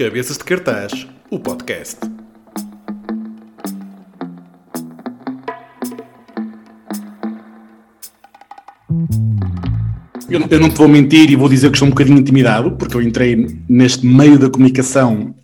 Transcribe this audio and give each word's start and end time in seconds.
Cabeças 0.00 0.38
de 0.38 0.44
Cartaz, 0.44 1.06
o 1.30 1.38
podcast. 1.38 1.98
Eu, 10.30 10.40
eu 10.48 10.58
não 10.58 10.70
te 10.70 10.76
vou 10.76 10.88
mentir 10.88 11.30
e 11.30 11.36
vou 11.36 11.50
dizer 11.50 11.68
que 11.68 11.76
estou 11.76 11.86
um 11.86 11.90
bocadinho 11.90 12.18
intimidado, 12.18 12.72
porque 12.76 12.96
eu 12.96 13.02
entrei 13.02 13.60
neste 13.68 14.06
meio 14.06 14.38
da 14.38 14.48
comunicação 14.48 15.34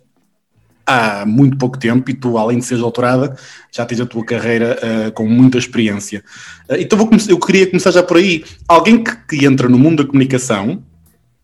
há 0.87 1.23
muito 1.23 1.55
pouco 1.55 1.77
tempo 1.77 2.09
e 2.09 2.15
tu, 2.15 2.35
além 2.35 2.57
de 2.57 2.65
seres 2.65 2.81
doutorada, 2.81 3.37
já 3.71 3.85
tens 3.85 4.01
a 4.01 4.07
tua 4.07 4.25
carreira 4.25 4.75
uh, 4.81 5.11
com 5.11 5.27
muita 5.27 5.59
experiência. 5.59 6.23
Uh, 6.67 6.77
então 6.79 6.97
vou 6.97 7.07
eu 7.29 7.37
queria 7.37 7.67
começar 7.67 7.91
já 7.91 8.01
por 8.01 8.17
aí. 8.17 8.43
Alguém 8.67 9.03
que, 9.03 9.15
que, 9.27 9.45
entra 9.45 9.69
no 9.69 9.77
mundo 9.77 10.03
da 10.03 10.09
comunicação, 10.09 10.81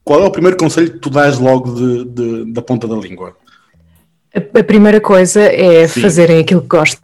qual 0.03 0.21
é 0.21 0.25
o 0.25 0.31
primeiro 0.31 0.57
conselho 0.57 0.91
que 0.91 0.99
tu 0.99 1.09
dás 1.09 1.37
logo 1.39 1.73
de, 1.73 2.05
de, 2.05 2.53
da 2.53 2.61
ponta 2.61 2.87
da 2.87 2.95
língua? 2.95 3.35
A, 4.35 4.59
a 4.59 4.63
primeira 4.63 4.99
coisa 4.99 5.41
é 5.41 5.87
Sim. 5.87 6.01
fazerem 6.01 6.39
aquilo 6.39 6.61
que 6.61 6.67
gostam. 6.67 7.01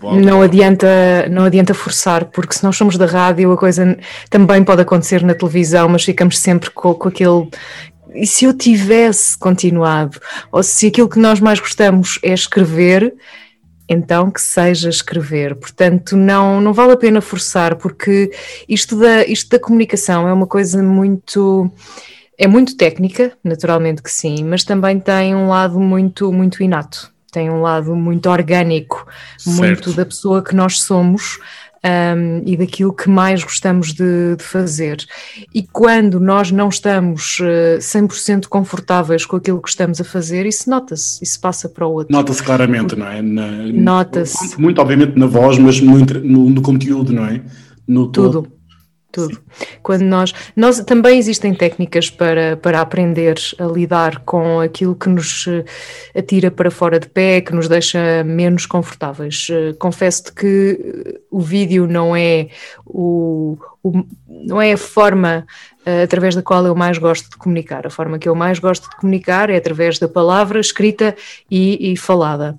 Bom, 0.00 0.16
não 0.16 0.38
bom. 0.38 0.42
adianta 0.42 1.28
não 1.30 1.44
adianta 1.44 1.72
forçar, 1.72 2.24
porque 2.24 2.54
se 2.54 2.64
nós 2.64 2.76
somos 2.76 2.96
da 2.96 3.06
rádio, 3.06 3.52
a 3.52 3.56
coisa 3.56 3.96
também 4.28 4.64
pode 4.64 4.82
acontecer 4.82 5.22
na 5.22 5.32
televisão, 5.32 5.88
mas 5.88 6.02
ficamos 6.02 6.40
sempre 6.40 6.70
com, 6.70 6.92
com 6.92 7.08
aquele 7.08 7.48
e 8.14 8.26
se 8.26 8.44
eu 8.44 8.52
tivesse 8.52 9.38
continuado, 9.38 10.18
ou 10.50 10.62
se 10.62 10.88
aquilo 10.88 11.08
que 11.08 11.18
nós 11.18 11.40
mais 11.40 11.60
gostamos 11.60 12.18
é 12.22 12.32
escrever, 12.32 13.14
então 13.88 14.30
que 14.30 14.40
seja 14.40 14.88
escrever. 14.88 15.54
Portanto, 15.56 16.16
não, 16.16 16.60
não 16.60 16.72
vale 16.72 16.92
a 16.92 16.96
pena 16.96 17.20
forçar, 17.20 17.76
porque 17.76 18.30
isto 18.68 18.96
da, 18.96 19.24
isto 19.24 19.50
da 19.50 19.58
comunicação 19.58 20.28
é 20.28 20.32
uma 20.32 20.46
coisa 20.46 20.82
muito. 20.82 21.70
É 22.42 22.48
muito 22.48 22.74
técnica, 22.74 23.34
naturalmente 23.44 24.02
que 24.02 24.10
sim, 24.10 24.42
mas 24.44 24.64
também 24.64 24.98
tem 24.98 25.34
um 25.34 25.48
lado 25.48 25.78
muito, 25.78 26.32
muito 26.32 26.62
inato, 26.62 27.12
tem 27.30 27.50
um 27.50 27.60
lado 27.60 27.94
muito 27.94 28.30
orgânico, 28.30 29.06
certo. 29.36 29.58
muito 29.58 29.92
da 29.92 30.06
pessoa 30.06 30.42
que 30.42 30.56
nós 30.56 30.80
somos 30.80 31.38
um, 31.84 32.42
e 32.46 32.56
daquilo 32.56 32.94
que 32.94 33.10
mais 33.10 33.44
gostamos 33.44 33.92
de, 33.92 34.36
de, 34.36 34.42
fazer. 34.42 35.04
E 35.54 35.62
quando 35.62 36.18
nós 36.18 36.50
não 36.50 36.70
estamos 36.70 37.40
uh, 37.40 37.76
100% 37.78 38.46
confortáveis 38.46 39.26
com 39.26 39.36
aquilo 39.36 39.60
que 39.60 39.68
estamos 39.68 40.00
a 40.00 40.04
fazer, 40.04 40.46
isso 40.46 40.70
nota-se, 40.70 41.22
isso 41.22 41.38
passa 41.38 41.68
para 41.68 41.86
o 41.86 41.92
outro. 41.92 42.10
Nota-se 42.10 42.42
claramente, 42.42 42.96
não 42.96 43.06
é? 43.06 43.20
Nota-se. 43.20 44.58
Muito, 44.58 44.80
obviamente, 44.80 45.14
na 45.18 45.26
voz, 45.26 45.58
mas 45.58 45.78
no, 45.78 45.98
no, 45.98 46.48
no 46.48 46.62
conteúdo, 46.62 47.12
não 47.12 47.26
é? 47.26 47.42
No 47.86 48.06
Tudo. 48.08 48.59
Tudo. 49.12 49.40
Quando 49.82 50.02
nós, 50.02 50.32
nós 50.54 50.78
também 50.80 51.18
existem 51.18 51.52
técnicas 51.52 52.08
para, 52.08 52.56
para 52.56 52.80
aprender 52.80 53.36
a 53.58 53.64
lidar 53.64 54.20
com 54.20 54.60
aquilo 54.60 54.94
que 54.94 55.08
nos 55.08 55.46
eh, 55.48 55.64
atira 56.16 56.48
para 56.48 56.70
fora 56.70 57.00
de 57.00 57.08
pé, 57.08 57.40
que 57.40 57.52
nos 57.52 57.66
deixa 57.66 58.22
menos 58.22 58.66
confortáveis. 58.66 59.48
Eh, 59.50 59.72
confesso-te 59.80 60.32
que 60.32 60.78
eh, 60.80 61.20
o 61.28 61.40
vídeo 61.40 61.88
não 61.88 62.14
é 62.14 62.50
o, 62.86 63.58
o 63.82 64.04
não 64.28 64.62
é 64.62 64.72
a 64.72 64.78
forma 64.78 65.46
através 66.04 66.34
da 66.36 66.42
qual 66.42 66.64
eu 66.64 66.74
mais 66.74 66.98
gosto 66.98 67.30
de 67.30 67.36
comunicar. 67.36 67.86
A 67.86 67.90
forma 67.90 68.18
que 68.18 68.28
eu 68.28 68.34
mais 68.34 68.60
gosto 68.60 68.88
de 68.88 68.96
comunicar 68.96 69.50
é 69.50 69.56
através 69.56 69.98
da 69.98 70.08
palavra 70.08 70.60
escrita 70.60 71.16
e, 71.50 71.92
e 71.92 71.96
falada 71.96 72.56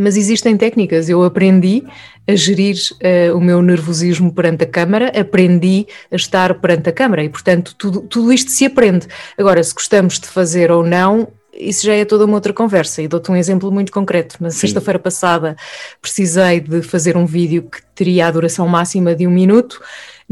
mas 0.00 0.16
existem 0.16 0.56
técnicas. 0.56 1.08
Eu 1.08 1.22
aprendi 1.22 1.84
a 2.26 2.34
gerir 2.34 2.76
uh, 2.94 3.36
o 3.36 3.40
meu 3.40 3.60
nervosismo 3.60 4.32
perante 4.32 4.64
a 4.64 4.66
câmara, 4.66 5.12
aprendi 5.18 5.86
a 6.10 6.16
estar 6.16 6.54
perante 6.54 6.88
a 6.88 6.92
câmara 6.92 7.22
e, 7.22 7.28
portanto, 7.28 7.74
tudo, 7.76 8.00
tudo 8.02 8.32
isto 8.32 8.50
se 8.50 8.64
aprende. 8.64 9.06
Agora, 9.36 9.62
se 9.62 9.74
gostamos 9.74 10.18
de 10.18 10.26
fazer 10.26 10.70
ou 10.70 10.84
não, 10.84 11.28
isso 11.52 11.84
já 11.84 11.94
é 11.94 12.04
toda 12.04 12.24
uma 12.24 12.34
outra 12.34 12.52
conversa. 12.52 13.02
E 13.02 13.08
dou-te 13.08 13.30
um 13.30 13.36
exemplo 13.36 13.70
muito 13.70 13.92
concreto. 13.92 14.36
Na 14.40 14.50
sexta-feira 14.50 14.98
passada 14.98 15.56
precisei 16.00 16.60
de 16.60 16.82
fazer 16.82 17.16
um 17.16 17.26
vídeo 17.26 17.62
que 17.62 17.82
teria 17.94 18.26
a 18.26 18.30
duração 18.30 18.66
máxima 18.66 19.14
de 19.14 19.26
um 19.26 19.30
minuto. 19.30 19.80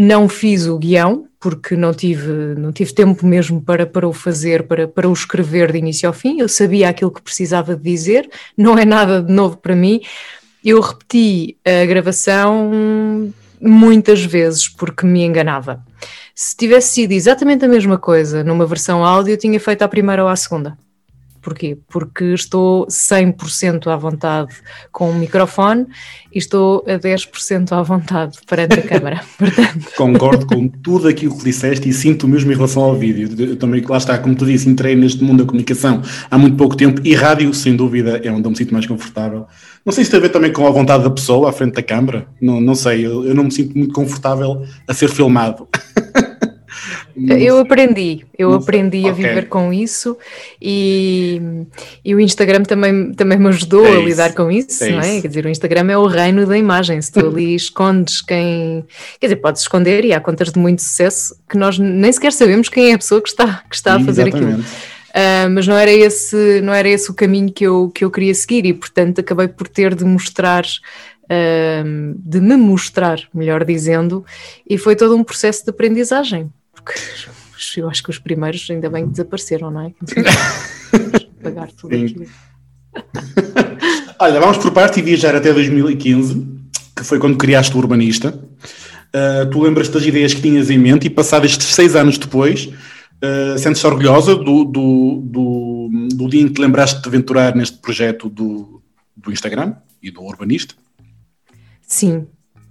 Não 0.01 0.29
fiz 0.29 0.69
o 0.69 0.79
guião, 0.79 1.27
porque 1.41 1.77
não 1.77 1.93
tive, 1.93 2.55
não 2.57 2.71
tive 2.73 2.93
tempo 2.95 3.27
mesmo 3.27 3.61
para, 3.61 3.85
para 3.85 4.07
o 4.07 4.13
fazer, 4.13 4.63
para, 4.63 4.87
para 4.87 5.09
o 5.09 5.13
escrever 5.13 5.73
de 5.73 5.79
início 5.79 6.09
ao 6.09 6.13
fim. 6.13 6.41
Eu 6.41 6.49
sabia 6.49 6.89
aquilo 6.89 7.11
que 7.11 7.21
precisava 7.21 7.75
de 7.75 7.83
dizer, 7.83 8.31
não 8.57 8.79
é 8.79 8.85
nada 8.85 9.21
de 9.21 9.33
novo 9.33 9.57
para 9.57 9.75
mim. 9.75 10.01
Eu 10.65 10.81
repeti 10.81 11.57
a 11.65 11.85
gravação 11.85 13.33
muitas 13.61 14.25
vezes 14.25 14.69
porque 14.69 15.05
me 15.05 15.25
enganava. 15.25 15.83
Se 16.33 16.57
tivesse 16.57 16.95
sido 16.95 17.11
exatamente 17.11 17.65
a 17.65 17.69
mesma 17.69 17.99
coisa 17.99 18.45
numa 18.45 18.67
versão 18.67 19.05
áudio, 19.05 19.33
eu 19.33 19.39
tinha 19.39 19.59
feito 19.59 19.83
à 19.83 19.89
primeira 19.89 20.23
ou 20.23 20.29
à 20.29 20.37
segunda. 20.37 20.79
Porquê? 21.41 21.79
Porque 21.89 22.25
estou 22.27 22.87
100% 22.87 23.87
à 23.87 23.97
vontade 23.97 24.55
com 24.93 25.11
o 25.11 25.15
microfone 25.15 25.87
e 26.35 26.39
estou 26.39 26.85
a 26.87 26.99
10% 26.99 27.73
à 27.73 27.83
vontade 27.83 28.39
perante 28.47 28.81
a 28.81 28.83
câmara. 28.83 29.21
Portanto... 29.39 29.95
Concordo 29.97 30.47
com 30.47 30.69
tudo 30.69 31.09
aquilo 31.09 31.37
que 31.37 31.45
disseste 31.45 31.89
e 31.89 31.93
sinto 31.93 32.27
mesmo 32.29 32.53
em 32.53 32.55
relação 32.55 32.83
ao 32.83 32.95
vídeo. 32.95 33.29
Eu 33.39 33.57
também, 33.57 33.83
lá 33.89 33.97
está, 33.97 34.19
como 34.19 34.35
tu 34.35 34.47
disse, 34.47 34.69
entrei 34.69 34.95
neste 34.95 35.23
mundo 35.23 35.45
da 35.45 35.47
comunicação 35.47 36.03
há 36.31 36.39
muito 36.39 36.57
pouco 36.57 36.77
tempo 36.77 37.01
e 37.05 37.15
rádio, 37.15 37.53
sem 37.55 37.77
dúvida, 37.77 38.21
é 38.23 38.31
onde 38.31 38.47
eu 38.47 38.51
me 38.51 38.57
sinto 38.57 38.73
mais 38.73 38.87
confortável. 38.87 39.47
Não 39.85 39.93
sei 39.93 40.05
se 40.05 40.11
tem 40.11 40.19
a 40.19 40.23
ver 40.23 40.29
também 40.29 40.53
com 40.53 40.67
a 40.67 40.71
vontade 40.71 41.05
da 41.05 41.11
pessoa 41.11 41.49
à 41.49 41.53
frente 41.53 41.75
da 41.75 41.83
câmara, 41.83 42.27
não, 42.41 42.61
não 42.61 42.75
sei, 42.75 43.07
eu, 43.07 43.25
eu 43.25 43.35
não 43.35 43.45
me 43.45 43.51
sinto 43.51 43.77
muito 43.77 43.95
confortável 43.95 44.65
a 44.87 44.95
ser 44.95 45.09
filmado. 45.09 45.67
Eu 47.27 47.59
aprendi, 47.59 48.25
eu 48.39 48.55
aprendi 48.55 49.07
a 49.09 49.13
okay. 49.13 49.25
viver 49.25 49.49
com 49.49 49.73
isso 49.73 50.17
e, 50.61 51.41
e, 52.05 52.15
o 52.15 52.21
Instagram 52.21 52.63
também, 52.63 53.13
também 53.13 53.39
me 53.39 53.49
ajudou 53.49 53.85
é 53.85 53.97
a 53.97 54.01
lidar 54.01 54.35
com 54.35 54.51
isso, 54.51 54.85
é 54.85 54.91
não 54.91 55.01
é? 55.01 55.13
Isso. 55.13 55.23
Quer 55.23 55.29
dizer, 55.29 55.47
o 55.47 55.49
Instagram 55.49 55.91
é 55.91 55.99
o 55.99 56.07
reino 56.07 56.47
da 56.47 56.57
imagem. 56.57 57.01
Se 57.03 57.11
tu 57.11 57.27
ali 57.27 57.55
escondes 57.57 58.21
quem. 58.21 58.85
Quer 59.21 59.27
dizer, 59.27 59.37
podes 59.37 59.63
esconder 59.63 60.05
e 60.05 60.13
há 60.13 60.21
contas 60.21 60.53
de 60.53 60.59
muito 60.59 60.83
sucesso 60.83 61.35
que 61.49 61.59
nós 61.59 61.79
nem 61.79 62.13
sequer 62.13 62.33
sabemos 62.33 62.69
quem 62.69 62.93
é 62.93 62.95
a 62.95 62.99
pessoa 62.99 63.21
que 63.21 63.29
está, 63.29 63.63
que 63.69 63.75
está 63.75 63.97
a 63.97 64.01
fazer 64.01 64.29
Exatamente. 64.29 64.61
aquilo. 64.61 64.99
Uh, 65.09 65.51
mas 65.51 65.67
não 65.67 65.77
era, 65.77 65.91
esse, 65.91 66.61
não 66.63 66.73
era 66.73 66.89
esse 66.89 67.11
o 67.11 67.15
caminho 67.15 67.51
que 67.51 67.65
eu, 67.65 67.91
que 67.93 68.05
eu 68.05 68.11
queria 68.11 68.35
seguir 68.35 68.67
e, 68.67 68.73
portanto, 68.73 69.21
acabei 69.21 69.49
por 69.49 69.67
ter 69.67 69.95
de 69.95 70.05
mostrar 70.05 70.65
Uh, 71.31 72.15
de 72.17 72.41
me 72.41 72.57
mostrar, 72.57 73.21
melhor 73.35 73.63
dizendo, 73.63 74.25
e 74.67 74.79
foi 74.79 74.97
todo 74.97 75.15
um 75.15 75.23
processo 75.23 75.63
de 75.63 75.69
aprendizagem 75.69 76.51
porque 76.89 77.81
eu 77.81 77.89
acho 77.89 78.03
que 78.03 78.11
os 78.11 78.19
primeiros 78.19 78.67
ainda 78.71 78.89
bem 78.89 79.05
que 79.05 79.11
desapareceram, 79.11 79.71
não 79.71 79.83
é? 79.83 79.93
Pagar 81.43 81.71
tudo 81.73 81.95
Sim. 81.95 82.05
aquilo. 82.05 82.27
Olha, 84.21 84.41
vamos 84.41 84.59
por 84.59 84.73
parte 84.73 84.99
e 84.99 85.03
viajar 85.03 85.37
até 85.37 85.53
2015, 85.53 86.47
que 86.97 87.05
foi 87.05 87.19
quando 87.19 87.37
criaste 87.37 87.75
o 87.77 87.79
Urbanista. 87.79 88.31
Uh, 88.31 89.49
tu 89.51 89.63
lembras-te 89.63 89.93
das 89.93 90.05
ideias 90.05 90.35
que 90.35 90.43
tinhas 90.43 90.71
em 90.71 90.79
mente 90.79 91.07
e 91.07 91.11
passados 91.11 91.53
estes 91.53 91.69
seis 91.69 91.95
anos 91.95 92.19
depois, 92.19 92.67
uh, 92.67 93.59
sentes-te 93.59 93.87
orgulhosa 93.87 94.35
do, 94.35 94.65
do, 94.65 95.23
do, 95.25 96.09
do, 96.15 96.29
dia 96.29 96.43
em 96.43 96.49
que 96.49 96.55
te 96.55 96.61
lembraste 96.61 97.01
de 97.01 97.09
aventurar 97.09 97.55
neste 97.55 97.79
projeto 97.79 98.29
do, 98.29 98.83
do 99.17 99.33
Instagram 99.33 99.77
e 100.03 100.11
do 100.11 100.23
Urbanista? 100.23 100.75
Sim, 101.83 102.27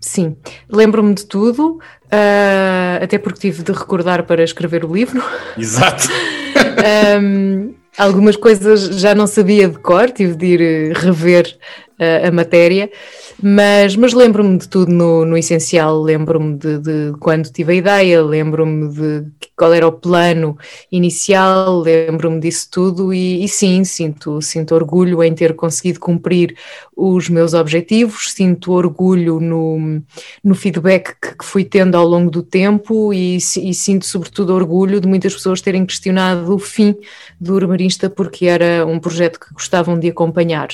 sim. 0.08 0.36
Lembro-me 0.70 1.14
de 1.14 1.26
tudo. 1.26 1.80
Uh, 2.06 3.04
até 3.04 3.18
porque 3.18 3.40
tive 3.40 3.64
de 3.64 3.72
recordar 3.72 4.24
para 4.24 4.44
escrever 4.44 4.86
o 4.86 4.94
livro. 4.94 5.22
Exato. 5.58 6.08
um, 7.22 7.74
algumas 7.98 8.36
coisas 8.36 9.00
já 9.00 9.14
não 9.14 9.28
sabia 9.28 9.68
de 9.68 9.78
cor, 9.80 10.10
tive 10.12 10.36
de 10.36 10.46
ir 10.46 10.62
eh, 10.62 10.94
rever 10.96 11.58
a 12.00 12.32
matéria, 12.32 12.90
mas, 13.42 13.96
mas 13.96 14.14
lembro-me 14.14 14.58
de 14.58 14.68
tudo 14.68 14.92
no, 14.92 15.26
no 15.26 15.38
essencial, 15.38 16.00
lembro-me 16.02 16.56
de, 16.56 16.78
de, 16.80 17.14
quando 17.20 17.52
tive 17.52 17.74
a 17.74 17.76
ideia, 17.76 18.24
lembro-me 18.24 18.88
de 18.94 19.26
qual 19.56 19.74
era 19.74 19.88
o 19.88 19.92
plano 19.92 20.58
inicial, 20.92 21.80
lembro-me 21.80 22.40
disso 22.40 22.68
tudo 22.72 23.12
e, 23.12 23.44
e, 23.44 23.48
sim, 23.48 23.84
sinto, 23.84 24.42
sinto 24.42 24.76
orgulho 24.76 25.24
em 25.24 25.34
ter 25.34 25.56
conseguido 25.56 26.00
cumprir 26.00 26.56
os 26.96 27.30
meus 27.30 27.54
objetivos, 27.54 28.32
sinto 28.32 28.72
orgulho 28.74 29.40
no, 29.40 30.02
no 30.44 30.56
feedback 30.56 31.16
que, 31.20 31.38
que 31.38 31.46
fui 31.46 31.64
tendo 31.64 31.96
ao 31.96 32.08
longo 32.08 32.30
do 32.30 32.44
tempo 32.44 33.14
e, 33.14 33.38
e, 33.38 33.74
sinto 33.74 34.06
sobretudo 34.06 34.54
orgulho 34.54 35.02
de 35.02 35.08
muitas 35.08 35.34
pessoas 35.34 35.62
terem 35.62 35.86
questionado 35.86 36.54
o 36.54 36.60
fim 36.60 36.96
do 37.40 37.56
Urbanista 37.56 38.10
porque 38.10 38.46
era 38.46 38.86
um 38.86 39.00
projeto 39.00 39.40
que 39.40 39.54
gostavam 39.54 40.00
de 40.00 40.10
acompanhar. 40.10 40.70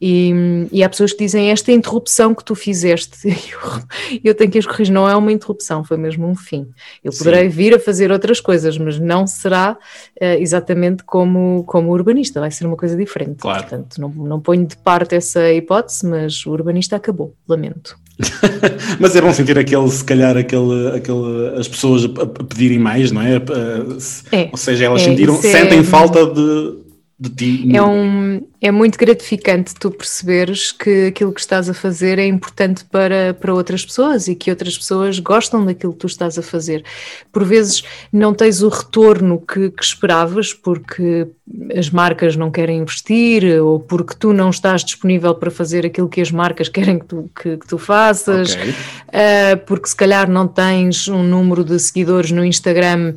E, 0.00 0.67
e 0.70 0.82
há 0.82 0.88
pessoas 0.88 1.12
que 1.12 1.18
dizem 1.18 1.50
esta 1.50 1.72
interrupção 1.72 2.34
que 2.34 2.44
tu 2.44 2.54
fizeste, 2.54 3.18
eu, 3.28 4.20
eu 4.24 4.34
tenho 4.34 4.50
que 4.50 4.58
as 4.58 4.66
corrigir, 4.66 4.92
não 4.92 5.08
é 5.08 5.16
uma 5.16 5.32
interrupção, 5.32 5.84
foi 5.84 5.96
mesmo 5.96 6.26
um 6.26 6.34
fim. 6.34 6.66
Eu 7.02 7.12
poderei 7.12 7.50
Sim. 7.50 7.56
vir 7.56 7.74
a 7.74 7.78
fazer 7.78 8.10
outras 8.10 8.40
coisas, 8.40 8.76
mas 8.78 8.98
não 8.98 9.26
será 9.26 9.76
uh, 10.20 10.24
exatamente 10.38 11.02
como, 11.04 11.64
como 11.64 11.90
urbanista, 11.90 12.40
vai 12.40 12.50
ser 12.50 12.66
uma 12.66 12.76
coisa 12.76 12.96
diferente. 12.96 13.38
Claro. 13.38 13.60
Portanto, 13.62 14.00
não, 14.00 14.08
não 14.08 14.40
ponho 14.40 14.66
de 14.66 14.76
parte 14.76 15.14
essa 15.14 15.52
hipótese, 15.52 16.06
mas 16.06 16.44
o 16.46 16.50
urbanista 16.50 16.96
acabou, 16.96 17.34
lamento. 17.48 17.96
mas 18.98 19.14
é 19.14 19.20
bom 19.20 19.32
sentir 19.32 19.56
aquele, 19.58 19.88
se 19.90 20.04
calhar, 20.04 20.36
aquele, 20.36 20.96
aquele, 20.96 21.56
as 21.56 21.68
pessoas 21.68 22.04
a, 22.04 22.26
pedirem 22.44 22.78
mais, 22.78 23.12
não 23.12 23.22
é? 23.22 23.36
é 23.36 24.48
Ou 24.50 24.58
seja, 24.58 24.86
elas 24.86 25.02
é, 25.02 25.04
sentiram, 25.04 25.40
sentem 25.40 25.80
é... 25.80 25.84
falta 25.84 26.26
de 26.26 26.87
de 27.20 27.30
ti. 27.30 27.76
É, 27.76 27.82
um, 27.82 28.46
é 28.60 28.70
muito 28.70 28.96
gratificante 28.96 29.74
tu 29.74 29.90
perceberes 29.90 30.70
que 30.70 31.06
aquilo 31.06 31.32
que 31.32 31.40
estás 31.40 31.68
a 31.68 31.74
fazer 31.74 32.16
é 32.16 32.26
importante 32.26 32.84
para, 32.84 33.34
para 33.34 33.52
outras 33.52 33.84
pessoas 33.84 34.28
e 34.28 34.36
que 34.36 34.50
outras 34.50 34.78
pessoas 34.78 35.18
gostam 35.18 35.64
daquilo 35.64 35.92
que 35.92 35.98
tu 35.98 36.06
estás 36.06 36.38
a 36.38 36.42
fazer. 36.42 36.84
Por 37.32 37.44
vezes 37.44 37.82
não 38.12 38.32
tens 38.32 38.62
o 38.62 38.68
retorno 38.68 39.40
que, 39.40 39.70
que 39.70 39.82
esperavas 39.82 40.54
porque 40.54 41.26
as 41.76 41.90
marcas 41.90 42.36
não 42.36 42.52
querem 42.52 42.78
investir 42.78 43.60
ou 43.60 43.80
porque 43.80 44.14
tu 44.14 44.32
não 44.32 44.50
estás 44.50 44.84
disponível 44.84 45.34
para 45.34 45.50
fazer 45.50 45.84
aquilo 45.84 46.08
que 46.08 46.20
as 46.20 46.30
marcas 46.30 46.68
querem 46.68 47.00
que 47.00 47.06
tu, 47.06 47.28
que, 47.34 47.56
que 47.56 47.66
tu 47.66 47.78
faças, 47.78 48.54
okay. 48.54 48.70
uh, 48.70 49.66
porque 49.66 49.88
se 49.88 49.96
calhar 49.96 50.30
não 50.30 50.46
tens 50.46 51.08
um 51.08 51.24
número 51.24 51.64
de 51.64 51.78
seguidores 51.80 52.30
no 52.30 52.44
Instagram 52.44 53.14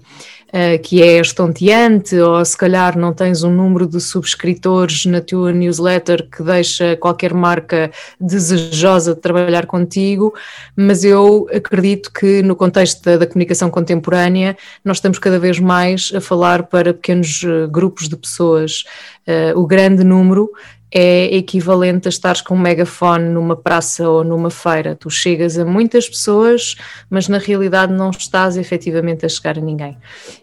que 0.83 1.01
é 1.01 1.19
estonteante, 1.19 2.15
ou 2.17 2.43
se 2.43 2.57
calhar 2.57 2.97
não 2.97 3.13
tens 3.13 3.41
um 3.43 3.51
número 3.51 3.87
de 3.87 4.01
subscritores 4.01 5.05
na 5.05 5.21
tua 5.21 5.53
newsletter 5.53 6.27
que 6.29 6.43
deixa 6.43 6.97
qualquer 6.97 7.33
marca 7.33 7.89
desejosa 8.19 9.15
de 9.15 9.21
trabalhar 9.21 9.65
contigo, 9.65 10.33
mas 10.75 11.03
eu 11.03 11.47
acredito 11.53 12.11
que 12.11 12.41
no 12.41 12.55
contexto 12.55 13.01
da, 13.03 13.17
da 13.17 13.27
comunicação 13.27 13.69
contemporânea 13.69 14.57
nós 14.83 14.97
estamos 14.97 15.19
cada 15.19 15.39
vez 15.39 15.59
mais 15.59 16.11
a 16.13 16.19
falar 16.19 16.63
para 16.63 16.93
pequenos 16.93 17.43
uh, 17.43 17.67
grupos 17.69 18.09
de 18.09 18.15
pessoas. 18.15 18.83
Uh, 19.27 19.57
o 19.59 19.65
grande 19.65 20.03
número 20.03 20.49
é 20.91 21.33
equivalente 21.35 22.07
a 22.07 22.09
estares 22.09 22.41
com 22.41 22.53
um 22.53 22.59
megafone 22.59 23.29
numa 23.29 23.55
praça 23.55 24.07
ou 24.09 24.23
numa 24.23 24.49
feira. 24.49 24.95
Tu 24.95 25.09
chegas 25.09 25.57
a 25.57 25.63
muitas 25.63 26.09
pessoas, 26.09 26.75
mas 27.09 27.29
na 27.29 27.37
realidade 27.37 27.93
não 27.93 28.09
estás 28.09 28.57
efetivamente 28.57 29.25
a 29.25 29.29
chegar 29.29 29.57
a 29.57 29.61
ninguém. 29.61 29.97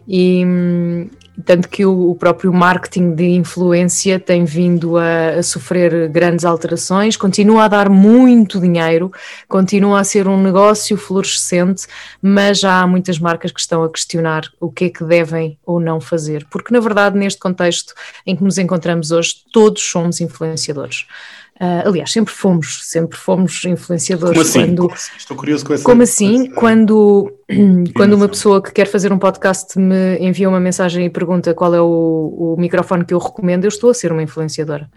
E, 0.07 0.43
tanto 1.45 1.69
que 1.69 1.85
o, 1.85 2.15
próprio 2.15 2.53
marketing 2.53 3.15
de 3.15 3.29
influência 3.29 4.19
tem 4.19 4.45
vindo 4.45 4.97
a, 4.97 5.39
a, 5.39 5.43
sofrer 5.43 6.09
grandes 6.09 6.45
alterações, 6.45 7.15
continua 7.15 7.65
a 7.65 7.67
dar 7.67 7.89
muito 7.89 8.59
dinheiro, 8.59 9.11
continua 9.47 9.99
a 9.99 10.03
ser 10.03 10.27
um 10.27 10.41
negócio 10.41 10.97
fluorescente, 10.97 11.87
mas 12.21 12.59
já 12.59 12.81
há 12.81 12.87
muitas 12.87 13.19
marcas 13.19 13.51
que 13.51 13.59
estão 13.59 13.83
a 13.83 13.89
questionar 13.89 14.43
o 14.59 14.71
que 14.71 14.85
é 14.85 14.89
que 14.89 15.03
devem 15.03 15.57
ou 15.65 15.79
não 15.79 16.01
fazer, 16.01 16.45
porque 16.49 16.73
na 16.73 16.79
verdade, 16.79 17.17
neste 17.17 17.39
contexto 17.39 17.93
em 18.25 18.35
que 18.35 18.43
nos 18.43 18.57
encontramos 18.57 19.11
hoje, 19.11 19.35
todos 19.51 19.81
somos 19.81 20.19
influenciadores. 20.21 21.05
Uh, 21.61 21.89
aliás, 21.89 22.09
sempre 22.09 22.33
fomos, 22.33 22.79
sempre 22.85 23.17
fomos 23.17 23.65
influenciadores. 23.65 24.31
Como 24.31 24.41
assim? 24.41 24.75
Quando, 24.75 24.93
Estou 25.17 25.35
curioso 25.35 25.65
com 25.65 25.73
essa. 25.73 25.83
Como 25.83 26.01
assim? 26.01 26.45
Essa, 26.45 26.55
quando, 26.55 27.33
quando 27.93 28.13
uma 28.13 28.29
pessoa 28.29 28.63
que 28.63 28.71
quer 28.71 28.87
fazer 28.87 29.11
um 29.11 29.19
podcast 29.19 29.77
me 29.77 30.17
envia 30.19 30.47
uma 30.47 30.59
mensagem 30.59 31.05
e 31.05 31.09
pergunta 31.09 31.53
qual 31.53 31.75
é 31.75 31.81
o, 31.81 32.55
o 32.55 32.55
microfone 32.57 33.03
que 33.03 33.13
eu 33.13 33.19
recomendo, 33.19 33.65
eu 33.65 33.67
estou 33.67 33.89
a 33.89 33.93
ser 33.93 34.09
uma 34.13 34.23
influenciadora. 34.23 34.89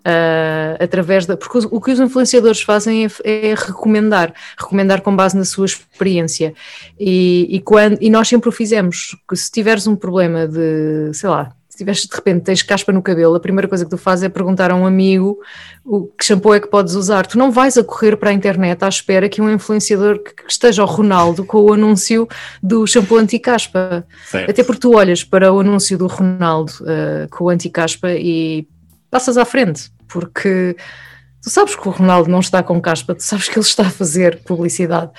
Uh, 0.00 0.82
através 0.82 1.26
da. 1.26 1.36
Porque 1.36 1.58
o 1.70 1.80
que 1.80 1.92
os 1.92 2.00
influenciadores 2.00 2.60
fazem 2.62 3.04
é, 3.04 3.50
é, 3.50 3.54
recomendar, 3.54 4.34
recomendar 4.58 5.02
com 5.02 5.14
base 5.14 5.36
na 5.36 5.44
sua 5.44 5.66
experiência. 5.66 6.54
E, 6.98 7.46
e, 7.50 7.60
quando, 7.60 7.98
e 8.00 8.10
nós 8.10 8.26
sempre 8.26 8.48
o 8.48 8.52
fizemos. 8.52 9.16
Que 9.28 9.36
se 9.36 9.48
tiveres 9.48 9.86
um 9.86 9.94
problema 9.94 10.48
de, 10.48 11.12
sei 11.12 11.28
lá, 11.28 11.54
tiveste 11.80 12.08
de 12.08 12.14
repente 12.14 12.44
tens 12.44 12.62
caspa 12.62 12.92
no 12.92 13.02
cabelo, 13.02 13.34
a 13.34 13.40
primeira 13.40 13.66
coisa 13.66 13.84
que 13.84 13.90
tu 13.90 13.98
fazes 13.98 14.22
é 14.24 14.28
perguntar 14.28 14.70
a 14.70 14.74
um 14.74 14.86
amigo 14.86 15.38
o 15.84 16.06
que 16.06 16.24
shampoo 16.24 16.54
é 16.54 16.60
que 16.60 16.68
podes 16.68 16.94
usar. 16.94 17.26
Tu 17.26 17.36
não 17.36 17.50
vais 17.50 17.76
a 17.76 17.82
correr 17.82 18.16
para 18.16 18.30
a 18.30 18.32
internet 18.32 18.84
à 18.84 18.88
espera 18.88 19.28
que 19.28 19.40
um 19.40 19.50
influenciador 19.50 20.18
que 20.22 20.44
esteja 20.48 20.82
o 20.82 20.86
Ronaldo 20.86 21.44
com 21.44 21.58
o 21.58 21.72
anúncio 21.72 22.28
do 22.62 22.86
shampoo 22.86 23.16
anti-caspa. 23.16 24.06
Até 24.48 24.62
porque 24.62 24.80
tu 24.80 24.94
olhas 24.94 25.24
para 25.24 25.52
o 25.52 25.60
anúncio 25.60 25.98
do 25.98 26.06
Ronaldo 26.06 26.72
uh, 26.82 27.28
com 27.30 27.44
o 27.44 27.48
anti-caspa 27.48 28.12
e 28.12 28.68
passas 29.10 29.36
à 29.36 29.44
frente, 29.44 29.90
porque 30.06 30.76
tu 31.42 31.50
sabes 31.50 31.74
que 31.74 31.88
o 31.88 31.90
Ronaldo 31.90 32.30
não 32.30 32.40
está 32.40 32.62
com 32.62 32.80
caspa, 32.80 33.14
tu 33.14 33.22
sabes 33.22 33.48
que 33.48 33.58
ele 33.58 33.66
está 33.66 33.86
a 33.86 33.90
fazer 33.90 34.40
publicidade. 34.44 35.10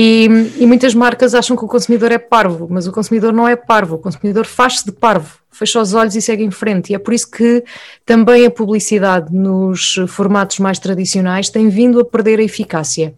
E, 0.00 0.28
e, 0.60 0.64
muitas 0.64 0.94
marcas 0.94 1.34
acham 1.34 1.56
que 1.56 1.64
o 1.64 1.66
consumidor 1.66 2.12
é 2.12 2.18
parvo, 2.18 2.68
mas 2.70 2.86
o 2.86 2.92
consumidor 2.92 3.32
não 3.32 3.48
é 3.48 3.56
parvo, 3.56 3.96
o 3.96 3.98
consumidor 3.98 4.46
faz-se 4.46 4.84
de 4.84 4.92
parvo, 4.92 5.40
fecha 5.50 5.80
os 5.80 5.92
olhos 5.92 6.14
e 6.14 6.22
segue 6.22 6.44
em 6.44 6.52
frente. 6.52 6.92
E 6.92 6.94
é 6.94 7.00
por 7.00 7.12
isso 7.12 7.28
que 7.28 7.64
também 8.06 8.46
a 8.46 8.50
publicidade 8.50 9.34
nos 9.34 9.96
formatos 10.06 10.60
mais 10.60 10.78
tradicionais 10.78 11.50
tem 11.50 11.68
vindo 11.68 11.98
a 11.98 12.04
perder 12.04 12.38
a 12.38 12.44
eficácia. 12.44 13.12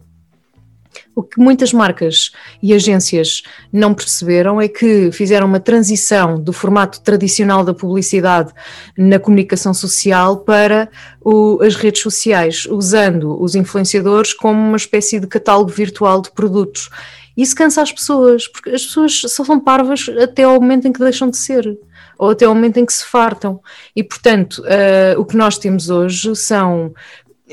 O 1.13 1.23
que 1.23 1.39
muitas 1.39 1.73
marcas 1.73 2.31
e 2.63 2.73
agências 2.73 3.43
não 3.71 3.93
perceberam 3.93 4.61
é 4.61 4.67
que 4.67 5.11
fizeram 5.11 5.45
uma 5.45 5.59
transição 5.59 6.41
do 6.41 6.53
formato 6.53 7.01
tradicional 7.01 7.65
da 7.65 7.73
publicidade 7.73 8.53
na 8.97 9.19
comunicação 9.19 9.73
social 9.73 10.37
para 10.37 10.89
o, 11.19 11.59
as 11.61 11.75
redes 11.75 12.01
sociais, 12.01 12.65
usando 12.65 13.41
os 13.41 13.55
influenciadores 13.55 14.33
como 14.33 14.57
uma 14.57 14.77
espécie 14.77 15.19
de 15.19 15.27
catálogo 15.27 15.69
virtual 15.69 16.21
de 16.21 16.31
produtos. 16.31 16.89
Isso 17.35 17.55
cansa 17.55 17.81
as 17.81 17.91
pessoas, 17.91 18.47
porque 18.47 18.69
as 18.69 18.85
pessoas 18.85 19.21
só 19.27 19.43
são 19.43 19.59
parvas 19.59 20.05
até 20.21 20.43
ao 20.43 20.59
momento 20.61 20.87
em 20.87 20.93
que 20.93 20.99
deixam 20.99 21.29
de 21.29 21.37
ser 21.37 21.77
ou 22.21 22.29
até 22.29 22.45
ao 22.45 22.53
momento 22.53 22.77
em 22.77 22.85
que 22.85 22.93
se 22.93 23.03
fartam. 23.03 23.59
E, 23.95 24.03
portanto, 24.03 24.59
uh, 24.59 25.19
o 25.19 25.25
que 25.25 25.35
nós 25.35 25.57
temos 25.57 25.89
hoje 25.89 26.35
são 26.35 26.93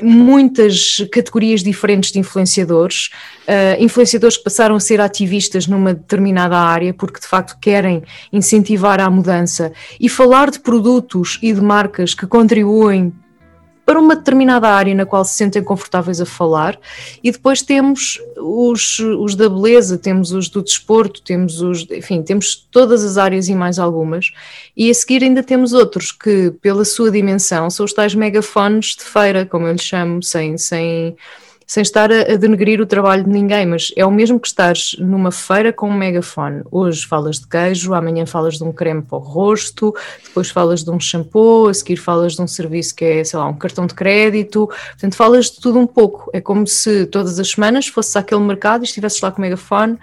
muitas 0.01 1.05
categorias 1.11 1.61
diferentes 1.61 2.11
de 2.11 2.19
influenciadores, 2.19 3.09
uh, 3.47 3.81
influenciadores 3.81 4.37
que 4.37 4.43
passaram 4.43 4.75
a 4.75 4.79
ser 4.79 5.01
ativistas 5.01 5.67
numa 5.67 5.93
determinada 5.93 6.57
área 6.57 6.93
porque 6.93 7.19
de 7.19 7.27
facto 7.27 7.57
querem 7.59 8.03
incentivar 8.31 8.99
a 8.99 9.09
mudança. 9.09 9.71
E 9.99 10.09
falar 10.09 10.51
de 10.51 10.59
produtos 10.59 11.39
e 11.41 11.53
de 11.53 11.61
marcas 11.61 12.13
que 12.13 12.27
contribuem 12.27 13.13
para 13.89 13.99
uma 13.99 14.15
determinada 14.15 14.69
área 14.69 14.93
na 14.93 15.03
qual 15.03 15.25
se 15.25 15.33
sentem 15.33 15.63
confortáveis 15.63 16.21
a 16.21 16.25
falar, 16.25 16.79
e 17.23 17.31
depois 17.31 17.63
temos 17.63 18.21
os, 18.37 18.99
os 18.99 19.33
da 19.33 19.49
beleza, 19.49 19.97
temos 19.97 20.31
os 20.31 20.47
do 20.47 20.61
desporto, 20.61 21.23
temos 21.23 21.59
os, 21.59 21.89
enfim, 21.89 22.21
temos 22.21 22.55
todas 22.69 23.03
as 23.03 23.17
áreas 23.17 23.49
e 23.49 23.55
mais 23.55 23.79
algumas, 23.79 24.31
e 24.77 24.91
a 24.91 24.93
seguir 24.93 25.23
ainda 25.23 25.41
temos 25.41 25.73
outros 25.73 26.11
que, 26.11 26.51
pela 26.61 26.85
sua 26.85 27.09
dimensão, 27.09 27.67
são 27.71 27.83
os 27.83 27.91
tais 27.91 28.13
megafones 28.13 28.95
de 28.95 29.03
feira, 29.03 29.43
como 29.43 29.65
eu 29.65 29.73
lhes 29.73 29.81
chamo, 29.81 30.21
sem, 30.21 30.55
sem 30.55 31.17
sem 31.69 31.83
estar 31.83 32.11
a, 32.11 32.21
a 32.21 32.35
denegrir 32.35 32.81
o 32.81 32.85
trabalho 32.87 33.23
de 33.23 33.29
ninguém, 33.29 33.63
mas 33.63 33.93
é 33.95 34.03
o 34.03 34.09
mesmo 34.09 34.39
que 34.39 34.47
estares 34.47 34.95
numa 34.97 35.31
feira 35.31 35.71
com 35.71 35.87
um 35.87 35.93
megafone. 35.93 36.63
Hoje 36.71 37.05
falas 37.05 37.37
de 37.37 37.47
queijo, 37.47 37.93
amanhã 37.93 38.25
falas 38.25 38.57
de 38.57 38.63
um 38.63 38.73
creme 38.73 39.03
para 39.03 39.19
o 39.19 39.21
rosto, 39.21 39.93
depois 40.23 40.49
falas 40.49 40.83
de 40.83 40.89
um 40.89 40.99
shampoo, 40.99 41.67
a 41.67 41.73
seguir 41.75 41.97
falas 41.97 42.33
de 42.33 42.41
um 42.41 42.47
serviço 42.47 42.95
que 42.95 43.05
é, 43.05 43.23
sei 43.23 43.37
lá, 43.37 43.45
um 43.45 43.53
cartão 43.53 43.85
de 43.85 43.93
crédito. 43.93 44.65
Portanto, 44.65 45.15
falas 45.15 45.51
de 45.51 45.61
tudo 45.61 45.77
um 45.77 45.85
pouco. 45.85 46.31
É 46.33 46.41
como 46.41 46.65
se 46.65 47.05
todas 47.05 47.39
as 47.39 47.51
semanas 47.51 47.85
fosses 47.85 48.15
àquele 48.15 48.41
mercado 48.41 48.81
e 48.81 48.85
estivesses 48.85 49.21
lá 49.21 49.31
com 49.31 49.37
o 49.37 49.41
megafone. 49.41 49.99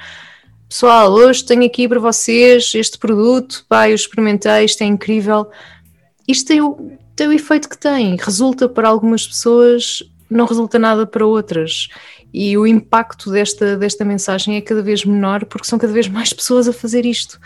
Pessoal, 0.69 1.11
hoje 1.11 1.45
tenho 1.45 1.67
aqui 1.67 1.89
para 1.89 1.99
vocês 1.99 2.71
este 2.77 2.97
produto, 2.97 3.67
pá, 3.69 3.91
eu 3.91 3.97
experimentei, 3.97 4.65
isto 4.65 4.83
é 4.83 4.87
incrível. 4.87 5.49
Isto 6.29 6.47
tem 6.47 6.61
o, 6.61 6.93
tem 7.17 7.27
o 7.27 7.33
efeito 7.33 7.69
que 7.69 7.77
tem, 7.77 8.15
resulta 8.15 8.69
para 8.69 8.89
algumas 8.89 9.27
pessoas 9.27 10.05
não 10.31 10.47
resulta 10.47 10.79
nada 10.79 11.07
para 11.07 11.27
outras. 11.27 11.89
E 12.33 12.57
o 12.59 12.67
impacto 12.67 13.31
desta, 13.31 13.77
desta 13.77 14.05
mensagem 14.05 14.57
é 14.57 14.61
cada 14.61 14.83
vez 14.83 15.05
menor 15.05 15.45
porque 15.47 15.67
são 15.67 15.79
cada 15.79 15.93
vez 15.93 16.09
mais 16.09 16.33
pessoas 16.33 16.69
a 16.69 16.73
fazer 16.73 17.07
isto. 17.07 17.41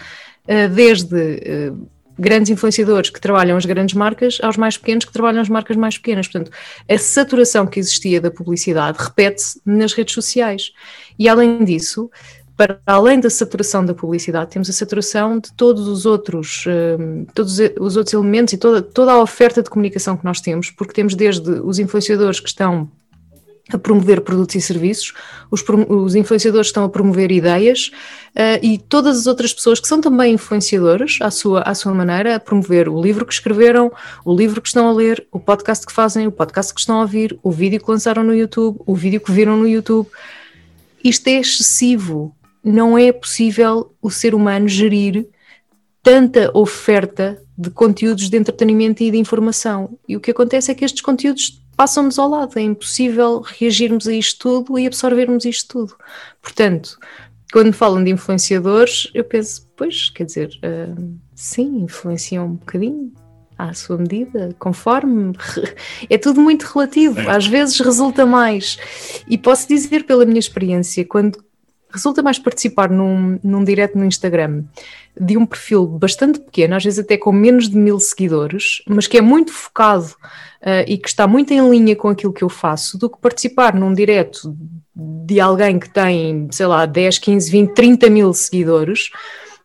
Eh, 0.49 0.69
desde 0.69 1.17
eh, 1.17 1.73
grandes 2.19 2.51
influenciadores 2.51 3.09
que 3.09 3.21
trabalham 3.21 3.57
as 3.57 3.65
grandes 3.65 3.95
marcas 3.95 4.39
aos 4.43 4.57
mais 4.57 4.77
pequenos 4.77 5.05
que 5.05 5.13
trabalham 5.13 5.41
as 5.41 5.49
marcas 5.49 5.77
mais 5.77 5.97
pequenas. 5.97 6.29
Portanto, 6.29 6.51
a 6.89 6.99
saturação 6.99 7.67
que 7.67 7.81
existia 7.81 8.21
da 8.21 8.31
publicidade 8.31 8.99
repete-se 9.01 9.61
nas 9.65 9.93
redes 9.93 10.13
sociais. 10.13 10.73
E 11.19 11.29
além 11.29 11.65
disso, 11.65 12.11
para 12.61 12.79
além 12.85 13.19
da 13.19 13.31
saturação 13.31 13.83
da 13.83 13.95
publicidade, 13.95 14.51
temos 14.51 14.69
a 14.69 14.73
saturação 14.75 15.39
de 15.39 15.51
todos 15.55 15.89
os 15.89 16.05
outros, 16.05 16.67
um, 16.67 17.25
todos 17.35 17.59
os 17.59 17.97
outros 17.97 18.13
elementos 18.13 18.53
e 18.53 18.59
toda, 18.59 18.83
toda 18.83 19.13
a 19.13 19.23
oferta 19.23 19.63
de 19.63 19.71
comunicação 19.71 20.15
que 20.15 20.27
nós 20.27 20.43
temos, 20.43 20.71
porque 20.71 20.93
temos 20.93 21.15
desde 21.15 21.53
os 21.53 21.79
influenciadores 21.79 22.39
que 22.39 22.49
estão 22.49 22.87
a 23.73 23.79
promover 23.79 24.21
produtos 24.21 24.57
e 24.57 24.61
serviços, 24.61 25.15
os, 25.51 25.65
os 25.89 26.15
influenciadores 26.15 26.67
estão 26.67 26.85
a 26.85 26.89
promover 26.91 27.33
ideias 27.33 27.93
uh, 28.37 28.63
e 28.63 28.77
todas 28.77 29.21
as 29.21 29.27
outras 29.27 29.55
pessoas 29.55 29.81
que 29.81 29.89
são 29.89 29.99
também 29.99 30.35
influenciadoras, 30.35 31.17
à 31.23 31.31
sua, 31.31 31.63
à 31.63 31.75
sua 31.75 31.95
maneira, 31.95 32.37
a 32.37 32.41
promover 32.41 32.91
o 32.91 33.01
livro 33.01 33.25
que 33.25 33.33
escreveram, 33.33 33.91
o 34.23 34.37
livro 34.37 34.61
que 34.61 34.69
estão 34.69 34.87
a 34.87 34.93
ler, 34.93 35.27
o 35.33 35.41
podcast 35.41 35.87
que 35.87 35.95
fazem, 35.95 36.27
o 36.27 36.33
podcast 36.33 36.75
que 36.75 36.81
estão 36.81 36.99
a 36.99 37.01
ouvir, 37.01 37.39
o 37.43 37.51
vídeo 37.51 37.83
que 37.83 37.91
lançaram 37.91 38.23
no 38.23 38.35
YouTube, 38.35 38.79
o 38.85 38.95
vídeo 38.95 39.19
que 39.19 39.33
viram 39.33 39.57
no 39.57 39.67
YouTube. 39.67 40.07
Isto 41.03 41.29
é 41.29 41.41
excessivo 41.41 42.35
não 42.63 42.97
é 42.97 43.13
possível 43.13 43.95
o 44.01 44.11
ser 44.11 44.35
humano 44.35 44.69
gerir 44.69 45.27
tanta 46.03 46.51
oferta 46.57 47.43
de 47.57 47.71
conteúdos 47.71 48.31
de 48.31 48.37
entretenimento 48.37 49.03
e 49.03 49.11
de 49.11 49.19
informação. 49.19 49.99
E 50.09 50.17
o 50.17 50.21
que 50.21 50.31
acontece 50.31 50.71
é 50.71 50.75
que 50.75 50.85
estes 50.85 51.03
conteúdos 51.03 51.63
passam-nos 51.77 52.19
ao 52.19 52.29
lado. 52.29 52.59
É 52.59 52.63
impossível 52.63 53.41
reagirmos 53.41 54.09
a 54.09 54.13
isto 54.13 54.39
tudo 54.39 54.79
e 54.79 54.87
absorvermos 54.87 55.45
isto 55.45 55.69
tudo. 55.69 55.97
Portanto, 56.41 56.99
quando 57.53 57.73
falam 57.73 58.03
de 58.03 58.11
influenciadores, 58.11 59.11
eu 59.15 59.25
penso, 59.25 59.69
pois, 59.77 60.09
quer 60.11 60.25
dizer, 60.25 60.51
uh, 60.65 61.19
sim, 61.35 61.81
influenciam 61.83 62.47
um 62.47 62.55
bocadinho. 62.55 63.13
à 63.59 63.75
sua 63.75 63.99
medida, 63.99 64.55
conforme. 64.59 65.35
É 66.09 66.17
tudo 66.17 66.41
muito 66.41 66.65
relativo. 66.65 67.29
Às 67.29 67.47
vezes 67.47 67.79
resulta 67.79 68.25
mais. 68.25 68.79
E 69.29 69.37
posso 69.37 69.69
dizer 69.69 70.05
pela 70.05 70.25
minha 70.25 70.39
experiência, 70.39 71.05
quando 71.05 71.45
resulta 71.93 72.23
mais 72.23 72.39
participar 72.39 72.91
num, 72.91 73.39
num 73.43 73.65
direct 73.65 73.97
no 73.97 74.05
Instagram 74.05 74.65
de 75.21 75.37
um 75.37 75.45
perfil 75.45 75.87
bastante 75.87 76.39
pequeno, 76.39 76.77
às 76.77 76.85
vezes 76.85 76.99
até 76.99 77.17
com 77.17 77.33
menos 77.33 77.69
de 77.69 77.77
mil 77.77 77.99
seguidores, 77.99 78.83
mas 78.89 79.07
que 79.07 79.19
é 79.19 79.21
muito 79.21 79.53
focado 79.53 80.07
uh, 80.63 80.85
e 80.87 80.97
que 80.97 81.09
está 81.09 81.27
muito 81.27 81.53
em 81.53 81.69
linha 81.69 81.97
com 81.97 82.09
aquilo 82.09 82.33
que 82.33 82.45
eu 82.45 82.49
faço, 82.49 82.97
do 82.97 83.11
que 83.11 83.19
participar 83.19 83.75
num 83.75 83.93
direto 83.93 84.57
de 84.95 85.41
alguém 85.41 85.79
que 85.79 85.89
tem, 85.89 86.49
sei 86.51 86.67
lá, 86.67 86.87
10, 86.87 87.19
15, 87.19 87.51
20, 87.51 87.75
30 87.75 88.11
mil 88.11 88.33
seguidores 88.33 89.11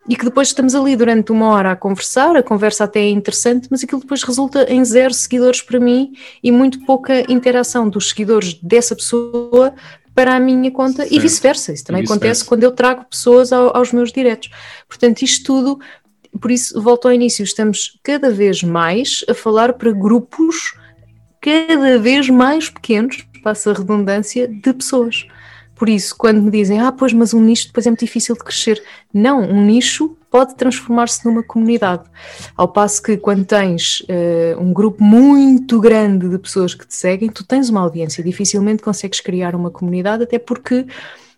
e 0.08 0.16
que 0.16 0.26
depois 0.26 0.50
estamos 0.50 0.76
ali 0.76 0.96
durante 0.96 1.32
uma 1.32 1.48
hora 1.48 1.72
a 1.72 1.76
conversar, 1.76 2.36
a 2.36 2.44
conversa 2.44 2.84
até 2.84 3.00
é 3.00 3.10
interessante, 3.10 3.68
mas 3.72 3.84
aquilo 3.84 4.02
depois 4.02 4.24
resulta 4.24 4.72
em 4.72 4.84
zero 4.86 5.14
seguidores 5.14 5.62
para 5.62 5.80
mim 5.80 6.14
e 6.44 6.52
muito 6.52 6.86
pouca 6.86 7.32
interação 7.32 7.90
dos 7.90 8.10
seguidores 8.10 8.54
dessa 8.54 8.96
pessoa 8.96 9.74
para 10.16 10.36
a 10.36 10.40
minha 10.40 10.72
conta 10.72 11.06
e 11.12 11.20
vice-versa. 11.20 11.74
Isso 11.74 11.84
também 11.84 12.04
acontece 12.04 12.44
quando 12.46 12.64
eu 12.64 12.72
trago 12.72 13.06
pessoas 13.06 13.52
ao, 13.52 13.76
aos 13.76 13.92
meus 13.92 14.12
diretos. 14.14 14.50
Portanto, 14.88 15.22
isto 15.22 15.46
tudo, 15.46 15.80
por 16.40 16.50
isso, 16.50 16.82
volto 16.82 17.08
ao 17.08 17.14
início, 17.14 17.44
estamos 17.44 18.00
cada 18.02 18.32
vez 18.32 18.64
mais 18.64 19.26
a 19.30 19.34
falar 19.34 19.74
para 19.74 19.92
grupos 19.92 20.74
cada 21.42 22.00
vez 22.00 22.28
mais 22.30 22.70
pequenos, 22.70 23.24
passa 23.44 23.70
a 23.70 23.74
redundância, 23.74 24.48
de 24.48 24.74
pessoas. 24.74 25.28
Por 25.76 25.90
isso, 25.90 26.16
quando 26.18 26.42
me 26.42 26.50
dizem, 26.50 26.80
ah, 26.80 26.92
pois, 26.92 27.12
mas 27.12 27.34
um 27.34 27.42
nicho 27.42 27.68
depois 27.68 27.86
é 27.86 27.90
muito 27.90 28.00
difícil 28.00 28.36
de 28.36 28.44
crescer. 28.44 28.82
Não, 29.14 29.42
um 29.42 29.66
nicho 29.66 30.16
pode 30.32 30.56
transformar-se 30.56 31.26
numa 31.26 31.44
comunidade. 31.44 32.04
Ao 32.56 32.68
passo 32.68 33.02
que, 33.02 33.18
quando 33.18 33.46
tens 33.46 34.02
uh, 34.02 34.60
um 34.60 34.74
grupo 34.74 35.04
muito 35.04 35.80
grande 35.80 36.30
de 36.30 36.38
pessoas 36.38 36.74
que 36.74 36.88
te 36.88 36.96
seguem, 36.96 37.30
tu 37.30 37.46
tens 37.46 37.70
uma 37.70 37.82
audiência. 37.82 38.24
Dificilmente 38.24 38.84
consegues 38.84 39.20
criar 39.20 39.56
uma 39.56 39.70
comunidade, 39.70 40.24
até 40.24 40.40
porque 40.40 40.86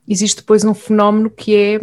existe 0.08 0.38
depois 0.38 0.63
um 0.63 0.74
fenómeno 0.74 1.29
que 1.29 1.56
é 1.56 1.79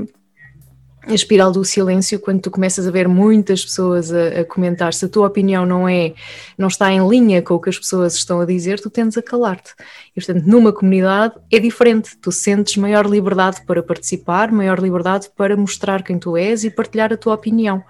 a 1.07 1.15
espiral 1.15 1.53
do 1.53 1.65
silêncio, 1.65 2.19
quando 2.19 2.41
tu 2.41 2.51
começas 2.51 2.87
a 2.87 2.91
ver 2.91 3.09
muitas 3.09 3.65
pessoas 3.65 4.13
a, 4.13 4.41
a, 4.41 4.45
comentar, 4.45 4.95
se 4.95 5.05
a 5.05 5.09
tua 5.09 5.27
opinião 5.27 5.67
não 5.67 5.89
é, 5.89 6.15
não 6.57 6.69
está 6.69 6.93
em 6.93 7.07
linha 7.07 7.43
com 7.43 7.55
o 7.55 7.61
que 7.61 7.69
as 7.69 7.79
pessoas 7.79 8.15
estão 8.15 8.41
a 8.41 8.47
dizer, 8.47 8.81
tu 8.81 8.89
tendes 8.89 9.17
a 9.19 9.23
calar-te. 9.23 9.75
E 10.17 10.21
portanto, 10.21 10.45
numa 10.47 10.73
comunidade 10.73 11.35
é 11.51 11.59
diferente, 11.59 12.17
tu 12.17 12.33
sentes 12.33 12.77
maior 12.77 13.07
liberdade 13.07 13.63
para 13.67 13.83
participar, 13.83 14.51
maior 14.51 14.79
liberdade 14.79 15.29
para 15.37 15.57
mostrar 15.57 16.03
quem 16.03 16.19
tu 16.19 16.37
és 16.37 16.65
e 16.65 16.71
partilhar 16.71 17.13
a 17.13 17.17
tua 17.17 17.35
opinião. 17.35 17.83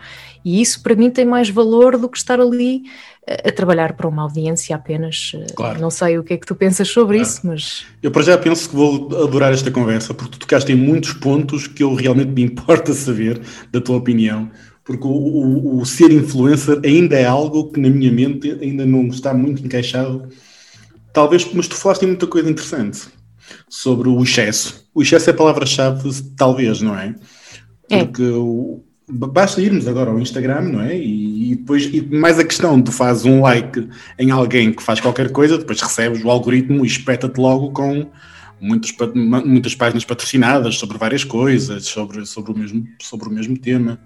E 0.44 0.60
isso 0.60 0.82
para 0.82 0.94
mim 0.94 1.10
tem 1.10 1.24
mais 1.24 1.48
valor 1.48 1.96
do 1.96 2.08
que 2.08 2.18
estar 2.18 2.38
ali 2.38 2.82
a 3.26 3.50
trabalhar 3.50 3.94
para 3.94 4.06
uma 4.06 4.22
audiência 4.22 4.76
apenas. 4.76 5.32
Eh, 5.34 5.46
claro. 5.54 5.80
Não 5.80 5.90
sei 5.90 6.18
o 6.18 6.22
que 6.22 6.34
é 6.34 6.36
que 6.36 6.46
tu 6.46 6.54
pensas 6.54 6.88
sobre 6.88 7.16
claro. 7.16 7.30
isso, 7.30 7.46
mas. 7.46 7.86
Eu 8.02 8.10
para 8.10 8.22
já 8.22 8.36
penso 8.36 8.68
que 8.68 8.76
vou 8.76 9.08
adorar 9.22 9.52
esta 9.52 9.70
conversa, 9.70 10.12
porque 10.12 10.32
tu 10.32 10.38
tocaste 10.40 10.70
em 10.72 10.74
muitos 10.74 11.14
pontos 11.14 11.66
que 11.66 11.82
eu 11.82 11.94
realmente 11.94 12.30
me 12.30 12.42
importa 12.42 12.92
saber 12.92 13.40
da 13.72 13.80
tua 13.80 13.96
opinião, 13.96 14.50
porque 14.84 15.06
o, 15.06 15.10
o, 15.10 15.80
o 15.80 15.86
ser 15.86 16.12
influencer 16.12 16.80
ainda 16.84 17.16
é 17.16 17.24
algo 17.24 17.70
que 17.72 17.80
na 17.80 17.88
minha 17.88 18.12
mente 18.12 18.50
ainda 18.60 18.84
não 18.84 19.06
está 19.06 19.32
muito 19.32 19.64
encaixado. 19.64 20.28
Talvez, 21.12 21.48
mas 21.54 21.68
tu 21.68 21.76
falaste 21.76 22.02
em 22.02 22.08
muita 22.08 22.26
coisa 22.26 22.50
interessante 22.50 23.06
sobre 23.68 24.08
o 24.08 24.22
excesso. 24.22 24.84
O 24.92 25.00
excesso 25.00 25.30
é 25.30 25.32
a 25.32 25.36
palavra-chave, 25.36 26.10
talvez, 26.36 26.82
não 26.82 26.98
é? 26.98 27.14
é. 27.88 28.04
Porque 28.04 28.22
é. 28.22 28.26
o 28.26 28.82
Basta 29.06 29.60
irmos 29.60 29.86
agora 29.86 30.10
ao 30.10 30.18
Instagram, 30.18 30.62
não 30.62 30.80
é? 30.80 30.96
E, 30.96 31.52
e 31.52 31.56
depois, 31.56 31.84
e 31.84 32.00
mais 32.00 32.38
a 32.38 32.44
questão, 32.44 32.80
tu 32.80 32.90
fazes 32.90 33.24
um 33.26 33.42
like 33.42 33.86
em 34.18 34.30
alguém 34.30 34.72
que 34.72 34.82
faz 34.82 34.98
qualquer 34.98 35.30
coisa, 35.30 35.58
depois 35.58 35.80
recebes 35.80 36.24
o 36.24 36.30
algoritmo 36.30 36.84
e 36.84 36.88
espeta-te 36.88 37.38
logo 37.38 37.70
com 37.72 38.06
muitas, 38.60 38.94
muitas 39.44 39.74
páginas 39.74 40.04
patrocinadas 40.04 40.76
sobre 40.76 40.96
várias 40.96 41.22
coisas, 41.22 41.84
sobre, 41.84 42.24
sobre, 42.24 42.52
o, 42.52 42.58
mesmo, 42.58 42.86
sobre 43.00 43.28
o 43.28 43.32
mesmo 43.32 43.58
tema. 43.58 44.00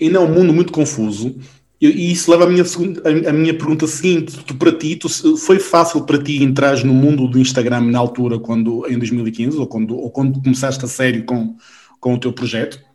Ainda 0.00 0.18
é 0.18 0.20
um 0.20 0.32
mundo 0.32 0.52
muito 0.52 0.72
confuso. 0.72 1.36
E, 1.78 1.86
e 1.86 2.12
isso 2.12 2.30
leva 2.30 2.44
à 2.44 2.48
minha, 2.48 2.64
a, 2.64 3.30
a 3.30 3.32
minha 3.32 3.54
pergunta 3.54 3.86
seguinte: 3.86 4.38
tu, 4.46 4.54
para 4.54 4.72
ti, 4.72 4.96
tu, 4.96 5.08
foi 5.36 5.58
fácil 5.58 6.02
para 6.02 6.22
ti 6.22 6.42
entrar 6.42 6.82
no 6.84 6.94
mundo 6.94 7.28
do 7.28 7.38
Instagram 7.38 7.82
na 7.82 7.98
altura, 7.98 8.38
quando, 8.38 8.86
em 8.88 8.98
2015, 8.98 9.58
ou 9.58 9.66
quando, 9.66 9.96
ou 9.96 10.10
quando 10.10 10.42
começaste 10.42 10.82
a 10.84 10.88
sério 10.88 11.24
com, 11.24 11.56
com 12.00 12.14
o 12.14 12.18
teu 12.18 12.32
projeto? 12.32 12.89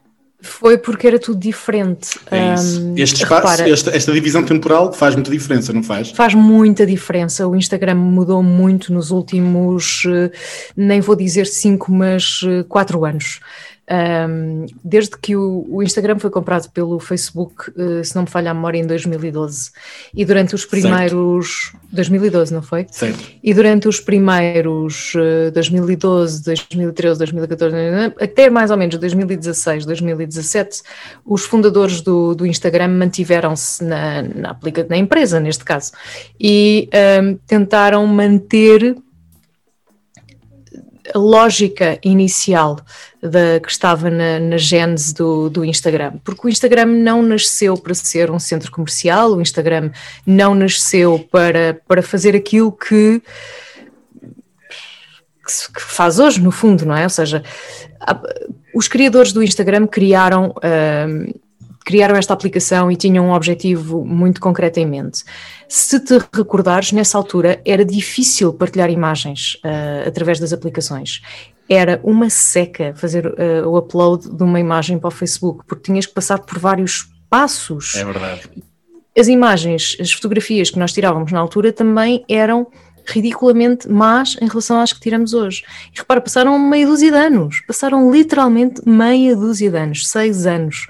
Foi 0.45 0.77
porque 0.77 1.07
era 1.07 1.19
tudo 1.19 1.39
diferente. 1.39 2.19
É 2.29 2.53
um, 2.53 2.93
este 2.95 3.23
espaço, 3.23 3.47
repara, 3.47 3.69
esta, 3.69 3.95
esta, 3.95 4.11
divisão 4.13 4.43
temporal 4.43 4.93
faz 4.93 5.15
muita 5.15 5.31
diferença, 5.31 5.73
não 5.73 5.81
faz? 5.81 6.11
Faz 6.11 6.35
muita 6.35 6.85
diferença. 6.85 7.47
O 7.47 7.55
Instagram 7.55 7.95
mudou 7.95 8.43
muito 8.43 8.93
nos 8.93 9.09
últimos, 9.09 10.03
eh, 10.07 10.31
nem 10.77 11.01
vou 11.01 11.15
dizer 11.15 11.47
cinco, 11.47 11.91
mas 11.91 12.41
eh, 12.45 12.63
quatro 12.69 13.03
anos. 13.03 13.39
Um, 13.87 14.65
desde 14.83 15.15
que 15.15 15.35
o, 15.35 15.63
o, 15.69 15.83
Instagram 15.83 16.17
foi 16.17 16.31
comprado 16.31 16.67
pelo 16.71 16.99
Facebook, 16.99 17.69
uh, 17.69 18.03
se 18.03 18.15
não 18.15 18.23
me 18.23 18.29
falha 18.29 18.49
a 18.49 18.53
memória, 18.53 18.79
em 18.79 18.85
2012. 18.85 19.71
E 20.13 20.25
durante 20.25 20.55
os 20.55 20.65
primeiros. 20.65 21.71
Certo. 21.71 21.85
2012, 21.91 22.53
não 22.53 22.61
foi? 22.61 22.87
Certo. 22.91 23.19
E 23.41 23.53
durante 23.53 23.87
os 23.87 23.99
primeiros 23.99 25.13
uh, 25.15 25.51
2012, 25.53 26.43
2013, 26.43 27.19
2014, 27.19 27.75
até 28.19 28.49
mais 28.49 28.71
ou 28.71 28.77
menos 28.77 28.97
2016, 28.97 29.85
2017, 29.85 30.81
os 31.23 31.45
fundadores 31.45 32.01
do, 32.01 32.33
do 32.33 32.45
Instagram 32.45 32.89
mantiveram-se 32.89 33.83
na, 33.83 34.23
na, 34.23 34.57
na 34.89 34.97
empresa, 34.97 35.39
neste 35.39 35.63
caso, 35.63 35.91
e 36.39 36.89
um, 37.21 37.37
tentaram 37.47 38.05
manter 38.07 38.95
a 41.13 41.17
lógica 41.17 41.99
inicial 42.03 42.79
da, 43.21 43.59
que 43.59 43.69
estava 43.69 44.09
na, 44.09 44.39
na 44.39 44.57
gênese 44.57 45.13
do, 45.13 45.49
do 45.49 45.65
Instagram, 45.65 46.13
porque 46.23 46.47
o 46.47 46.49
Instagram 46.49 46.85
não 46.85 47.21
nasceu 47.21 47.77
para 47.77 47.93
ser 47.93 48.31
um 48.31 48.39
centro 48.39 48.71
comercial, 48.71 49.33
o 49.33 49.41
Instagram 49.41 49.91
não 50.25 50.55
nasceu 50.55 51.27
para, 51.31 51.79
para 51.87 52.01
fazer 52.01 52.35
aquilo 52.35 52.71
que, 52.71 53.21
que 55.73 55.81
faz 55.81 56.19
hoje, 56.19 56.41
no 56.41 56.51
fundo, 56.51 56.85
não 56.85 56.95
é? 56.95 57.03
Ou 57.03 57.09
seja, 57.09 57.43
os 58.73 58.87
criadores 58.87 59.31
do 59.31 59.43
Instagram 59.43 59.87
criaram. 59.87 60.53
Uh, 60.57 61.44
criaram 61.85 62.15
esta 62.15 62.33
aplicação 62.33 62.91
e 62.91 62.95
tinham 62.95 63.27
um 63.27 63.31
objetivo 63.31 64.03
muito 64.03 64.41
concreto 64.41 64.79
em 64.79 64.87
mente. 64.87 65.23
Se 65.69 65.99
te 65.99 66.17
recordares, 66.33 66.91
nessa 66.91 67.17
altura 67.17 67.61
era 67.63 67.85
difícil 67.85 68.51
partilhar 68.51 68.89
imagens 68.89 69.55
uh, 69.63 70.07
através 70.07 70.39
das 70.39 70.51
aplicações. 70.51 71.21
Era 71.69 72.01
uma 72.03 72.29
seca 72.29 72.93
fazer 72.95 73.27
uh, 73.27 73.67
o 73.67 73.77
upload 73.77 74.35
de 74.35 74.43
uma 74.43 74.59
imagem 74.59 74.97
para 74.97 75.07
o 75.07 75.11
Facebook, 75.11 75.63
porque 75.67 75.83
tinhas 75.83 76.07
que 76.07 76.13
passar 76.13 76.39
por 76.39 76.57
vários 76.57 77.07
passos. 77.29 77.95
É 77.95 78.03
verdade. 78.03 78.49
As 79.17 79.27
imagens, 79.27 79.95
as 79.99 80.11
fotografias 80.11 80.71
que 80.71 80.79
nós 80.79 80.91
tirávamos 80.91 81.31
na 81.31 81.39
altura 81.39 81.71
também 81.71 82.25
eram 82.27 82.67
ridiculamente 83.07 83.87
más 83.87 84.35
em 84.41 84.47
relação 84.47 84.79
às 84.79 84.91
que 84.91 84.99
tiramos 84.99 85.33
hoje. 85.33 85.63
E 85.93 85.99
repara, 85.99 86.19
passaram 86.19 86.57
meia 86.57 86.87
dúzia 86.87 87.11
de 87.11 87.17
anos, 87.17 87.61
passaram 87.67 88.11
literalmente 88.11 88.81
meia 88.87 89.35
dúzia 89.35 89.69
de 89.69 89.77
anos, 89.77 90.07
seis 90.07 90.45
anos. 90.45 90.87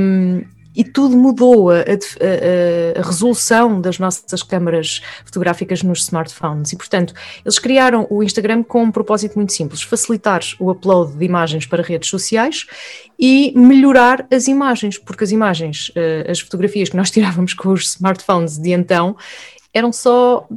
Um, 0.00 0.44
e 0.74 0.84
tudo 0.84 1.16
mudou, 1.16 1.70
a, 1.70 1.80
a, 1.80 3.00
a, 3.00 3.02
resolução 3.02 3.80
das 3.80 3.98
nossas 3.98 4.42
câmaras 4.42 5.02
fotográficas 5.24 5.82
nos 5.82 6.02
smartphones. 6.02 6.72
E, 6.72 6.76
portanto, 6.76 7.12
eles 7.44 7.58
criaram 7.58 8.06
o 8.08 8.22
Instagram 8.22 8.62
com 8.62 8.84
um 8.84 8.90
propósito 8.90 9.34
muito 9.34 9.52
simples: 9.52 9.82
facilitar 9.82 10.40
o 10.60 10.70
upload 10.70 11.16
de 11.16 11.24
imagens 11.24 11.66
para 11.66 11.82
redes 11.82 12.08
sociais 12.08 12.66
e 13.18 13.52
melhorar 13.56 14.26
as 14.30 14.46
imagens, 14.46 14.96
porque 14.96 15.24
as 15.24 15.32
imagens, 15.32 15.90
eh, 15.96 16.26
as 16.28 16.38
fotografias 16.38 16.88
que 16.88 16.96
nós 16.96 17.10
tirávamos 17.12 17.52
com 17.52 17.70
os 17.70 17.96
smartphones 17.96 18.56
de 18.56 18.70
então, 18.70 19.16
eram 19.74 19.92
só 19.92 20.48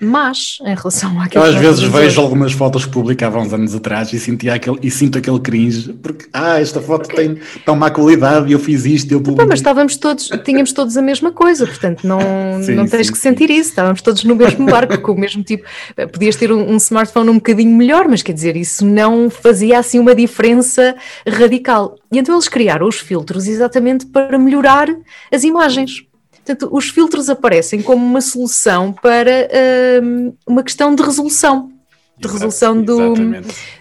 mas 0.00 0.58
em 0.62 0.74
relação 0.74 1.20
àquilo 1.20 1.44
Eu 1.44 1.50
às 1.50 1.54
vezes 1.56 1.82
vejo 1.82 2.20
algumas 2.20 2.52
fotos 2.52 2.84
que 2.84 2.90
publicava 2.90 3.38
há 3.38 3.42
uns 3.42 3.52
anos 3.52 3.74
atrás 3.74 4.12
e, 4.12 4.18
sentia 4.18 4.54
aquele, 4.54 4.78
e 4.82 4.90
sinto 4.90 5.18
aquele 5.18 5.38
cringe, 5.38 5.92
porque 5.92 6.26
ah, 6.32 6.58
esta 6.60 6.80
foto 6.80 7.08
tem 7.08 7.38
tão 7.64 7.76
má 7.76 7.90
qualidade 7.90 8.48
e 8.48 8.52
eu 8.52 8.58
fiz 8.58 8.84
isto, 8.86 9.12
eu 9.12 9.20
publiquei. 9.20 9.46
mas 9.46 9.58
estávamos 9.60 9.96
todos, 9.96 10.30
tínhamos 10.44 10.72
todos 10.72 10.96
a 10.96 11.02
mesma 11.02 11.32
coisa, 11.32 11.66
portanto 11.66 12.06
não, 12.06 12.18
sim, 12.62 12.74
não 12.74 12.86
tens 12.86 13.06
sim, 13.06 13.12
que 13.12 13.18
sim. 13.18 13.28
sentir 13.28 13.50
isso, 13.50 13.70
estávamos 13.70 14.00
todos 14.00 14.24
no 14.24 14.34
mesmo 14.34 14.64
barco, 14.70 14.98
com 15.00 15.12
o 15.12 15.18
mesmo 15.18 15.42
tipo. 15.42 15.64
Podias 16.12 16.36
ter 16.36 16.50
um, 16.50 16.72
um 16.72 16.76
smartphone 16.76 17.28
um 17.30 17.34
bocadinho 17.34 17.76
melhor, 17.76 18.08
mas 18.08 18.22
quer 18.22 18.32
dizer, 18.32 18.56
isso 18.56 18.86
não 18.86 19.28
fazia 19.28 19.78
assim 19.78 19.98
uma 19.98 20.14
diferença 20.14 20.94
radical. 21.26 21.96
E 22.12 22.18
então 22.18 22.34
eles 22.34 22.48
criaram 22.48 22.88
os 22.88 22.96
filtros 22.96 23.46
exatamente 23.46 24.06
para 24.06 24.38
melhorar 24.38 24.88
as 25.32 25.44
imagens. 25.44 26.09
Portanto, 26.44 26.68
os 26.72 26.88
filtros 26.88 27.28
aparecem 27.28 27.82
como 27.82 28.04
uma 28.04 28.20
solução 28.20 28.92
para 28.92 29.48
uh, 29.48 30.36
uma 30.46 30.62
questão 30.62 30.94
de 30.94 31.02
resolução. 31.02 31.70
De 32.18 32.28
resolução 32.28 32.82
do, 32.82 33.14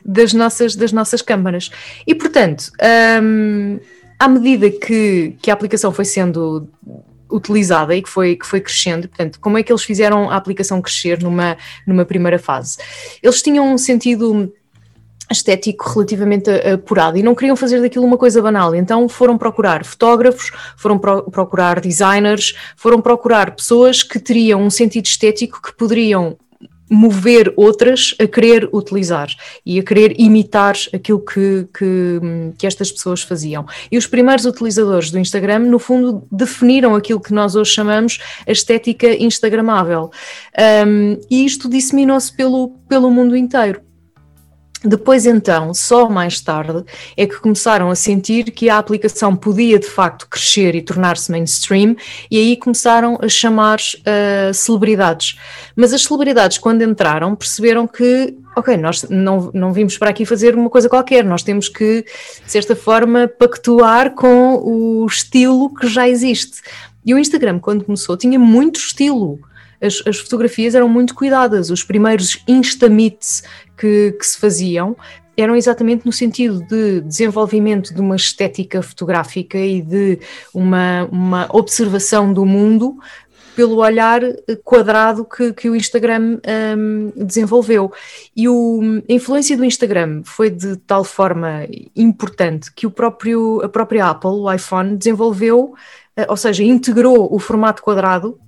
das, 0.05 0.33
nossas, 0.33 0.75
das 0.75 0.93
nossas 0.93 1.21
câmaras. 1.21 1.69
E, 2.07 2.15
portanto, 2.15 2.71
um, 3.21 3.79
à 4.17 4.27
medida 4.29 4.69
que, 4.69 5.35
que 5.41 5.51
a 5.51 5.53
aplicação 5.53 5.91
foi 5.91 6.05
sendo 6.05 6.69
utilizada 7.31 7.95
e 7.95 8.01
que 8.01 8.09
foi, 8.09 8.35
que 8.35 8.45
foi 8.45 8.59
crescendo. 8.59 9.07
Portanto, 9.07 9.39
como 9.39 9.57
é 9.57 9.63
que 9.63 9.71
eles 9.71 9.83
fizeram 9.83 10.29
a 10.29 10.35
aplicação 10.35 10.81
crescer 10.81 11.21
numa, 11.21 11.57
numa 11.85 12.05
primeira 12.05 12.39
fase? 12.39 12.77
Eles 13.21 13.41
tinham 13.41 13.73
um 13.73 13.77
sentido 13.77 14.51
estético 15.31 15.89
relativamente 15.89 16.49
apurado 16.49 17.17
e 17.17 17.23
não 17.23 17.35
queriam 17.35 17.55
fazer 17.55 17.81
daquilo 17.81 18.05
uma 18.05 18.17
coisa 18.17 18.41
banal, 18.41 18.73
então 18.75 19.07
foram 19.07 19.37
procurar 19.37 19.85
fotógrafos, 19.85 20.51
foram 20.75 20.97
pro 20.97 21.23
procurar 21.23 21.79
designers, 21.79 22.55
foram 22.75 23.01
procurar 23.01 23.55
pessoas 23.55 24.03
que 24.03 24.19
teriam 24.19 24.61
um 24.61 24.69
sentido 24.69 25.05
estético 25.05 25.61
que 25.61 25.73
poderiam 25.73 26.37
mover 26.89 27.53
outras 27.55 28.15
a 28.19 28.25
querer 28.25 28.67
utilizar 28.73 29.29
e 29.65 29.79
a 29.79 29.83
querer 29.83 30.19
imitar 30.19 30.75
aquilo 30.93 31.19
que, 31.19 31.67
que, 31.77 32.19
que, 32.57 32.65
estas 32.65 32.91
pessoas 32.91 33.21
faziam. 33.21 33.65
E 33.91 33.97
os 33.97 34.07
primeiros 34.07 34.45
utilizadores 34.45 35.11
do 35.11 35.19
Instagram, 35.19 35.59
no 35.59 35.77
fundo, 35.77 36.23
definiram 36.31 36.95
aquilo 36.95 37.19
que 37.19 37.33
nós 37.33 37.55
hoje 37.55 37.71
chamamos 37.71 38.19
a 38.47 38.51
estética 38.51 39.13
instagramável. 39.23 40.09
Um, 40.87 41.19
e 41.29 41.45
isto 41.45 41.69
disseminou-se 41.69 42.35
pelo, 42.35 42.69
pelo 42.87 43.11
mundo 43.11 43.35
inteiro. 43.37 43.81
Depois, 44.83 45.25
então, 45.25 45.73
só 45.73 46.07
mais 46.07 46.39
tarde, 46.39 46.85
é 47.17 47.27
que 47.27 47.37
começaram 47.39 47.89
a 47.89 47.95
sentir 47.95 48.51
que 48.51 48.69
a 48.69 48.77
aplicação 48.77 49.35
podia 49.35 49.77
de 49.77 49.87
facto 49.87 50.25
crescer 50.29 50.73
e 50.73 50.81
tornar-se 50.81 51.29
mainstream, 51.29 51.97
e 52.31 52.37
aí 52.37 52.55
começaram 52.55 53.17
a 53.21 53.27
chamar 53.27 53.79
uh, 53.79 54.53
celebridades. 54.53 55.37
Mas 55.75 55.91
as 55.91 56.03
celebridades, 56.03 56.57
quando 56.57 56.81
entraram, 56.81 57.35
perceberam 57.35 57.85
que, 57.85 58.37
ok, 58.55 58.77
nós 58.77 59.03
não, 59.09 59.51
não 59.53 59.73
vimos 59.73 59.97
para 59.97 60.11
aqui 60.11 60.25
fazer 60.25 60.55
uma 60.55 60.69
coisa 60.69 60.87
qualquer, 60.87 61.25
nós 61.25 61.43
temos 61.43 61.67
que, 61.67 62.05
de 62.45 62.51
certa 62.51 62.73
forma, 62.73 63.27
pactuar 63.27 64.15
com 64.15 64.55
o 64.63 65.05
estilo 65.05 65.73
que 65.73 65.87
já 65.87 66.07
existe. 66.07 66.61
E 67.05 67.13
o 67.13 67.19
Instagram, 67.19 67.59
quando 67.59 67.83
começou, 67.83 68.15
tinha 68.15 68.39
muito 68.39 68.79
estilo 68.79 69.39
as, 69.81 70.03
as 70.05 70.19
fotografias 70.19 70.75
eram 70.75 70.89
muito 70.89 71.15
cuidadas. 71.15 71.69
Os 71.69 71.83
primeiros 71.83 72.43
Instamits 72.47 73.43
que, 73.77 74.11
que 74.11 74.25
se 74.25 74.37
faziam 74.37 74.95
eram 75.37 75.55
exatamente 75.55 76.05
no 76.05 76.11
sentido 76.11 76.61
de 76.67 77.01
desenvolvimento 77.01 77.93
de 77.93 78.01
uma 78.01 78.15
estética 78.15 78.81
fotográfica 78.81 79.57
e 79.57 79.81
de 79.81 80.19
uma, 80.53 81.07
uma 81.11 81.47
observação 81.51 82.33
do 82.33 82.45
mundo 82.45 82.97
pelo 83.55 83.77
olhar 83.77 84.21
quadrado 84.63 85.25
que, 85.25 85.51
que 85.51 85.69
o 85.69 85.75
Instagram 85.75 86.39
um, 86.77 87.11
desenvolveu. 87.25 87.91
E 88.33 88.47
o, 88.47 88.79
a 89.09 89.11
influência 89.11 89.57
do 89.57 89.65
Instagram 89.65 90.21
foi 90.23 90.49
de 90.49 90.77
tal 90.77 91.03
forma 91.03 91.67
importante 91.93 92.71
que 92.73 92.87
o 92.87 92.91
próprio, 92.91 93.61
a 93.61 93.67
própria 93.67 94.05
Apple, 94.05 94.31
o 94.31 94.49
iPhone, 94.49 94.95
desenvolveu, 94.95 95.73
uh, 96.17 96.25
ou 96.29 96.37
seja, 96.37 96.63
integrou 96.63 97.27
o 97.33 97.37
formato 97.37 97.83
quadrado 97.83 98.39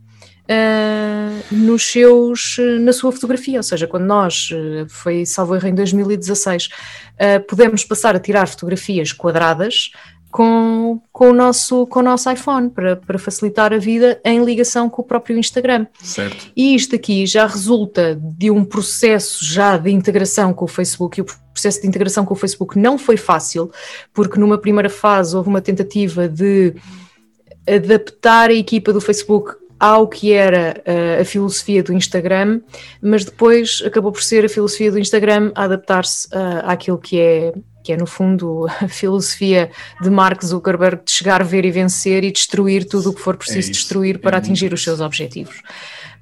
uh, 0.51 1.55
nos 1.55 1.83
seus, 1.83 2.57
na 2.81 2.91
sua 2.93 3.11
fotografia, 3.11 3.59
ou 3.59 3.63
seja, 3.63 3.87
quando 3.87 4.05
nós, 4.05 4.49
ah, 4.53 4.85
foi 4.89 5.25
salvo 5.25 5.55
erro 5.55 5.67
em 5.67 5.75
2016, 5.75 6.65
uh, 6.65 7.47
pudemos 7.47 7.83
passar 7.85 8.15
a 8.15 8.19
tirar 8.19 8.47
fotografias 8.47 9.13
quadradas 9.13 9.91
com, 10.31 11.01
com, 11.11 11.29
o, 11.29 11.33
nosso, 11.33 11.85
com 11.87 11.99
o 11.99 12.03
nosso 12.03 12.31
iPhone 12.31 12.69
para, 12.69 12.95
para 12.95 13.19
facilitar 13.19 13.73
a 13.73 13.77
vida 13.77 14.19
em 14.23 14.43
ligação 14.43 14.89
com 14.89 15.01
o 15.01 15.05
próprio 15.05 15.37
Instagram. 15.37 15.85
Certo. 16.01 16.51
E 16.55 16.73
isto 16.73 16.95
aqui 16.95 17.25
já 17.25 17.45
resulta 17.45 18.15
de 18.15 18.49
um 18.49 18.63
processo 18.63 19.43
já 19.43 19.77
de 19.77 19.91
integração 19.91 20.53
com 20.53 20.65
o 20.65 20.69
Facebook 20.69 21.19
e 21.19 21.21
o 21.21 21.25
processo 21.25 21.81
de 21.81 21.87
integração 21.87 22.23
com 22.23 22.33
o 22.33 22.37
Facebook 22.37 22.79
não 22.79 22.97
foi 22.97 23.17
fácil, 23.17 23.69
porque 24.13 24.39
numa 24.39 24.57
primeira 24.57 24.89
fase 24.89 25.35
houve 25.35 25.49
uma 25.49 25.61
tentativa 25.61 26.29
de 26.29 26.75
adaptar 27.67 28.49
a 28.49 28.53
equipa 28.53 28.91
do 28.93 29.01
Facebook 29.01 29.60
ao 29.81 30.07
que 30.07 30.31
era 30.31 30.79
uh, 30.85 31.21
a 31.21 31.25
filosofia 31.25 31.81
do 31.81 31.91
Instagram, 31.91 32.61
mas 33.01 33.25
depois 33.25 33.81
acabou 33.83 34.11
por 34.11 34.21
ser 34.21 34.45
a 34.45 34.49
filosofia 34.49 34.91
do 34.91 34.99
Instagram 34.99 35.51
a 35.55 35.63
adaptar-se 35.63 36.27
uh, 36.27 36.61
àquilo 36.65 36.99
que 36.99 37.19
é, 37.19 37.51
que 37.83 37.91
é, 37.91 37.97
no 37.97 38.05
fundo, 38.05 38.67
a 38.79 38.87
filosofia 38.87 39.71
de 39.99 40.07
Mark 40.11 40.45
Zuckerberg 40.45 41.03
de 41.03 41.11
chegar, 41.11 41.43
ver 41.43 41.65
e 41.65 41.71
vencer 41.71 42.23
e 42.23 42.31
destruir 42.31 42.85
tudo 42.87 43.09
o 43.09 43.13
que 43.13 43.21
for 43.21 43.35
preciso 43.35 43.69
é 43.69 43.71
destruir 43.71 44.19
para 44.19 44.37
é 44.37 44.39
atingir 44.39 44.71
os 44.71 44.83
seus 44.83 44.99
objetivos. 45.01 45.63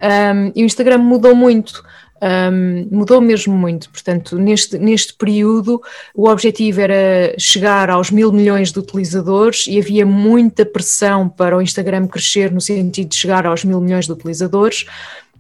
Um, 0.02 0.54
e 0.56 0.64
o 0.64 0.66
Instagram 0.66 1.00
mudou 1.00 1.36
muito 1.36 1.84
um, 2.22 2.88
mudou 2.92 3.22
mesmo 3.22 3.56
muito. 3.56 3.90
Portanto, 3.90 4.38
neste, 4.38 4.78
neste 4.78 5.14
período, 5.14 5.82
o 6.14 6.30
objetivo 6.30 6.82
era 6.82 7.34
chegar 7.38 7.90
aos 7.90 8.12
mil 8.12 8.32
milhões 8.32 8.72
de 8.72 8.80
utilizadores 8.80 9.66
e 9.68 9.80
havia 9.80 10.06
muita 10.06 10.66
pressão 10.66 11.30
para 11.30 11.58
o 11.58 11.62
Instagram 11.62 12.08
crescer 12.08 12.52
no 12.52 12.62
sentido 12.62 13.10
de 13.10 13.16
chegar 13.16 13.46
aos 13.46 13.64
mil 13.64 13.80
milhões 13.80 14.06
de 14.06 14.12
utilizadores. 14.12 14.86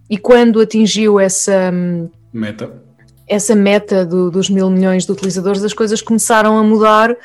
E 0.10 0.18
quando 0.18 0.60
atingiu 0.60 1.20
essa 1.20 1.72
meta, 2.34 2.72
essa 3.28 3.56
meta 3.56 4.06
do, 4.06 4.32
dos 4.32 4.50
mil 4.50 4.70
milhões 4.70 5.06
de 5.06 5.12
utilizadores, 5.12 5.64
as 5.64 5.74
coisas 5.74 6.02
começaram 6.02 6.58
a 6.58 6.64
mudar 6.64 7.16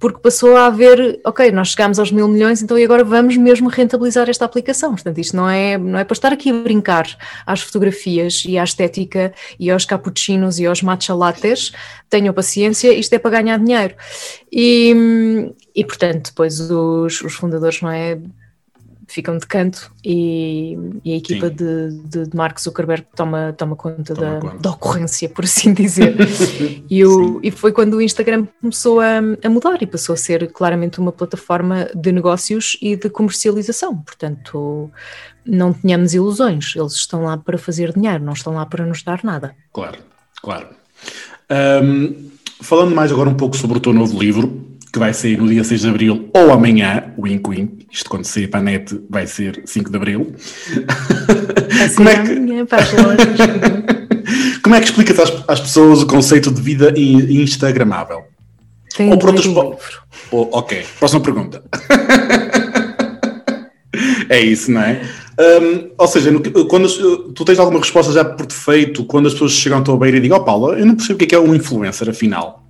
porque 0.00 0.18
passou 0.18 0.56
a 0.56 0.66
haver, 0.66 1.20
ok, 1.26 1.52
nós 1.52 1.68
chegámos 1.68 1.98
aos 1.98 2.10
mil 2.10 2.26
milhões, 2.26 2.62
então 2.62 2.78
e 2.78 2.82
agora 2.82 3.04
vamos 3.04 3.36
mesmo 3.36 3.68
rentabilizar 3.68 4.30
esta 4.30 4.46
aplicação. 4.46 4.92
Portanto, 4.92 5.18
isto 5.18 5.36
não 5.36 5.46
é, 5.46 5.76
não 5.76 5.98
é 5.98 6.04
para 6.04 6.14
estar 6.14 6.32
aqui 6.32 6.48
a 6.48 6.54
brincar 6.54 7.06
às 7.44 7.60
fotografias 7.60 8.42
e 8.46 8.56
à 8.56 8.64
estética 8.64 9.32
e 9.58 9.70
aos 9.70 9.84
cappuccinos 9.84 10.58
e 10.58 10.64
aos 10.64 10.80
matcha 10.82 11.14
lattes. 11.14 11.72
Tenham 12.08 12.32
paciência, 12.32 12.94
isto 12.94 13.12
é 13.12 13.18
para 13.18 13.42
ganhar 13.42 13.58
dinheiro. 13.58 13.94
E, 14.50 15.52
e 15.76 15.84
portanto, 15.84 16.30
depois 16.30 16.58
os, 16.58 17.20
os 17.20 17.34
fundadores, 17.34 17.82
não 17.82 17.90
é? 17.90 18.18
Ficam 19.10 19.36
de 19.36 19.46
canto 19.46 19.90
e, 20.04 20.78
e 21.04 21.12
a 21.12 21.16
equipa 21.16 21.50
de, 21.50 21.90
de, 22.04 22.26
de, 22.28 22.36
Mark 22.36 22.60
Zuckerberg 22.60 23.04
toma, 23.14 23.52
toma 23.56 23.74
conta 23.74 24.14
toma 24.14 24.40
da, 24.40 24.52
da, 24.54 24.70
ocorrência, 24.70 25.28
por 25.28 25.44
assim 25.44 25.74
dizer. 25.74 26.16
e, 26.88 27.04
o, 27.04 27.40
e 27.42 27.50
foi 27.50 27.72
quando 27.72 27.94
o 27.94 28.02
Instagram 28.02 28.46
começou 28.60 29.00
a, 29.00 29.18
a 29.42 29.48
mudar 29.50 29.82
e 29.82 29.86
passou 29.86 30.14
a 30.14 30.16
ser 30.16 30.50
claramente 30.52 31.00
uma 31.00 31.10
plataforma 31.10 31.88
de 31.94 32.12
negócios 32.12 32.76
e 32.80 32.94
de 32.94 33.10
comercialização. 33.10 33.96
Portanto, 33.98 34.88
não 35.44 35.72
tenhamos 35.72 36.14
ilusões, 36.14 36.74
eles 36.76 36.92
estão 36.92 37.24
lá 37.24 37.36
para 37.36 37.58
fazer 37.58 37.92
dinheiro, 37.92 38.22
não 38.22 38.32
estão 38.32 38.54
lá 38.54 38.64
para 38.64 38.86
nos 38.86 39.02
dar 39.02 39.24
nada. 39.24 39.56
Claro, 39.72 39.98
claro. 40.40 40.68
Um, 41.82 42.30
falando 42.62 42.94
mais 42.94 43.10
agora 43.10 43.28
um 43.28 43.34
pouco 43.34 43.56
sobre 43.56 43.78
o 43.78 43.80
teu 43.80 43.92
novo 43.92 44.16
livro, 44.16 44.69
que 44.92 44.98
vai 44.98 45.14
sair 45.14 45.38
no 45.38 45.48
dia 45.48 45.62
6 45.62 45.82
de 45.82 45.88
Abril 45.88 46.28
ou 46.34 46.52
amanhã, 46.52 47.12
wink 47.18 47.48
wink, 47.48 47.86
isto 47.90 48.10
quando 48.10 48.24
sair 48.24 48.48
para 48.48 48.60
a 48.60 48.62
net 48.62 49.00
vai 49.08 49.26
ser 49.26 49.62
5 49.64 49.90
de 49.90 49.96
Abril. 49.96 50.34
Como 51.96 52.08
é 52.08 52.22
que... 52.22 52.32
amanhã 52.32 52.66
para 52.66 52.82
as 52.82 52.92
lojas. 52.92 53.28
Como 54.62 54.74
é 54.74 54.80
que 54.80 54.86
explicas 54.86 55.18
às, 55.18 55.32
às, 55.48 55.60
pessoas 55.60 56.02
o 56.02 56.06
conceito 56.06 56.50
de 56.50 56.60
vida 56.60 56.92
instagramável? 56.96 58.24
Tem 58.96 59.10
ou 59.10 59.18
por 59.18 59.30
outras... 59.30 59.46
Oh, 60.30 60.48
ok, 60.52 60.84
próxima 60.98 61.20
pergunta. 61.20 61.62
é 64.28 64.40
isso, 64.40 64.70
não 64.70 64.82
é? 64.82 65.00
Um, 65.40 65.90
ou 65.96 66.06
seja, 66.06 66.30
quando 66.68 67.32
tu 67.32 67.44
tens 67.44 67.58
alguma 67.58 67.80
resposta 67.80 68.12
já 68.12 68.24
por 68.24 68.46
defeito, 68.46 69.04
quando 69.04 69.26
as 69.26 69.32
pessoas 69.32 69.52
chegam 69.52 69.78
à 69.78 69.82
tua 69.82 69.96
beira 69.96 70.18
e 70.18 70.20
digam, 70.20 70.38
ó 70.38 70.40
oh, 70.40 70.44
Paula, 70.44 70.78
eu 70.78 70.84
não 70.84 70.94
percebo 70.94 71.14
o 71.14 71.18
que 71.18 71.24
é, 71.24 71.28
que 71.28 71.34
é 71.34 71.40
um 71.40 71.54
influencer 71.54 72.08
afinal, 72.08 72.62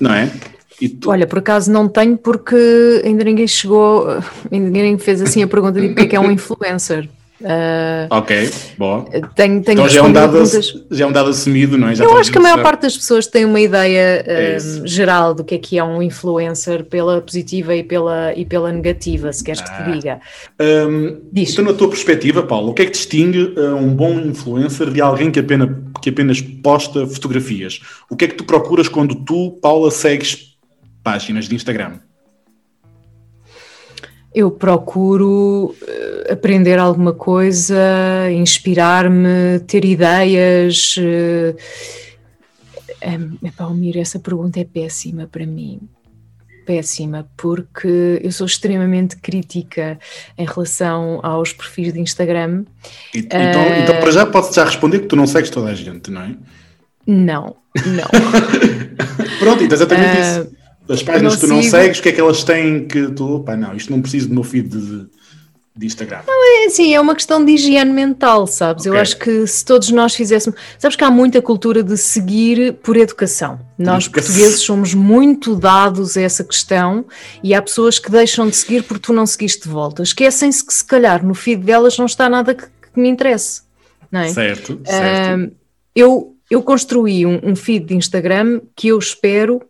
não 0.00 0.14
é? 0.14 0.30
Tu... 0.78 1.10
Olha, 1.10 1.26
por 1.26 1.38
acaso 1.38 1.70
não 1.70 1.88
tenho 1.88 2.16
porque 2.16 3.02
ainda 3.04 3.24
ninguém 3.24 3.46
chegou, 3.46 4.06
ainda 4.50 4.70
ninguém 4.70 4.98
fez 4.98 5.22
assim 5.22 5.42
a 5.42 5.46
pergunta 5.46 5.80
de 5.80 5.88
o 5.88 5.94
que 5.94 6.02
é 6.02 6.06
que 6.06 6.16
é 6.16 6.20
um 6.20 6.30
influencer. 6.30 7.08
Uh, 7.42 8.06
ok, 8.08 8.50
boa. 8.78 9.04
Tenho, 9.34 9.62
tenho 9.62 9.72
então 9.72 9.88
já 9.88 9.98
é, 9.98 10.02
um 10.02 10.12
dado, 10.12 10.44
já 10.90 11.04
é 11.04 11.08
um 11.08 11.12
dado 11.12 11.30
assumido, 11.30 11.76
não 11.76 11.88
é? 11.88 11.94
Já 11.96 12.04
eu 12.04 12.16
acho 12.16 12.30
que 12.30 12.38
a 12.38 12.40
maior 12.40 12.62
parte 12.62 12.82
das 12.82 12.96
pessoas 12.96 13.26
tem 13.26 13.44
uma 13.44 13.60
ideia 13.60 14.22
é 14.24 14.58
geral 14.84 15.34
do 15.34 15.42
que 15.42 15.56
é 15.56 15.58
que 15.58 15.76
é 15.76 15.82
um 15.82 16.00
influencer 16.00 16.84
pela 16.84 17.20
positiva 17.20 17.74
e 17.74 17.82
pela, 17.82 18.32
e 18.34 18.44
pela 18.44 18.70
negativa, 18.70 19.32
se 19.32 19.42
queres 19.42 19.60
ah. 19.60 19.64
que 19.64 19.70
te 19.70 19.82
ah. 19.82 19.92
diga. 19.92 20.20
Um, 20.88 21.20
então, 21.34 21.64
na 21.64 21.72
tua 21.72 21.88
perspectiva, 21.88 22.44
Paulo, 22.44 22.70
o 22.70 22.74
que 22.74 22.82
é 22.82 22.84
que 22.84 22.92
distingue 22.92 23.54
um 23.58 23.92
bom 23.92 24.20
influencer 24.20 24.90
de 24.90 25.00
alguém 25.00 25.30
que 25.30 25.40
apenas, 25.40 25.68
que 26.00 26.10
apenas 26.10 26.40
posta 26.40 27.06
fotografias? 27.06 27.80
O 28.08 28.14
que 28.14 28.26
é 28.26 28.28
que 28.28 28.36
tu 28.36 28.44
procuras 28.44 28.86
quando 28.86 29.16
tu, 29.16 29.58
Paula, 29.60 29.90
segues 29.90 30.51
páginas 31.02 31.48
de 31.48 31.54
Instagram? 31.54 31.98
Eu 34.34 34.50
procuro 34.50 35.74
eh, 35.86 36.32
aprender 36.32 36.78
alguma 36.78 37.12
coisa, 37.12 37.76
inspirar-me, 38.32 39.60
ter 39.66 39.84
ideias. 39.84 40.96
Uh, 40.96 41.54
Almir, 43.58 43.98
essa 43.98 44.18
pergunta 44.18 44.58
é 44.58 44.64
péssima 44.64 45.28
para 45.30 45.44
mim. 45.44 45.80
Péssima, 46.64 47.28
porque 47.36 48.20
eu 48.22 48.32
sou 48.32 48.46
extremamente 48.46 49.16
crítica 49.16 49.98
em 50.38 50.46
relação 50.46 51.20
aos 51.22 51.52
perfis 51.52 51.92
de 51.92 52.00
Instagram. 52.00 52.64
E, 53.14 53.18
então, 53.18 53.38
uh, 53.38 53.82
então, 53.82 54.00
para 54.00 54.10
já, 54.12 54.24
posso 54.24 54.54
já 54.54 54.64
responder 54.64 55.00
que 55.00 55.08
tu 55.08 55.16
não 55.16 55.26
segues 55.26 55.50
toda 55.50 55.68
a 55.68 55.74
gente, 55.74 56.10
não 56.10 56.22
é? 56.22 56.34
Não, 57.06 57.56
não. 57.84 58.08
Pronto, 59.40 59.62
então 59.62 59.76
exatamente 59.76 60.16
uh, 60.16 60.20
isso 60.20 60.61
as 60.88 61.02
páginas 61.02 61.36
que 61.36 61.40
tu 61.42 61.46
não 61.46 61.62
segues, 61.62 61.98
o 61.98 62.02
que 62.02 62.08
é 62.08 62.12
que 62.12 62.20
elas 62.20 62.44
têm 62.44 62.86
que 62.86 63.08
tu, 63.08 63.40
pá, 63.40 63.56
não, 63.56 63.74
isto 63.74 63.90
não 63.90 64.00
preciso 64.00 64.28
do 64.28 64.34
meu 64.34 64.42
feed 64.42 64.68
de, 64.68 65.06
de 65.76 65.86
Instagram? 65.86 66.20
Não, 66.26 66.62
é 66.62 66.66
assim, 66.66 66.94
é 66.94 67.00
uma 67.00 67.14
questão 67.14 67.44
de 67.44 67.52
higiene 67.52 67.92
mental, 67.92 68.46
sabes? 68.46 68.86
Okay. 68.86 68.96
Eu 68.96 69.00
acho 69.00 69.16
que 69.18 69.46
se 69.46 69.64
todos 69.64 69.90
nós 69.90 70.14
fizéssemos. 70.14 70.58
Sabes 70.78 70.96
que 70.96 71.04
há 71.04 71.10
muita 71.10 71.40
cultura 71.40 71.82
de 71.82 71.96
seguir 71.96 72.74
por 72.74 72.96
educação. 72.96 73.60
Nós, 73.78 74.08
portugueses, 74.08 74.60
somos 74.60 74.94
muito 74.94 75.54
dados 75.56 76.16
a 76.16 76.22
essa 76.22 76.44
questão 76.44 77.04
e 77.42 77.54
há 77.54 77.62
pessoas 77.62 77.98
que 77.98 78.10
deixam 78.10 78.48
de 78.48 78.56
seguir 78.56 78.82
porque 78.82 79.06
tu 79.06 79.12
não 79.12 79.26
seguiste 79.26 79.62
de 79.62 79.68
volta. 79.68 80.02
Esquecem-se 80.02 80.64
que, 80.64 80.74
se 80.74 80.84
calhar, 80.84 81.24
no 81.24 81.34
feed 81.34 81.62
delas 81.62 81.96
não 81.96 82.06
está 82.06 82.28
nada 82.28 82.54
que, 82.54 82.64
que 82.64 83.00
me 83.00 83.08
interesse. 83.08 83.62
Não 84.10 84.20
é? 84.20 84.28
Certo, 84.28 84.80
certo. 84.84 85.50
Uh, 85.50 85.52
eu, 85.94 86.36
eu 86.50 86.62
construí 86.62 87.24
um, 87.24 87.40
um 87.42 87.56
feed 87.56 87.86
de 87.86 87.96
Instagram 87.96 88.60
que 88.76 88.88
eu 88.88 88.98
espero 88.98 89.62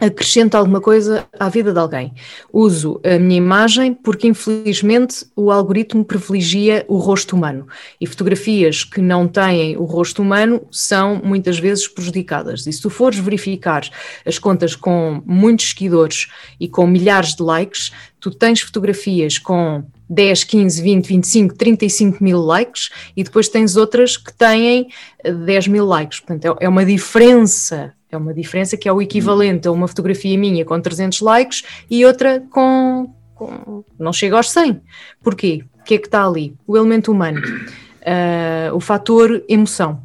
acrescento 0.00 0.54
alguma 0.54 0.80
coisa 0.80 1.26
à 1.38 1.48
vida 1.48 1.72
de 1.72 1.78
alguém. 1.78 2.12
Uso 2.52 3.00
a 3.04 3.18
minha 3.18 3.36
imagem 3.36 3.92
porque, 3.92 4.26
infelizmente, 4.26 5.26
o 5.36 5.50
algoritmo 5.50 6.04
privilegia 6.04 6.84
o 6.88 6.96
rosto 6.96 7.36
humano 7.36 7.68
e 8.00 8.06
fotografias 8.06 8.82
que 8.82 9.00
não 9.00 9.28
têm 9.28 9.76
o 9.76 9.84
rosto 9.84 10.22
humano 10.22 10.62
são 10.70 11.20
muitas 11.22 11.58
vezes 11.58 11.86
prejudicadas. 11.86 12.66
E 12.66 12.72
se 12.72 12.80
tu 12.80 12.88
fores 12.88 13.18
verificar 13.18 13.82
as 14.24 14.38
contas 14.38 14.74
com 14.74 15.22
muitos 15.26 15.70
seguidores 15.70 16.28
e 16.58 16.66
com 16.66 16.86
milhares 16.86 17.34
de 17.34 17.42
likes, 17.42 17.92
tu 18.18 18.30
tens 18.30 18.60
fotografias 18.60 19.38
com 19.38 19.84
10, 20.08 20.44
15, 20.44 20.82
20, 20.82 21.06
25, 21.06 21.54
35 21.54 22.24
mil 22.24 22.40
likes 22.40 22.90
e 23.16 23.22
depois 23.22 23.48
tens 23.48 23.76
outras 23.76 24.16
que 24.16 24.32
têm 24.32 24.88
10 25.24 25.68
mil 25.68 25.84
likes. 25.84 26.20
Portanto, 26.20 26.58
é, 26.60 26.64
é 26.64 26.68
uma 26.68 26.84
diferença 26.84 27.94
é 28.10 28.16
uma 28.16 28.34
diferença 28.34 28.76
que 28.76 28.88
é 28.88 28.92
o 28.92 29.00
equivalente 29.00 29.68
a 29.68 29.72
uma 29.72 29.88
fotografia 29.88 30.36
minha 30.38 30.64
com 30.64 30.80
300 30.80 31.20
likes 31.20 31.62
e 31.90 32.04
outra 32.04 32.42
com, 32.50 33.12
com 33.34 33.84
não 33.98 34.12
chega 34.12 34.36
aos 34.36 34.50
100. 34.50 34.80
Porquê? 35.22 35.64
O 35.80 35.84
que 35.84 35.94
é 35.94 35.98
que 35.98 36.06
está 36.06 36.26
ali? 36.26 36.54
O 36.66 36.76
elemento 36.76 37.10
humano, 37.12 37.40
uh, 37.40 38.74
o 38.74 38.80
fator 38.80 39.42
emoção. 39.48 40.02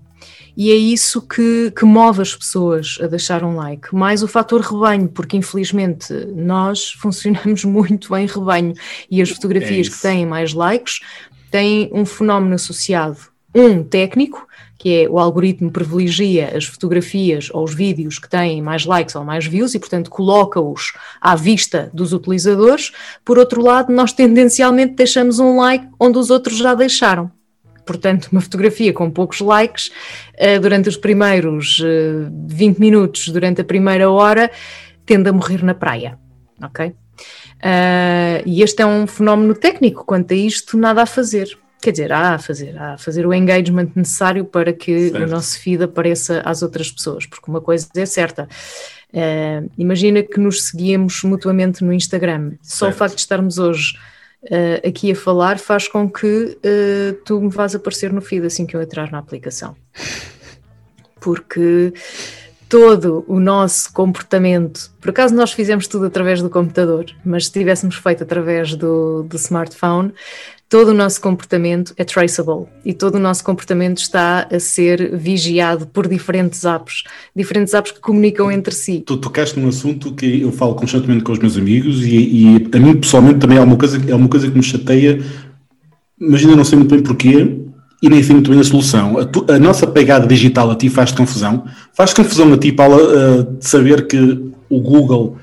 E 0.57 0.71
é 0.71 0.75
isso 0.75 1.21
que, 1.21 1.71
que, 1.77 1.83
move 1.83 2.21
as 2.21 2.33
pessoas 2.33 2.97
a 3.01 3.07
deixar 3.07 3.43
um 3.43 3.57
like, 3.57 3.93
mais 3.93 4.23
o 4.23 4.27
fator 4.27 4.61
rebanho, 4.61 5.09
porque 5.09 5.35
infelizmente 5.35 6.13
nós 6.33 6.91
funcionamos 6.97 7.65
muito 7.65 8.15
em 8.15 8.25
rebanho 8.25 8.73
e 9.11 9.21
as 9.21 9.29
fotografias 9.29 9.87
é 9.87 9.89
que 9.89 10.01
têm 10.01 10.25
mais 10.25 10.53
likes 10.53 11.01
têm 11.51 11.89
um 11.93 12.05
fenómeno 12.05 12.55
associado, 12.55 13.17
um 13.53 13.83
técnico, 13.83 14.47
que 14.77 15.03
é 15.03 15.09
o 15.09 15.17
algoritmo 15.17 15.71
privilegia 15.71 16.51
as 16.55 16.65
fotografias 16.65 17.49
ou 17.51 17.63
os 17.63 17.73
vídeos 17.73 18.19
que 18.19 18.29
têm 18.29 18.61
mais 18.61 18.85
likes 18.85 19.15
ou 19.15 19.23
mais 19.23 19.45
views 19.45 19.73
e, 19.73 19.79
portanto, 19.79 20.09
coloca-os 20.09 20.93
à 21.21 21.35
vista 21.35 21.89
dos 21.93 22.13
utilizadores. 22.13 22.91
Por 23.23 23.37
outro 23.37 23.61
lado, 23.61 23.91
nós 23.91 24.11
tendencialmente 24.11 24.93
deixamos 24.93 25.39
um 25.39 25.57
like 25.57 25.87
onde 25.99 26.17
os 26.17 26.29
outros 26.29 26.57
já 26.57 26.73
deixaram. 26.73 27.31
Portanto, 27.85 28.29
uma 28.31 28.41
fotografia 28.41 28.91
com 28.91 29.11
poucos 29.11 29.39
likes 29.39 29.91
uh, 30.35 30.59
durante 30.59 30.89
os 30.89 30.97
primeiros 30.97 31.79
uh, 31.79 31.85
eh, 31.85 32.29
20 32.47 32.79
minutos, 32.79 33.27
durante 33.29 33.61
a 33.61 33.63
primeira 33.63 34.09
hora, 34.09 34.49
tende 35.05 35.29
a 35.29 35.33
morrer 35.33 35.63
na 35.63 35.75
praia. 35.75 36.17
Ok? 36.63 36.87
Uh, 36.87 38.41
e 38.43 38.63
este 38.63 38.81
é 38.81 38.85
um 38.85 39.05
fenómeno 39.05 39.53
técnico. 39.53 40.03
Quanto 40.03 40.33
a 40.33 40.37
isto, 40.37 40.77
nada 40.77 41.03
a 41.03 41.05
fazer 41.05 41.57
quer 41.85 41.91
dizer, 41.91 42.11
há 42.11 42.33
a 42.33 42.39
fazer, 42.39 42.75
há 42.77 42.93
a 42.93 42.97
fazer 42.97 43.27
o 43.27 43.33
engagement 43.33 43.89
necessário 43.95 44.43
para 44.43 44.73
que 44.73 45.11
certo. 45.11 45.23
o 45.23 45.27
nosso 45.27 45.59
feed 45.59 45.83
apareça 45.83 46.41
às 46.43 46.63
outras 46.63 46.89
pessoas, 46.89 47.27
porque 47.27 47.49
uma 47.49 47.61
coisa 47.61 47.87
é 47.95 48.05
certa. 48.07 48.49
Uh, 49.13 49.69
imagina 49.77 50.23
que 50.23 50.39
nos 50.39 50.63
seguíamos 50.63 51.21
mutuamente 51.21 51.83
no 51.83 51.93
Instagram. 51.93 52.53
Só 52.59 52.85
certo. 52.85 52.95
o 52.95 52.97
facto 52.97 53.15
de 53.15 53.21
estarmos 53.21 53.59
hoje 53.59 53.93
uh, 54.45 54.87
aqui 54.87 55.11
a 55.11 55.15
falar 55.15 55.59
faz 55.59 55.87
com 55.87 56.09
que 56.09 56.57
uh, 56.57 57.13
tu 57.23 57.39
me 57.39 57.49
vás 57.49 57.75
aparecer 57.75 58.11
no 58.11 58.19
feed 58.19 58.47
assim 58.47 58.65
que 58.65 58.75
eu 58.75 58.81
entrar 58.81 59.11
na 59.11 59.19
aplicação. 59.19 59.75
Porque 61.21 61.93
todo 62.75 63.23
o 63.25 63.39
nosso 63.39 63.93
comportamento, 63.93 64.91
por 64.99 65.11
acaso 65.11 65.33
nós 65.33 65.53
fizemos 65.53 65.87
tudo 65.87 66.07
através 66.07 66.41
do 66.41 66.49
computador, 66.49 67.05
mas 67.23 67.45
se 67.45 67.53
tivéssemos 67.53 67.95
feito 67.95 68.23
através 68.23 68.75
do, 68.75 69.23
do 69.23 69.37
smartphone, 69.37 70.11
todo 70.67 70.89
o 70.89 70.93
nosso 70.93 71.21
comportamento 71.21 71.93
é 71.95 72.03
traceable 72.03 72.65
e 72.83 72.93
todo 72.93 73.15
o 73.15 73.19
nosso 73.19 73.45
comportamento 73.45 73.99
está 73.99 74.45
a 74.51 74.59
ser 74.59 75.15
vigiado 75.15 75.87
por 75.87 76.05
diferentes 76.05 76.65
apps, 76.65 77.05
diferentes 77.33 77.73
apps 77.73 77.93
que 77.93 78.01
comunicam 78.01 78.51
entre 78.51 78.75
si. 78.75 79.01
Tu 79.05 79.15
tocaste 79.15 79.57
num 79.57 79.69
assunto 79.69 80.13
que 80.13 80.41
eu 80.41 80.51
falo 80.51 80.75
constantemente 80.75 81.23
com 81.23 81.31
os 81.31 81.39
meus 81.39 81.55
amigos 81.55 82.05
e, 82.05 82.17
e 82.17 82.69
a 82.73 82.77
mim 82.77 82.97
pessoalmente 82.97 83.39
também 83.39 83.57
é 83.57 83.61
uma 83.61 83.77
coisa, 83.77 84.01
é 84.05 84.13
uma 84.13 84.27
coisa 84.27 84.51
que 84.51 84.57
me 84.57 84.61
chateia, 84.61 85.23
mas 86.19 86.41
ainda 86.41 86.57
não 86.57 86.65
sei 86.65 86.77
muito 86.77 86.93
bem 86.93 87.01
porquê 87.01 87.64
e 88.05 88.09
nem 88.09 88.21
sei 88.21 88.35
muito 88.35 88.51
bem 88.51 88.59
a 88.59 88.63
solução. 88.63 89.17
A, 89.17 89.25
tu, 89.25 89.43
a 89.49 89.57
nossa 89.57 89.87
pegada 89.87 90.27
digital 90.27 90.69
a 90.69 90.75
ti 90.75 90.89
faz 90.89 91.11
confusão? 91.11 91.65
Faz 91.91 92.13
confusão 92.13 92.53
a 92.53 92.57
ti, 92.57 92.71
Paula, 92.71 92.97
uh, 92.97 93.57
de 93.57 93.67
saber 93.67 94.05
que 94.05 94.19
o 94.69 94.79
Google 94.79 95.37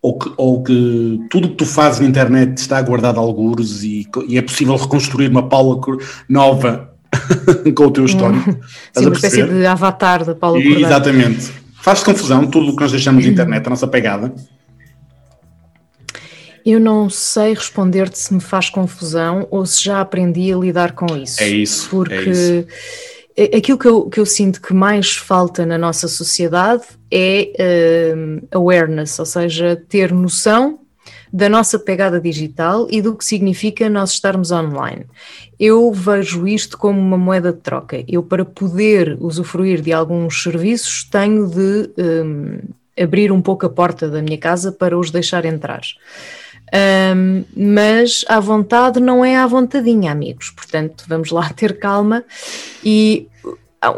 ou 0.00 0.16
que, 0.16 0.32
ou 0.36 0.62
que 0.62 1.20
tudo 1.28 1.48
que 1.48 1.56
tu 1.56 1.66
fazes 1.66 1.98
na 1.98 2.06
internet 2.06 2.56
está 2.56 2.80
guardado 2.82 3.18
a 3.18 3.20
algures 3.20 3.82
e, 3.82 4.06
e 4.28 4.38
é 4.38 4.42
possível 4.42 4.76
reconstruir 4.76 5.28
uma 5.28 5.48
Paula 5.48 5.80
nova 6.28 6.94
com 7.74 7.86
o 7.86 7.90
teu 7.90 8.04
histórico. 8.04 8.48
Hum. 8.48 8.56
Sim, 8.92 9.06
uma 9.06 9.14
espécie 9.14 9.42
de 9.42 9.66
avatar 9.66 10.24
da 10.24 10.36
Paula 10.36 10.60
e, 10.60 10.84
Exatamente. 10.84 11.50
Faz 11.82 12.04
confusão 12.04 12.46
tudo 12.46 12.70
o 12.70 12.76
que 12.76 12.82
nós 12.82 12.92
deixamos 12.92 13.24
de 13.24 13.30
internet, 13.30 13.66
a 13.66 13.70
nossa 13.70 13.88
pegada? 13.88 14.32
Eu 16.64 16.80
não 16.80 17.10
sei 17.10 17.54
responder-te 17.54 18.18
se 18.18 18.32
me 18.32 18.40
faz 18.40 18.70
confusão 18.70 19.46
ou 19.50 19.66
se 19.66 19.84
já 19.84 20.00
aprendi 20.00 20.52
a 20.52 20.56
lidar 20.56 20.92
com 20.92 21.16
isso. 21.16 21.42
É 21.42 21.48
isso. 21.48 21.88
Porque 21.90 22.14
é 22.14 22.30
isso 22.30 22.66
aquilo 23.56 23.78
que 23.78 23.88
eu, 23.88 24.08
que 24.08 24.20
eu 24.20 24.26
sinto 24.26 24.60
que 24.60 24.72
mais 24.72 25.16
falta 25.16 25.66
na 25.66 25.76
nossa 25.76 26.06
sociedade 26.06 26.84
é 27.10 28.14
uh, 28.14 28.46
awareness, 28.52 29.18
ou 29.18 29.26
seja, 29.26 29.80
ter 29.88 30.12
noção 30.12 30.78
da 31.32 31.48
nossa 31.48 31.76
pegada 31.80 32.20
digital 32.20 32.86
e 32.88 33.02
do 33.02 33.16
que 33.16 33.24
significa 33.24 33.90
nós 33.90 34.10
estarmos 34.12 34.52
online. 34.52 35.04
Eu 35.58 35.92
vejo 35.92 36.46
isto 36.46 36.78
como 36.78 37.00
uma 37.00 37.18
moeda 37.18 37.52
de 37.52 37.58
troca. 37.58 38.04
Eu, 38.06 38.22
para 38.22 38.44
poder 38.44 39.16
usufruir 39.20 39.80
de 39.80 39.92
alguns 39.92 40.40
serviços, 40.40 41.02
tenho 41.10 41.48
de 41.48 41.90
um, 41.98 42.58
abrir 42.96 43.32
um 43.32 43.42
pouco 43.42 43.66
a 43.66 43.68
porta 43.68 44.08
da 44.08 44.22
minha 44.22 44.38
casa 44.38 44.70
para 44.70 44.96
os 44.96 45.10
deixar 45.10 45.44
entrar. 45.44 45.80
Um, 46.74 47.44
mas 47.56 48.24
a 48.28 48.40
vontade 48.40 48.98
não 48.98 49.24
é 49.24 49.36
à 49.36 49.46
vontadinha, 49.46 50.10
amigos. 50.10 50.50
Portanto, 50.50 51.04
vamos 51.06 51.30
lá 51.30 51.48
ter 51.50 51.78
calma. 51.78 52.24
E 52.84 53.28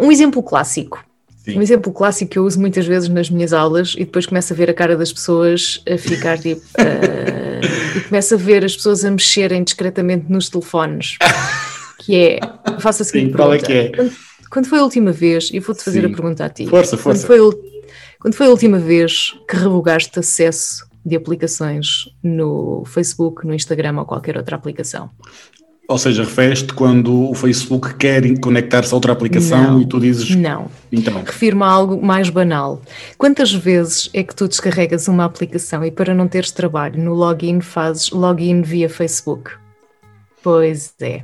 um 0.00 0.12
exemplo 0.12 0.42
clássico. 0.42 1.02
Sim. 1.44 1.58
Um 1.58 1.62
exemplo 1.62 1.92
clássico 1.92 2.32
que 2.32 2.38
eu 2.38 2.44
uso 2.44 2.60
muitas 2.60 2.86
vezes 2.86 3.08
nas 3.08 3.30
minhas 3.30 3.52
aulas 3.52 3.94
e 3.96 4.04
depois 4.04 4.26
começo 4.26 4.52
a 4.52 4.56
ver 4.56 4.68
a 4.68 4.74
cara 4.74 4.96
das 4.96 5.12
pessoas 5.12 5.80
a 5.88 5.96
ficar 5.96 6.38
tipo. 6.38 6.60
Uh, 6.78 7.96
e 7.96 8.00
começo 8.00 8.34
a 8.34 8.36
ver 8.36 8.64
as 8.64 8.76
pessoas 8.76 9.04
a 9.04 9.10
mexerem 9.10 9.62
discretamente 9.62 10.26
nos 10.28 10.48
telefones. 10.50 11.16
que 12.00 12.16
é. 12.16 12.40
Faço 12.80 13.02
a 13.02 13.04
seguinte 13.04 13.30
Sim, 13.30 13.36
qual 13.36 13.54
é 13.54 13.58
que 13.58 13.72
é? 13.72 13.88
Quando, 13.88 14.12
quando, 14.50 14.66
foi 14.66 14.78
a 14.80 14.82
última 14.82 15.12
vez, 15.12 15.50
e 15.52 15.60
vou-te 15.60 15.82
fazer 15.82 16.00
Sim. 16.00 16.06
a 16.06 16.10
pergunta 16.10 16.44
a 16.44 16.48
ti. 16.48 16.66
Força, 16.66 16.96
força. 16.96 17.26
Quando 17.26 17.52
foi, 17.52 17.60
quando 18.18 18.34
foi 18.34 18.46
a 18.46 18.50
última 18.50 18.78
vez 18.78 19.34
que 19.48 19.56
revogaste 19.56 20.18
acesso 20.18 20.85
de 21.06 21.14
aplicações 21.14 22.10
no 22.20 22.82
Facebook, 22.84 23.46
no 23.46 23.54
Instagram 23.54 24.00
ou 24.00 24.04
qualquer 24.04 24.36
outra 24.36 24.56
aplicação. 24.56 25.08
Ou 25.88 25.98
seja, 25.98 26.24
refere-te 26.24 26.74
quando 26.74 27.30
o 27.30 27.34
Facebook 27.34 27.94
quer 27.94 28.22
conectar-se 28.40 28.92
a 28.92 28.96
outra 28.96 29.12
aplicação 29.12 29.74
não, 29.74 29.80
e 29.80 29.86
tu 29.86 30.00
dizes. 30.00 30.34
Não. 30.34 30.68
Então. 30.90 31.22
Refiro-me 31.24 31.62
a 31.62 31.66
algo 31.66 32.04
mais 32.04 32.28
banal. 32.28 32.82
Quantas 33.16 33.54
vezes 33.54 34.10
é 34.12 34.24
que 34.24 34.34
tu 34.34 34.48
descarregas 34.48 35.06
uma 35.06 35.24
aplicação 35.24 35.84
e 35.84 35.92
para 35.92 36.12
não 36.12 36.26
teres 36.26 36.50
trabalho 36.50 37.00
no 37.00 37.14
login 37.14 37.60
fazes 37.60 38.10
login 38.10 38.62
via 38.62 38.88
Facebook? 38.88 39.52
Pois 40.42 40.92
é. 41.00 41.22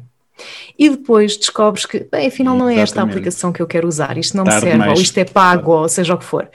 E 0.78 0.90
depois 0.90 1.36
descobres 1.36 1.84
que, 1.84 2.06
bem, 2.10 2.28
afinal 2.28 2.56
não 2.56 2.68
é 2.68 2.74
Exatamente. 2.74 2.82
esta 2.82 3.00
a 3.00 3.04
aplicação 3.04 3.52
que 3.52 3.60
eu 3.60 3.66
quero 3.66 3.88
usar, 3.88 4.16
isto 4.16 4.36
não 4.36 4.44
Tarde 4.44 4.64
me 4.64 4.70
serve, 4.70 4.78
mais. 4.78 4.98
ou 4.98 5.02
isto 5.02 5.18
é 5.18 5.24
pago, 5.24 5.72
ou 5.72 5.88
seja 5.88 6.14
o 6.14 6.18
que 6.18 6.24
for. 6.24 6.48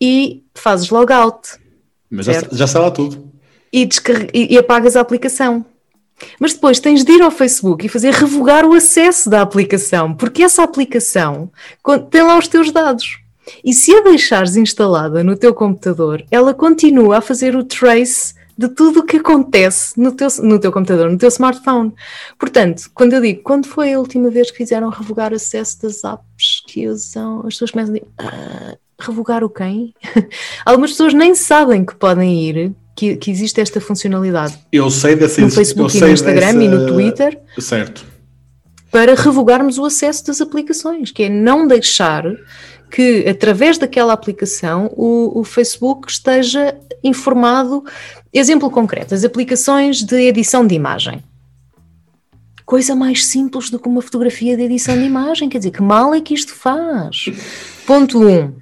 E 0.00 0.42
fazes 0.54 0.88
logout 0.88 1.60
mas 2.10 2.26
já, 2.26 2.32
já 2.50 2.64
está 2.64 2.80
lá 2.80 2.90
tudo. 2.90 3.30
E, 3.72 3.88
e, 4.34 4.54
e 4.54 4.58
apagas 4.58 4.96
a 4.96 5.00
aplicação. 5.00 5.64
Mas 6.38 6.52
depois 6.52 6.80
tens 6.80 7.04
de 7.04 7.12
ir 7.12 7.22
ao 7.22 7.30
Facebook 7.30 7.86
e 7.86 7.88
fazer 7.88 8.12
revogar 8.12 8.66
o 8.66 8.74
acesso 8.74 9.30
da 9.30 9.40
aplicação, 9.40 10.14
porque 10.14 10.42
essa 10.42 10.62
aplicação 10.62 11.50
tem 12.10 12.22
lá 12.22 12.36
os 12.38 12.48
teus 12.48 12.70
dados. 12.70 13.18
E 13.64 13.72
se 13.72 13.94
a 13.94 14.02
deixares 14.02 14.56
instalada 14.56 15.24
no 15.24 15.36
teu 15.36 15.54
computador, 15.54 16.24
ela 16.30 16.52
continua 16.52 17.18
a 17.18 17.20
fazer 17.22 17.56
o 17.56 17.64
trace 17.64 18.34
de 18.56 18.68
tudo 18.68 19.00
o 19.00 19.02
que 19.04 19.16
acontece 19.16 19.98
no 19.98 20.12
teu, 20.12 20.28
no 20.42 20.58
teu 20.58 20.70
computador, 20.70 21.10
no 21.10 21.16
teu 21.16 21.28
smartphone. 21.28 21.94
Portanto, 22.38 22.90
quando 22.92 23.14
eu 23.14 23.22
digo, 23.22 23.42
quando 23.42 23.66
foi 23.66 23.94
a 23.94 23.98
última 23.98 24.28
vez 24.28 24.50
que 24.50 24.58
fizeram 24.58 24.90
revogar 24.90 25.32
acesso 25.32 25.80
das 25.80 26.04
apps 26.04 26.62
que 26.66 26.86
usam, 26.86 27.38
as 27.40 27.54
pessoas 27.54 27.70
começam 27.70 27.94
a 27.94 27.98
dizer, 27.98 28.08
ah, 28.18 28.76
revogar 29.00 29.42
o 29.44 29.50
quem? 29.50 29.94
Algumas 30.64 30.92
pessoas 30.92 31.14
nem 31.14 31.34
sabem 31.34 31.84
que 31.84 31.94
podem 31.94 32.48
ir, 32.48 32.72
que, 32.96 33.16
que 33.16 33.30
existe 33.30 33.60
esta 33.60 33.80
funcionalidade. 33.80 34.58
Eu 34.72 34.90
sei 34.90 35.16
dessa 35.16 35.40
No 35.40 35.50
Facebook 35.50 35.96
e 35.96 36.00
no 36.00 36.08
Instagram 36.08 36.54
dessa... 36.54 36.62
e 36.62 36.68
no 36.68 36.86
Twitter. 36.86 37.40
Certo. 37.58 38.04
Para 38.90 39.14
revogarmos 39.14 39.78
o 39.78 39.84
acesso 39.84 40.26
das 40.26 40.40
aplicações, 40.40 41.10
que 41.10 41.24
é 41.24 41.28
não 41.28 41.66
deixar 41.66 42.24
que, 42.90 43.24
através 43.28 43.78
daquela 43.78 44.12
aplicação, 44.12 44.90
o, 44.96 45.40
o 45.40 45.44
Facebook 45.44 46.10
esteja 46.10 46.76
informado. 47.02 47.84
Exemplo 48.32 48.70
concreto: 48.70 49.14
as 49.14 49.24
aplicações 49.24 50.02
de 50.02 50.16
edição 50.16 50.66
de 50.66 50.74
imagem 50.74 51.22
coisa 52.70 52.94
mais 52.94 53.26
simples 53.26 53.68
do 53.68 53.80
que 53.80 53.88
uma 53.88 54.00
fotografia 54.00 54.56
de 54.56 54.62
edição 54.62 54.96
de 54.96 55.02
imagem. 55.02 55.48
Quer 55.48 55.58
dizer, 55.58 55.72
que 55.72 55.82
mal 55.82 56.14
é 56.14 56.20
que 56.20 56.32
isto 56.32 56.54
faz? 56.54 57.24
Ponto 57.84 58.20
1. 58.20 58.28
Um, 58.28 58.54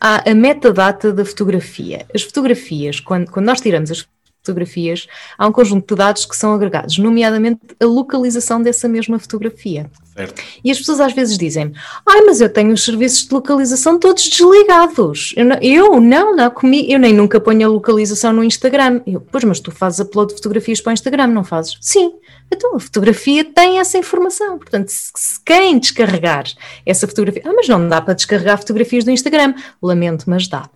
há 0.00 0.30
a 0.30 0.34
metadata 0.34 1.12
da 1.12 1.24
fotografia. 1.24 2.06
As 2.14 2.22
fotografias, 2.22 2.98
quando, 2.98 3.30
quando 3.30 3.46
nós 3.46 3.60
tiramos 3.60 3.90
as 3.90 4.08
fotografias, 4.42 5.06
há 5.36 5.46
um 5.46 5.52
conjunto 5.52 5.94
de 5.94 5.98
dados 5.98 6.24
que 6.24 6.34
são 6.34 6.54
agregados, 6.54 6.96
nomeadamente 6.98 7.60
a 7.78 7.84
localização 7.84 8.62
dessa 8.62 8.88
mesma 8.88 9.18
fotografia. 9.18 9.90
Certo. 10.20 10.42
E 10.62 10.70
as 10.70 10.78
pessoas 10.78 11.00
às 11.00 11.12
vezes 11.14 11.38
dizem: 11.38 11.72
Ai, 12.06 12.20
mas 12.22 12.40
eu 12.40 12.52
tenho 12.52 12.72
os 12.72 12.84
serviços 12.84 13.26
de 13.26 13.32
localização 13.32 13.98
todos 13.98 14.28
desligados. 14.28 15.32
Eu 15.36 15.44
não, 15.46 15.56
eu 15.62 16.00
não, 16.00 16.36
não 16.36 16.50
comi, 16.50 16.90
eu 16.92 16.98
nem 16.98 17.14
nunca 17.14 17.40
ponho 17.40 17.66
a 17.66 17.70
localização 17.70 18.32
no 18.32 18.44
Instagram. 18.44 19.00
Eu, 19.06 19.20
pois, 19.20 19.44
mas 19.44 19.60
tu 19.60 19.70
fazes 19.70 20.00
upload 20.00 20.30
de 20.30 20.36
fotografias 20.36 20.80
para 20.80 20.90
o 20.90 20.94
Instagram, 20.94 21.28
não 21.28 21.44
fazes? 21.44 21.78
Sim. 21.80 22.12
Então 22.52 22.76
a 22.76 22.80
fotografia 22.80 23.44
tem 23.44 23.78
essa 23.78 23.96
informação. 23.96 24.58
Portanto, 24.58 24.88
se, 24.88 25.10
se 25.16 25.40
quem 25.44 25.78
descarregar 25.78 26.44
essa 26.84 27.06
fotografia. 27.06 27.42
Ah, 27.46 27.52
mas 27.54 27.68
não 27.68 27.88
dá 27.88 28.00
para 28.00 28.14
descarregar 28.14 28.58
fotografias 28.58 29.04
do 29.04 29.10
Instagram. 29.10 29.54
Lamento, 29.82 30.24
mas 30.28 30.46
dá. 30.48 30.68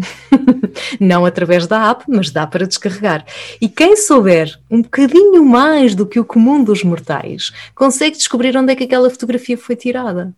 não 1.00 1.24
através 1.24 1.66
da 1.66 1.90
app, 1.90 2.04
mas 2.08 2.30
dá 2.30 2.46
para 2.46 2.66
descarregar. 2.66 3.24
E 3.60 3.68
quem 3.68 3.96
souber 3.96 4.58
um 4.70 4.82
bocadinho 4.82 5.44
mais 5.44 5.94
do 5.94 6.06
que 6.06 6.18
o 6.18 6.24
comum 6.24 6.62
dos 6.62 6.82
mortais, 6.82 7.52
consegue 7.74 8.16
descobrir 8.16 8.56
onde 8.56 8.72
é 8.72 8.76
que 8.76 8.84
aquela 8.84 9.10
fotografia 9.10 9.56
foi 9.58 9.76
tirada. 9.76 10.34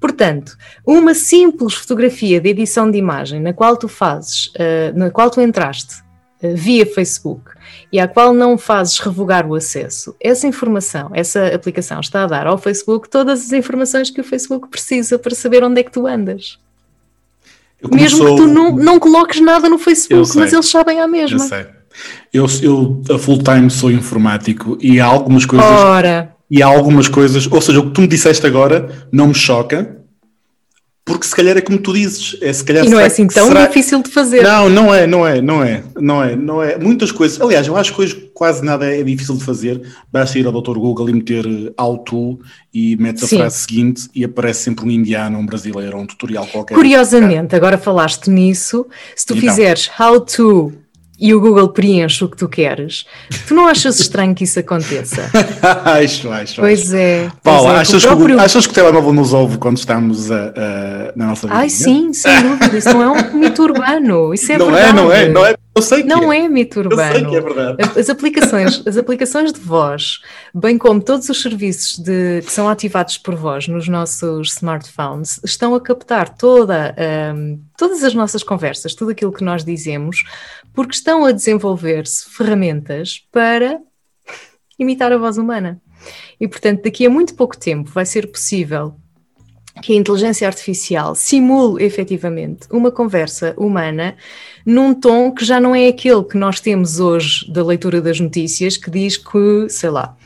Portanto, 0.00 0.56
uma 0.84 1.14
simples 1.14 1.74
fotografia 1.74 2.40
de 2.40 2.48
edição 2.48 2.90
de 2.90 2.98
imagem 2.98 3.40
na 3.40 3.52
qual 3.52 3.76
tu 3.76 3.88
fazes, 3.88 4.46
uh, 4.48 4.96
na 4.96 5.10
qual 5.10 5.30
tu 5.30 5.40
entraste 5.40 6.02
uh, 6.42 6.54
via 6.54 6.84
Facebook 6.84 7.52
e 7.92 8.00
à 8.00 8.08
qual 8.08 8.34
não 8.34 8.58
fazes 8.58 8.98
revogar 8.98 9.46
o 9.46 9.54
acesso, 9.54 10.16
essa 10.20 10.46
informação, 10.46 11.10
essa 11.14 11.46
aplicação 11.46 12.00
está 12.00 12.24
a 12.24 12.26
dar 12.26 12.46
ao 12.46 12.58
Facebook 12.58 13.08
todas 13.08 13.44
as 13.44 13.52
informações 13.52 14.10
que 14.10 14.20
o 14.20 14.24
Facebook 14.24 14.68
precisa 14.68 15.18
para 15.18 15.34
saber 15.34 15.62
onde 15.62 15.80
é 15.80 15.84
que 15.84 15.92
tu 15.92 16.06
andas. 16.06 16.58
Mesmo 17.90 18.18
sou... 18.18 18.36
que 18.36 18.42
tu 18.42 18.48
não, 18.48 18.76
não 18.76 18.98
coloques 18.98 19.40
nada 19.40 19.68
no 19.68 19.78
Facebook, 19.78 20.36
mas 20.36 20.52
eles 20.52 20.66
sabem 20.66 21.00
a 21.00 21.08
mesma. 21.08 21.36
Eu 21.36 21.40
sei. 21.40 21.66
Eu, 22.32 22.46
eu 22.62 23.02
a 23.14 23.18
full 23.18 23.38
time 23.42 23.70
sou 23.70 23.90
informático 23.90 24.78
e 24.80 25.00
há 25.00 25.06
algumas 25.06 25.44
coisas. 25.44 25.66
Ora. 25.66 26.34
E 26.50 26.62
há 26.62 26.66
algumas 26.66 27.08
coisas, 27.08 27.46
ou 27.50 27.60
seja, 27.60 27.80
o 27.80 27.86
que 27.86 27.92
tu 27.92 28.02
me 28.02 28.06
disseste 28.06 28.46
agora 28.46 29.06
não 29.10 29.28
me 29.28 29.34
choca, 29.34 30.01
porque 31.12 31.26
se 31.26 31.36
calhar 31.36 31.58
é 31.58 31.60
como 31.60 31.76
tu 31.76 31.92
dizes, 31.92 32.38
é 32.40 32.50
se 32.50 32.64
calhar 32.64 32.86
e 32.86 32.88
não 32.88 32.98
é 32.98 33.04
assim 33.04 33.26
tão 33.26 33.48
será... 33.48 33.66
difícil 33.66 34.02
de 34.02 34.10
fazer. 34.10 34.42
Não, 34.42 34.70
não 34.70 34.94
é, 34.94 35.06
não 35.06 35.26
é, 35.26 35.42
não 35.42 35.62
é, 35.62 35.84
não 36.00 36.24
é, 36.24 36.34
não 36.34 36.62
é. 36.62 36.78
Muitas 36.78 37.12
coisas, 37.12 37.38
aliás, 37.38 37.66
eu 37.66 37.76
acho 37.76 37.94
que 37.94 38.00
hoje 38.00 38.30
quase 38.32 38.64
nada 38.64 38.86
é 38.86 39.02
difícil 39.02 39.36
de 39.36 39.44
fazer. 39.44 39.82
Basta 40.10 40.38
ir 40.38 40.46
ao 40.46 40.52
Dr. 40.52 40.78
Google 40.78 41.10
e 41.10 41.12
meter 41.12 41.44
auto 41.76 42.40
e 42.72 42.96
metes 42.96 43.24
a 43.24 43.26
Sim. 43.26 43.36
frase 43.36 43.58
seguinte 43.58 44.08
e 44.14 44.24
aparece 44.24 44.62
sempre 44.62 44.86
um 44.86 44.90
indiano, 44.90 45.38
um 45.38 45.44
brasileiro, 45.44 45.98
um 45.98 46.06
tutorial 46.06 46.46
qualquer. 46.46 46.74
Curiosamente, 46.74 47.54
agora 47.54 47.76
falaste 47.76 48.30
nisso, 48.30 48.86
se 49.14 49.26
tu 49.26 49.36
então. 49.36 49.50
fizeres 49.50 49.90
how 50.00 50.18
to 50.18 50.72
e 51.18 51.34
o 51.34 51.40
Google 51.40 51.68
preenche 51.68 52.24
o 52.24 52.28
que 52.28 52.36
tu 52.36 52.48
queres, 52.48 53.06
tu 53.46 53.54
não 53.54 53.68
achas 53.68 54.00
estranho 54.00 54.34
que 54.34 54.44
isso 54.44 54.58
aconteça? 54.58 55.30
acho, 55.84 56.30
acho. 56.30 56.60
Pois 56.60 56.92
é. 56.92 57.30
Paula, 57.42 57.74
é, 57.74 57.80
achas, 57.80 58.04
próprio... 58.04 58.36
que, 58.36 58.42
achas 58.42 58.66
que 58.66 58.72
o 58.72 58.74
telemóvel 58.74 59.12
nos 59.12 59.32
ouve 59.32 59.58
quando 59.58 59.76
estamos 59.76 60.30
a, 60.30 60.46
a, 60.46 61.12
na 61.14 61.26
nossa 61.26 61.46
vida? 61.46 61.58
Ai, 61.58 61.68
sim, 61.68 62.12
sem 62.12 62.32
dúvida. 62.42 62.76
Isso 62.76 62.92
não 62.92 63.02
é 63.02 63.08
um 63.08 63.38
mito 63.38 63.62
urbano. 63.62 64.34
Isso 64.34 64.50
é 64.50 64.58
não 64.58 64.66
verdade. 64.66 64.88
É, 64.88 64.92
não 64.92 65.12
é, 65.12 65.28
não 65.28 65.46
é. 65.46 65.54
Eu 65.74 65.80
sei 65.80 66.02
que 66.02 66.08
não 66.08 66.32
é. 66.32 66.40
é 66.40 66.48
mito 66.48 66.80
urbano. 66.80 67.02
Eu 67.02 67.12
sei 67.12 67.24
que 67.24 67.36
é 67.36 67.40
verdade. 67.40 67.98
As 67.98 68.10
aplicações, 68.10 68.82
as 68.86 68.96
aplicações 68.96 69.52
de 69.52 69.60
voz, 69.60 70.20
bem 70.54 70.76
como 70.76 71.00
todos 71.00 71.28
os 71.28 71.40
serviços 71.40 71.98
de, 71.98 72.42
que 72.44 72.52
são 72.52 72.68
ativados 72.68 73.16
por 73.16 73.34
voz 73.34 73.68
nos 73.68 73.88
nossos 73.88 74.52
smartphones, 74.54 75.40
estão 75.44 75.74
a 75.74 75.80
captar 75.80 76.28
toda, 76.36 76.94
um, 77.34 77.58
todas 77.76 78.04
as 78.04 78.12
nossas 78.12 78.42
conversas, 78.42 78.94
tudo 78.94 79.12
aquilo 79.12 79.32
que 79.32 79.42
nós 79.42 79.64
dizemos, 79.64 80.24
porque 80.74 80.94
estão 80.94 81.11
a 81.24 81.32
desenvolver-se 81.32 82.28
ferramentas 82.30 83.26
para 83.30 83.80
imitar 84.78 85.12
a 85.12 85.18
voz 85.18 85.38
humana. 85.38 85.80
E, 86.40 86.48
portanto, 86.48 86.82
daqui 86.82 87.06
a 87.06 87.10
muito 87.10 87.34
pouco 87.34 87.56
tempo 87.56 87.90
vai 87.90 88.04
ser 88.04 88.26
possível 88.26 88.94
que 89.80 89.92
a 89.92 89.96
inteligência 89.96 90.46
artificial 90.46 91.14
simule 91.14 91.82
efetivamente 91.84 92.66
uma 92.70 92.90
conversa 92.90 93.54
humana 93.56 94.16
num 94.66 94.92
tom 94.92 95.32
que 95.32 95.44
já 95.44 95.58
não 95.58 95.74
é 95.74 95.88
aquele 95.88 96.24
que 96.24 96.36
nós 96.36 96.60
temos 96.60 97.00
hoje 97.00 97.50
da 97.50 97.64
leitura 97.64 98.00
das 98.00 98.20
notícias, 98.20 98.76
que 98.76 98.90
diz 98.90 99.16
que, 99.16 99.68
sei 99.68 99.90
lá, 99.90 100.16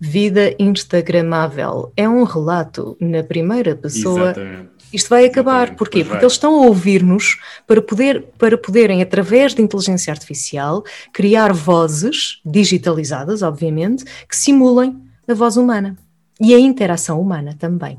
vida 0.00 0.54
instagramável 0.58 1.92
é 1.96 2.08
um 2.08 2.24
relato 2.24 2.96
na 3.00 3.22
primeira 3.22 3.74
pessoa. 3.74 4.30
Exatamente. 4.30 4.75
Isto 4.92 5.10
vai 5.10 5.24
acabar. 5.24 5.54
Exatamente. 5.54 5.78
Porquê? 5.78 6.04
Porque 6.04 6.24
eles 6.24 6.32
estão 6.32 6.54
a 6.62 6.66
ouvir-nos 6.66 7.38
para, 7.66 7.82
poder, 7.82 8.24
para 8.38 8.56
poderem, 8.56 9.02
através 9.02 9.54
de 9.54 9.62
inteligência 9.62 10.12
artificial, 10.12 10.84
criar 11.12 11.52
vozes 11.52 12.40
digitalizadas, 12.44 13.42
obviamente, 13.42 14.04
que 14.28 14.36
simulem 14.36 14.96
a 15.28 15.34
voz 15.34 15.56
humana 15.56 15.96
e 16.40 16.54
a 16.54 16.58
interação 16.58 17.20
humana 17.20 17.56
também 17.58 17.98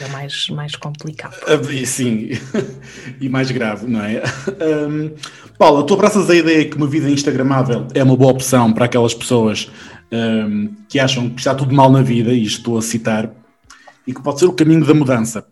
é 0.00 0.08
mais, 0.08 0.48
mais 0.48 0.76
complicado. 0.76 1.36
Ah, 1.46 1.86
sim, 1.86 2.30
e 3.20 3.28
mais 3.28 3.50
grave, 3.50 3.86
não 3.86 4.00
é? 4.00 4.22
Um, 4.88 5.12
Paula, 5.56 5.86
tu 5.86 5.94
abraças 5.94 6.28
a 6.28 6.34
ideia 6.34 6.64
que 6.68 6.76
uma 6.76 6.86
vida 6.86 7.08
instagramável 7.08 7.86
é 7.94 8.02
uma 8.02 8.16
boa 8.16 8.32
opção 8.32 8.72
para 8.72 8.86
aquelas 8.86 9.14
pessoas 9.14 9.70
um, 10.10 10.74
que 10.88 10.98
acham 10.98 11.30
que 11.30 11.40
está 11.40 11.54
tudo 11.54 11.74
mal 11.74 11.90
na 11.90 12.02
vida, 12.02 12.32
e 12.32 12.44
estou 12.44 12.76
a 12.76 12.82
citar, 12.82 13.30
e 14.06 14.12
que 14.12 14.20
pode 14.22 14.40
ser 14.40 14.46
o 14.46 14.52
caminho 14.52 14.84
da 14.84 14.94
mudança. 14.94 15.46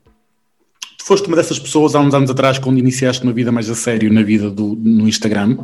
Foste 1.13 1.27
uma 1.27 1.37
dessas 1.37 1.59
pessoas 1.59 1.95
há 1.95 2.01
uns 2.01 2.15
anos 2.15 2.31
atrás 2.31 2.59
quando 2.59 2.79
iniciaste 2.79 3.23
uma 3.23 3.35
vida 3.35 3.53
mais 3.53 3.69
a 3.69 3.75
sério 3.75 4.11
na 4.11 4.23
vida 4.23 4.49
do, 4.49 4.75
no 4.75 5.07
Instagram? 5.07 5.59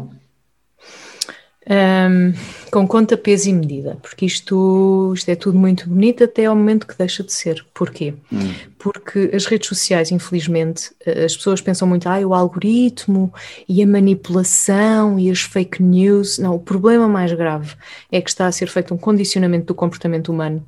Um, 1.67 2.35
com 2.71 2.87
conta, 2.87 3.17
peso 3.17 3.49
e 3.49 3.55
medida, 3.55 3.97
porque 4.03 4.27
isto, 4.27 5.11
isto 5.17 5.27
é 5.31 5.35
tudo 5.35 5.59
muito 5.59 5.89
bonito 5.89 6.23
até 6.23 6.45
ao 6.45 6.55
momento 6.55 6.87
que 6.87 6.99
deixa 6.99 7.23
de 7.23 7.33
ser. 7.33 7.65
Porquê? 7.73 8.13
Hum. 8.31 8.53
Porque 8.79 9.31
as 9.33 9.47
redes 9.47 9.69
sociais, 9.69 10.11
infelizmente, 10.11 10.91
eh, 11.07 11.25
as 11.25 11.35
pessoas 11.35 11.63
pensam 11.63 11.89
muito, 11.89 12.07
ah, 12.11 12.19
o 12.19 12.35
algoritmo 12.35 13.33
e 13.67 13.83
a 13.83 13.87
manipulação 13.87 15.19
e 15.19 15.31
as 15.31 15.41
fake 15.41 15.83
news. 15.83 16.39
Não, 16.39 16.57
o 16.57 16.61
problema 16.61 17.09
mais 17.09 17.33
grave 17.33 17.75
é 18.13 18.21
que 18.21 18.29
está 18.29 18.47
a 18.49 18.53
ser 18.53 18.69
feito 18.69 18.93
um 18.93 18.99
condicionamento 18.99 19.69
do 19.69 19.75
comportamento 19.75 20.31
humano 20.31 20.63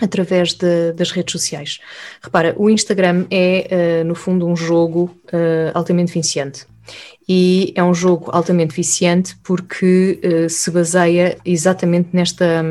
através 0.00 0.54
de, 0.54 0.92
das 0.92 1.10
redes 1.10 1.32
sociais. 1.32 1.80
Repara, 2.22 2.54
o 2.58 2.68
Instagram 2.68 3.26
é, 3.30 4.02
uh, 4.02 4.04
no 4.04 4.14
fundo, 4.14 4.46
um 4.46 4.56
jogo 4.56 5.16
uh, 5.26 5.70
altamente 5.72 6.12
viciante 6.12 6.66
e 7.28 7.72
é 7.74 7.82
um 7.82 7.94
jogo 7.94 8.30
altamente 8.32 8.74
viciante 8.74 9.36
porque 9.42 10.20
uh, 10.22 10.50
se 10.50 10.70
baseia 10.70 11.38
exatamente 11.44 12.10
nesta, 12.12 12.62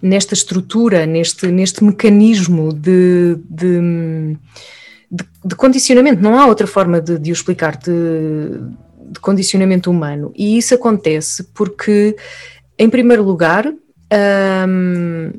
nesta 0.00 0.34
estrutura, 0.34 1.04
neste, 1.04 1.48
neste 1.48 1.84
mecanismo 1.84 2.72
de, 2.72 3.36
de, 3.50 4.38
de, 5.44 5.54
condicionamento. 5.56 6.22
Não 6.22 6.38
há 6.38 6.46
outra 6.46 6.66
forma 6.66 7.00
de, 7.00 7.18
de 7.18 7.30
o 7.30 7.34
explicar, 7.34 7.76
de, 7.76 7.92
de, 9.12 9.20
condicionamento 9.20 9.90
humano. 9.90 10.32
E 10.34 10.56
isso 10.56 10.74
acontece 10.74 11.44
porque, 11.54 12.16
em 12.78 12.88
primeiro 12.88 13.22
lugar, 13.22 13.66
um, 13.66 15.32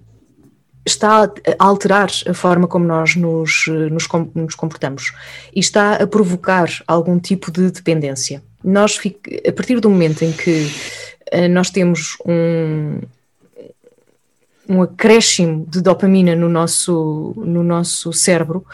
está 0.88 1.23
a 1.23 1.65
alterar 1.65 2.10
a 2.28 2.34
forma 2.34 2.67
como 2.67 2.86
nós 2.86 3.15
nos, 3.15 3.67
nos, 3.67 4.08
nos, 4.34 4.56
comportamos 4.56 5.13
e 5.54 5.60
está 5.60 5.95
a 5.95 6.08
provocar 6.08 6.69
algum 6.88 7.19
tipo 7.19 7.52
de 7.52 7.69
dependência. 7.69 8.41
Nós, 8.63 9.00
a 9.47 9.52
partir 9.52 9.80
do 9.80 9.89
momento 9.89 10.23
em 10.23 10.32
que 10.32 10.71
uh, 11.34 11.47
nós 11.50 11.69
temos 11.69 12.17
um, 12.26 13.00
um 14.69 14.82
acréscimo 14.82 15.65
de 15.69 15.82
dopamina 15.82 16.36
no 16.36 16.49
nosso, 16.49 17.34
no 17.38 17.63
nosso 17.63 18.12
cérebro, 18.13 18.65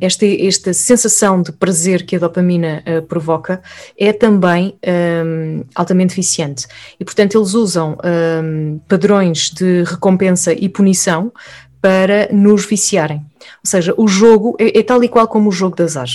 esta, 0.00 0.26
esta 0.26 0.72
sensação 0.72 1.42
de 1.42 1.52
prazer 1.52 2.04
que 2.04 2.16
a 2.16 2.18
dopamina 2.18 2.82
uh, 2.86 3.02
provoca 3.02 3.62
é 3.98 4.12
também 4.12 4.76
um, 5.24 5.64
altamente 5.74 6.14
viciante. 6.14 6.66
E, 6.98 7.04
portanto, 7.04 7.38
eles 7.38 7.54
usam 7.54 7.96
um, 8.42 8.80
padrões 8.88 9.50
de 9.50 9.84
recompensa 9.84 10.52
e 10.52 10.68
punição 10.68 11.32
para 11.80 12.28
nos 12.30 12.66
viciarem. 12.66 13.18
Ou 13.18 13.70
seja, 13.70 13.94
o 13.96 14.06
jogo 14.06 14.56
é, 14.58 14.78
é 14.78 14.82
tal 14.82 15.02
e 15.02 15.08
qual 15.08 15.26
como 15.26 15.48
o 15.48 15.52
jogo 15.52 15.76
de 15.76 15.82
azar. 15.82 16.08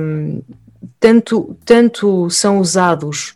Um, 0.00 0.40
tanto, 0.98 1.56
tanto 1.64 2.30
são 2.30 2.58
usados 2.58 3.34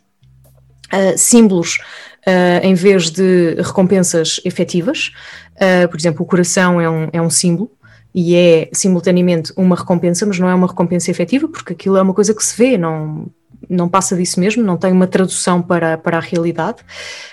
uh, 0.93 1.17
símbolos 1.17 1.79
uh, 2.27 2.65
em 2.65 2.75
vez 2.75 3.11
de 3.11 3.55
recompensas 3.55 4.41
efetivas. 4.45 5.13
Uh, 5.55 5.89
por 5.89 5.99
exemplo, 5.99 6.23
o 6.23 6.27
coração 6.27 6.81
é 6.81 6.91
um, 6.91 7.09
é 7.13 7.23
um 7.23 7.31
símbolo 7.31 7.71
e 8.15 8.35
é 8.35 8.69
simultaneamente 8.73 9.53
uma 9.57 9.77
recompensa, 9.77 10.25
mas 10.27 10.39
não 10.39 10.49
é 10.49 10.55
uma 10.55 10.67
recompensa 10.67 11.11
efetiva, 11.11 11.47
porque 11.49 11.73
aquilo 11.73 11.97
é 11.97 12.03
uma 12.03 12.15
coisa 12.15 12.35
que 12.35 12.43
se 12.43 12.57
vê, 12.57 12.79
não, 12.79 13.27
não 13.69 13.89
passa 13.89 14.17
disso 14.17 14.41
mesmo, 14.41 14.63
não 14.63 14.77
tem 14.77 14.91
uma 14.91 15.07
tradução 15.07 15.61
para, 15.61 15.99
para 15.99 16.17
a 16.17 16.21
realidade. 16.21 16.79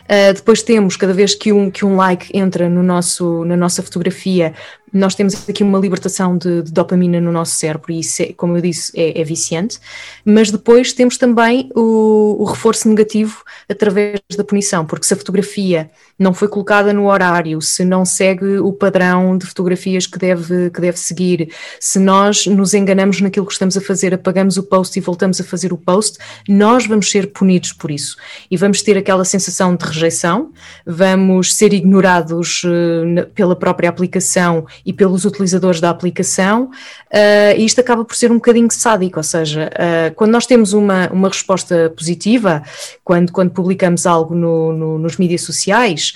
Uh, 0.03 0.33
depois 0.33 0.61
temos, 0.61 0.97
cada 0.97 1.13
vez 1.13 1.33
que 1.35 1.51
um, 1.51 1.71
que 1.71 1.85
um 1.85 1.95
like 1.95 2.37
entra 2.37 2.69
no 2.69 2.83
nosso, 2.83 3.45
na 3.45 3.55
nossa 3.55 3.81
fotografia, 3.81 4.53
nós 4.93 5.15
temos 5.15 5.49
aqui 5.49 5.63
uma 5.63 5.79
libertação 5.79 6.37
de, 6.37 6.61
de 6.61 6.71
dopamina 6.71 7.19
no 7.19 7.31
nosso 7.31 7.55
cérebro 7.55 7.91
e 7.91 7.99
isso, 7.99 8.21
é, 8.21 8.33
como 8.33 8.55
eu 8.55 8.61
disse, 8.61 8.91
é, 8.95 9.19
é, 9.19 9.23
viciante. 9.23 9.79
Mas 10.23 10.51
depois 10.51 10.93
temos 10.93 11.17
também 11.17 11.69
o, 11.75 12.37
o, 12.39 12.43
reforço 12.43 12.87
negativo 12.87 13.43
através 13.67 14.19
da 14.37 14.43
punição, 14.43 14.85
porque 14.85 15.05
se 15.07 15.13
a 15.13 15.17
fotografia 15.17 15.89
não 16.17 16.33
foi 16.33 16.47
colocada 16.47 16.93
no 16.93 17.09
horário, 17.09 17.59
se 17.59 17.83
não 17.83 18.05
segue 18.05 18.59
o 18.59 18.71
padrão 18.71 19.35
de 19.35 19.47
fotografias 19.47 20.05
que 20.05 20.19
deve, 20.19 20.69
que 20.69 20.79
deve 20.79 20.97
seguir, 20.97 21.51
se 21.79 21.97
nós 21.97 22.45
nos 22.45 22.75
enganamos 22.75 23.19
naquilo 23.19 23.47
que 23.47 23.53
estamos 23.53 23.75
a 23.75 23.81
fazer, 23.81 24.13
apagamos 24.13 24.57
o 24.57 24.63
post 24.63 24.97
e 24.97 25.01
voltamos 25.01 25.41
a 25.41 25.43
fazer 25.43 25.73
o 25.73 25.77
post, 25.77 26.19
nós 26.47 26.85
vamos 26.85 27.09
ser 27.09 27.31
punidos 27.31 27.73
por 27.73 27.89
isso 27.89 28.15
e 28.51 28.55
vamos 28.55 28.83
ter 28.83 28.95
aquela 28.95 29.25
sensação 29.25 29.75
de 29.75 29.85
rejeição, 29.85 30.51
vamos 30.85 31.55
ser 31.55 31.73
ignorados 31.73 32.63
uh, 32.63 33.27
pela 33.33 33.55
própria 33.55 33.89
aplicação 33.89 34.65
e 34.85 34.91
pelos 34.91 35.25
utilizadores 35.25 35.79
da 35.79 35.89
aplicação, 35.89 36.65
uh, 36.65 37.57
e 37.57 37.65
isto 37.65 37.79
acaba 37.79 38.03
por 38.03 38.15
ser 38.15 38.31
um 38.31 38.35
bocadinho 38.35 38.69
sádico, 38.71 39.19
ou 39.19 39.23
seja, 39.23 39.69
uh, 39.73 40.13
quando 40.15 40.31
nós 40.31 40.45
temos 40.45 40.73
uma, 40.73 41.09
uma 41.09 41.29
resposta 41.29 41.93
positiva, 41.95 42.63
quando, 43.03 43.31
quando 43.31 43.51
publicamos 43.51 44.05
algo 44.05 44.35
no, 44.35 44.73
no, 44.73 44.97
nos 44.97 45.17
mídias 45.17 45.41
sociais, 45.41 46.13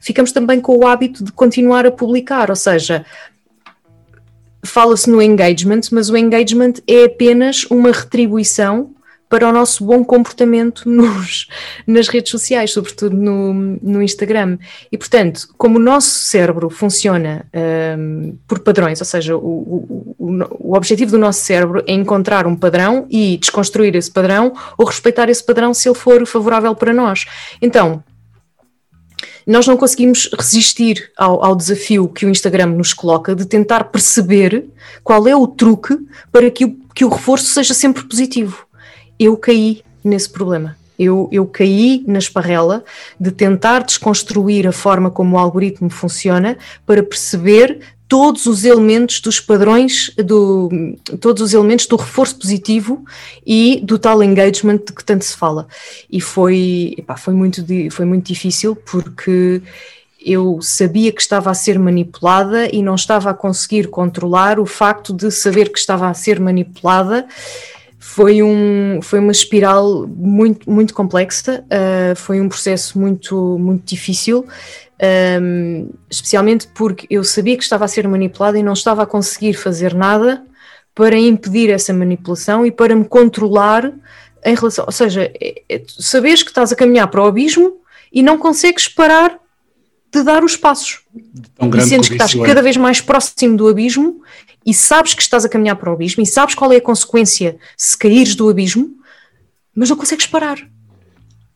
ficamos 0.00 0.32
também 0.32 0.60
com 0.60 0.76
o 0.76 0.86
hábito 0.86 1.24
de 1.24 1.32
continuar 1.32 1.86
a 1.86 1.90
publicar, 1.90 2.50
ou 2.50 2.56
seja, 2.56 3.04
fala-se 4.64 5.08
no 5.08 5.22
engagement, 5.22 5.82
mas 5.92 6.10
o 6.10 6.16
engagement 6.16 6.74
é 6.86 7.04
apenas 7.04 7.64
uma 7.70 7.92
retribuição 7.92 8.94
para 9.28 9.48
o 9.48 9.52
nosso 9.52 9.84
bom 9.84 10.02
comportamento 10.04 10.82
nos, 10.88 11.46
nas 11.86 12.08
redes 12.08 12.30
sociais, 12.30 12.72
sobretudo 12.72 13.16
no, 13.16 13.52
no 13.82 14.02
Instagram. 14.02 14.58
E, 14.90 14.96
portanto, 14.96 15.48
como 15.56 15.78
o 15.78 15.82
nosso 15.82 16.10
cérebro 16.10 16.70
funciona 16.70 17.46
um, 17.98 18.36
por 18.46 18.60
padrões, 18.60 19.00
ou 19.00 19.06
seja, 19.06 19.36
o, 19.36 19.38
o, 19.38 20.14
o, 20.58 20.76
objetivo 20.76 21.12
do 21.12 21.18
nosso 21.18 21.40
cérebro 21.40 21.82
é 21.86 21.92
encontrar 21.92 22.46
um 22.46 22.56
padrão 22.56 23.06
e 23.10 23.36
desconstruir 23.36 23.94
esse 23.94 24.10
padrão 24.10 24.52
ou 24.76 24.86
respeitar 24.86 25.28
esse 25.28 25.44
padrão 25.44 25.74
se 25.74 25.88
ele 25.88 25.98
for 25.98 26.26
favorável 26.26 26.74
para 26.74 26.92
nós. 26.92 27.26
Então, 27.60 28.02
nós 29.46 29.66
não 29.66 29.78
conseguimos 29.78 30.28
resistir 30.38 31.10
ao, 31.16 31.42
ao, 31.42 31.56
desafio 31.56 32.06
que 32.06 32.26
o 32.26 32.28
Instagram 32.28 32.66
nos 32.66 32.92
coloca 32.92 33.34
de 33.34 33.46
tentar 33.46 33.84
perceber 33.84 34.66
qual 35.02 35.26
é 35.26 35.34
o 35.34 35.46
truque 35.46 35.98
para 36.30 36.50
que 36.50 36.66
o, 36.66 36.78
que 36.94 37.02
o 37.02 37.08
reforço 37.08 37.46
seja 37.46 37.72
sempre 37.72 38.04
positivo 38.04 38.67
eu 39.18 39.36
caí 39.36 39.82
nesse 40.02 40.28
problema. 40.28 40.76
Eu, 40.98 41.28
eu 41.30 41.46
caí 41.46 42.02
na 42.06 42.18
esparrela 42.18 42.84
de 43.20 43.30
tentar 43.30 43.84
desconstruir 43.84 44.66
a 44.66 44.72
forma 44.72 45.10
como 45.10 45.36
o 45.36 45.38
algoritmo 45.38 45.88
funciona 45.88 46.58
para 46.84 47.02
perceber 47.04 47.78
todos 48.08 48.46
os 48.46 48.64
elementos 48.64 49.20
dos 49.20 49.38
padrões, 49.38 50.10
do, 50.16 50.70
todos 51.20 51.42
os 51.42 51.54
elementos 51.54 51.86
do 51.86 51.94
reforço 51.94 52.36
positivo 52.36 53.04
e 53.46 53.80
do 53.84 53.98
tal 53.98 54.22
engagement 54.22 54.78
de 54.78 54.92
que 54.94 55.04
tanto 55.04 55.24
se 55.24 55.36
fala. 55.36 55.68
E 56.10 56.20
foi, 56.20 56.94
epá, 56.96 57.16
foi, 57.16 57.34
muito, 57.34 57.62
foi 57.92 58.06
muito 58.06 58.26
difícil 58.26 58.74
porque 58.74 59.60
eu 60.24 60.58
sabia 60.62 61.12
que 61.12 61.20
estava 61.20 61.50
a 61.50 61.54
ser 61.54 61.78
manipulada 61.78 62.74
e 62.74 62.82
não 62.82 62.94
estava 62.94 63.30
a 63.30 63.34
conseguir 63.34 63.88
controlar 63.88 64.58
o 64.58 64.66
facto 64.66 65.12
de 65.12 65.30
saber 65.30 65.70
que 65.70 65.78
estava 65.78 66.08
a 66.08 66.14
ser 66.14 66.40
manipulada 66.40 67.26
foi, 68.08 68.42
um, 68.42 69.00
foi 69.02 69.18
uma 69.18 69.30
espiral 69.30 70.06
muito, 70.08 70.68
muito 70.68 70.94
complexa, 70.94 71.62
uh, 71.66 72.16
foi 72.16 72.40
um 72.40 72.48
processo 72.48 72.98
muito, 72.98 73.58
muito 73.58 73.84
difícil, 73.84 74.46
um, 75.42 75.90
especialmente 76.10 76.66
porque 76.68 77.06
eu 77.10 77.22
sabia 77.22 77.54
que 77.54 77.62
estava 77.62 77.84
a 77.84 77.88
ser 77.88 78.08
manipulada 78.08 78.58
e 78.58 78.62
não 78.62 78.72
estava 78.72 79.02
a 79.02 79.06
conseguir 79.06 79.52
fazer 79.52 79.92
nada 79.92 80.42
para 80.94 81.18
impedir 81.18 81.68
essa 81.68 81.92
manipulação 81.92 82.64
e 82.64 82.72
para 82.72 82.96
me 82.96 83.04
controlar 83.04 83.92
em 84.42 84.54
relação. 84.54 84.86
Ou 84.86 84.92
seja, 84.92 85.30
é, 85.38 85.62
é, 85.68 85.82
sabes 85.86 86.42
que 86.42 86.48
estás 86.48 86.72
a 86.72 86.76
caminhar 86.76 87.08
para 87.08 87.22
o 87.22 87.26
abismo 87.26 87.76
e 88.10 88.22
não 88.22 88.38
consegues 88.38 88.88
parar 88.88 89.38
de 90.10 90.22
dar 90.22 90.42
os 90.42 90.56
passos. 90.56 91.00
E 91.76 91.80
sentes 91.82 92.08
que 92.08 92.14
estás 92.14 92.34
é. 92.34 92.42
cada 92.42 92.62
vez 92.62 92.78
mais 92.78 93.02
próximo 93.02 93.54
do 93.54 93.68
abismo 93.68 94.22
e 94.68 94.74
sabes 94.74 95.14
que 95.14 95.22
estás 95.22 95.46
a 95.46 95.48
caminhar 95.48 95.76
para 95.76 95.88
o 95.88 95.94
abismo 95.94 96.22
e 96.22 96.26
sabes 96.26 96.54
qual 96.54 96.70
é 96.70 96.76
a 96.76 96.80
consequência 96.80 97.56
se 97.74 97.96
caíres 97.96 98.34
do 98.34 98.50
abismo, 98.50 98.98
mas 99.74 99.88
não 99.88 99.96
consegues 99.96 100.26
parar. 100.26 100.58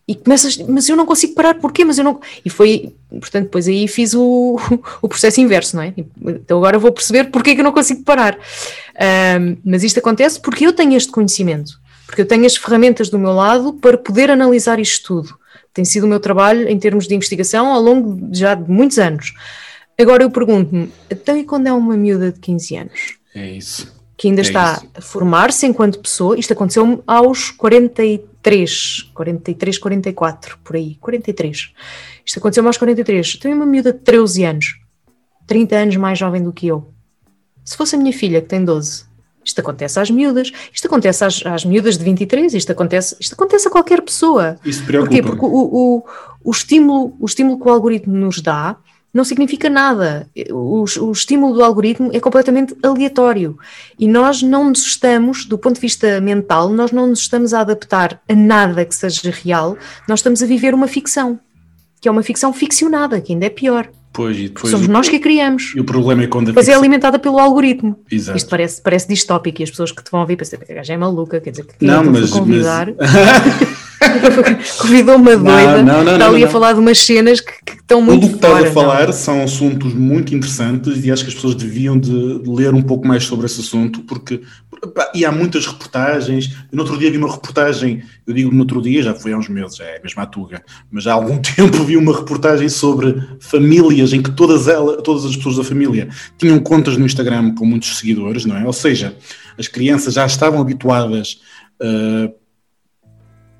E 0.08 0.14
começas, 0.14 0.56
mas 0.56 0.88
eu 0.88 0.96
não 0.96 1.04
consigo 1.04 1.34
parar, 1.34 1.56
porquê? 1.56 1.84
Mas 1.84 1.98
eu 1.98 2.04
não. 2.04 2.18
E 2.42 2.48
foi, 2.48 2.94
portanto, 3.10 3.44
depois 3.44 3.68
aí 3.68 3.86
fiz 3.86 4.14
o, 4.14 4.58
o 5.02 5.08
processo 5.08 5.42
inverso, 5.42 5.76
não 5.76 5.82
é? 5.82 5.92
Então 5.94 6.56
agora 6.56 6.78
vou 6.78 6.90
perceber 6.90 7.24
porquê 7.24 7.54
que 7.54 7.60
eu 7.60 7.64
não 7.64 7.72
consigo 7.72 8.02
parar. 8.02 8.34
Um, 8.34 9.58
mas 9.62 9.84
isto 9.84 9.98
acontece 9.98 10.40
porque 10.40 10.66
eu 10.66 10.72
tenho 10.72 10.96
este 10.96 11.12
conhecimento, 11.12 11.78
porque 12.06 12.22
eu 12.22 12.26
tenho 12.26 12.46
as 12.46 12.56
ferramentas 12.56 13.10
do 13.10 13.18
meu 13.18 13.34
lado 13.34 13.74
para 13.74 13.98
poder 13.98 14.30
analisar 14.30 14.80
isto 14.80 15.06
tudo. 15.06 15.38
Tem 15.74 15.84
sido 15.84 16.04
o 16.04 16.08
meu 16.08 16.18
trabalho 16.18 16.66
em 16.66 16.78
termos 16.78 17.06
de 17.06 17.14
investigação 17.14 17.66
ao 17.66 17.82
longo 17.82 18.30
já 18.32 18.54
de 18.54 18.70
muitos 18.70 18.98
anos. 18.98 19.34
Agora 19.98 20.22
eu 20.22 20.30
pergunto-me, 20.30 20.90
então 21.10 21.36
e 21.36 21.44
quando 21.44 21.66
é 21.66 21.72
uma 21.72 21.96
miúda 21.96 22.32
de 22.32 22.40
15 22.40 22.76
anos? 22.76 23.18
É 23.34 23.50
isso. 23.52 23.92
Que 24.16 24.28
ainda 24.28 24.40
é 24.40 24.42
está 24.42 24.74
isso. 24.74 24.90
a 24.94 25.00
formar-se 25.00 25.66
enquanto 25.66 26.00
pessoa, 26.00 26.38
isto 26.38 26.52
aconteceu 26.52 27.02
aos 27.06 27.50
43, 27.50 29.10
43, 29.14 29.78
44, 29.78 30.58
por 30.64 30.76
aí, 30.76 30.96
43. 30.96 31.72
Isto 32.24 32.38
aconteceu 32.38 32.66
aos 32.66 32.76
43. 32.76 33.36
Tenho 33.36 33.56
uma 33.56 33.66
miúda 33.66 33.92
de 33.92 33.98
13 34.00 34.44
anos, 34.44 34.80
30 35.46 35.76
anos 35.76 35.96
mais 35.96 36.18
jovem 36.18 36.42
do 36.42 36.52
que 36.52 36.66
eu. 36.66 36.92
Se 37.64 37.76
fosse 37.76 37.94
a 37.94 37.98
minha 37.98 38.12
filha, 38.12 38.40
que 38.40 38.48
tem 38.48 38.64
12, 38.64 39.04
isto 39.44 39.60
acontece 39.60 39.98
às 39.98 40.10
miúdas, 40.10 40.52
isto 40.72 40.86
acontece 40.86 41.24
às, 41.24 41.44
às 41.44 41.64
miúdas 41.64 41.98
de 41.98 42.04
23, 42.04 42.54
isto 42.54 42.72
acontece, 42.72 43.16
isto 43.20 43.34
acontece 43.34 43.68
a 43.68 43.70
qualquer 43.70 44.02
pessoa. 44.02 44.56
Isso 44.64 44.84
preocupa. 44.84 45.10
Porquê? 45.10 45.22
Porque 45.22 45.44
o, 45.44 45.48
o, 45.48 46.04
o, 46.44 46.50
estímulo, 46.50 47.16
o 47.18 47.26
estímulo 47.26 47.58
que 47.58 47.68
o 47.68 47.70
algoritmo 47.70 48.14
nos 48.14 48.40
dá 48.40 48.76
não 49.12 49.24
significa 49.24 49.68
nada. 49.68 50.26
O, 50.50 50.84
o, 51.00 51.12
estímulo 51.12 51.54
do 51.54 51.64
algoritmo 51.64 52.10
é 52.12 52.20
completamente 52.20 52.74
aleatório 52.82 53.58
e 53.98 54.08
nós 54.08 54.42
não 54.42 54.70
nos 54.70 54.86
estamos, 54.86 55.44
do 55.44 55.58
ponto 55.58 55.74
de 55.74 55.80
vista 55.80 56.20
mental, 56.20 56.70
nós 56.70 56.92
não 56.92 57.06
nos 57.06 57.20
estamos 57.20 57.52
a 57.52 57.60
adaptar 57.60 58.20
a 58.28 58.34
nada 58.34 58.84
que 58.84 58.94
seja 58.94 59.30
real, 59.30 59.76
nós 60.08 60.20
estamos 60.20 60.42
a 60.42 60.46
viver 60.46 60.74
uma 60.74 60.88
ficção, 60.88 61.38
que 62.00 62.08
é 62.08 62.10
uma 62.10 62.22
ficção 62.22 62.52
ficcionada, 62.52 63.20
que 63.20 63.32
ainda 63.32 63.46
é 63.46 63.50
pior. 63.50 63.88
Pois, 64.12 64.36
e 64.36 64.48
depois 64.48 64.70
Somos 64.70 64.86
o, 64.86 64.90
nós 64.90 65.08
que 65.08 65.16
a 65.16 65.20
criamos. 65.20 65.72
E 65.74 65.80
o 65.80 65.84
problema 65.84 66.24
é 66.24 66.26
quando 66.26 66.50
é 66.50 66.54
ficção... 66.54 66.74
é 66.74 66.76
alimentada 66.76 67.18
pelo 67.18 67.38
algoritmo. 67.38 67.98
Exato. 68.10 68.36
Isto 68.36 68.50
parece, 68.50 68.82
parece 68.82 69.08
distópico 69.08 69.62
e 69.62 69.64
as 69.64 69.70
pessoas 69.70 69.90
que 69.90 70.04
te 70.04 70.10
vão 70.10 70.20
ouvir 70.20 70.36
pensam 70.36 70.58
que 70.58 70.70
a 70.70 70.82
já 70.82 70.94
é 70.94 70.96
maluca, 70.98 71.40
quer 71.40 71.50
dizer, 71.50 71.64
que 71.64 71.84
não, 71.84 72.04
mas, 72.04 72.30
convidar. 72.30 72.88
Mas... 72.98 73.82
Convidou 74.78 75.16
uma 75.16 75.36
doida, 75.36 75.82
não, 75.82 76.04
não, 76.04 76.12
está 76.12 76.26
ali 76.26 76.44
a 76.44 76.48
falar 76.48 76.72
de 76.72 76.80
umas 76.80 76.98
cenas 76.98 77.40
que, 77.40 77.52
que 77.64 77.72
estão 77.72 78.00
muito 78.00 78.20
Tudo 78.22 78.26
o 78.26 78.38
que 78.38 78.46
estás 78.46 78.64
a 78.64 78.72
falar 78.72 79.12
são 79.12 79.42
assuntos 79.42 79.94
muito 79.94 80.34
interessantes 80.34 81.04
e 81.04 81.10
acho 81.10 81.24
que 81.24 81.28
as 81.28 81.34
pessoas 81.34 81.54
deviam 81.54 81.98
de 81.98 82.12
ler 82.46 82.74
um 82.74 82.82
pouco 82.82 83.06
mais 83.06 83.24
sobre 83.24 83.46
esse 83.46 83.60
assunto, 83.60 84.00
porque 84.02 84.40
e 85.14 85.24
há 85.24 85.30
muitas 85.30 85.66
reportagens. 85.66 86.50
Eu, 86.70 86.76
no 86.76 86.82
outro 86.82 86.98
dia 86.98 87.10
vi 87.10 87.16
uma 87.16 87.30
reportagem, 87.30 88.02
eu 88.26 88.34
digo 88.34 88.50
no 88.50 88.60
outro 88.60 88.82
dia, 88.82 89.02
já 89.02 89.14
foi 89.14 89.32
há 89.32 89.38
uns 89.38 89.48
meses, 89.48 89.76
já 89.76 89.84
é 89.84 90.00
mesmo 90.02 90.20
à 90.20 90.26
Tuga, 90.26 90.62
mas 90.90 91.06
há 91.06 91.12
algum 91.12 91.38
tempo 91.40 91.84
vi 91.84 91.96
uma 91.96 92.16
reportagem 92.16 92.68
sobre 92.68 93.22
famílias 93.40 94.12
em 94.12 94.22
que 94.22 94.30
todas, 94.32 94.68
elas, 94.68 95.02
todas 95.02 95.24
as 95.24 95.36
pessoas 95.36 95.56
da 95.56 95.64
família 95.64 96.08
tinham 96.36 96.58
contas 96.58 96.96
no 96.96 97.06
Instagram 97.06 97.54
com 97.54 97.64
muitos 97.64 97.98
seguidores, 97.98 98.44
não 98.44 98.56
é? 98.56 98.66
Ou 98.66 98.72
seja, 98.72 99.16
as 99.58 99.68
crianças 99.68 100.14
já 100.14 100.26
estavam 100.26 100.60
habituadas 100.60 101.40
uh, 101.80 102.41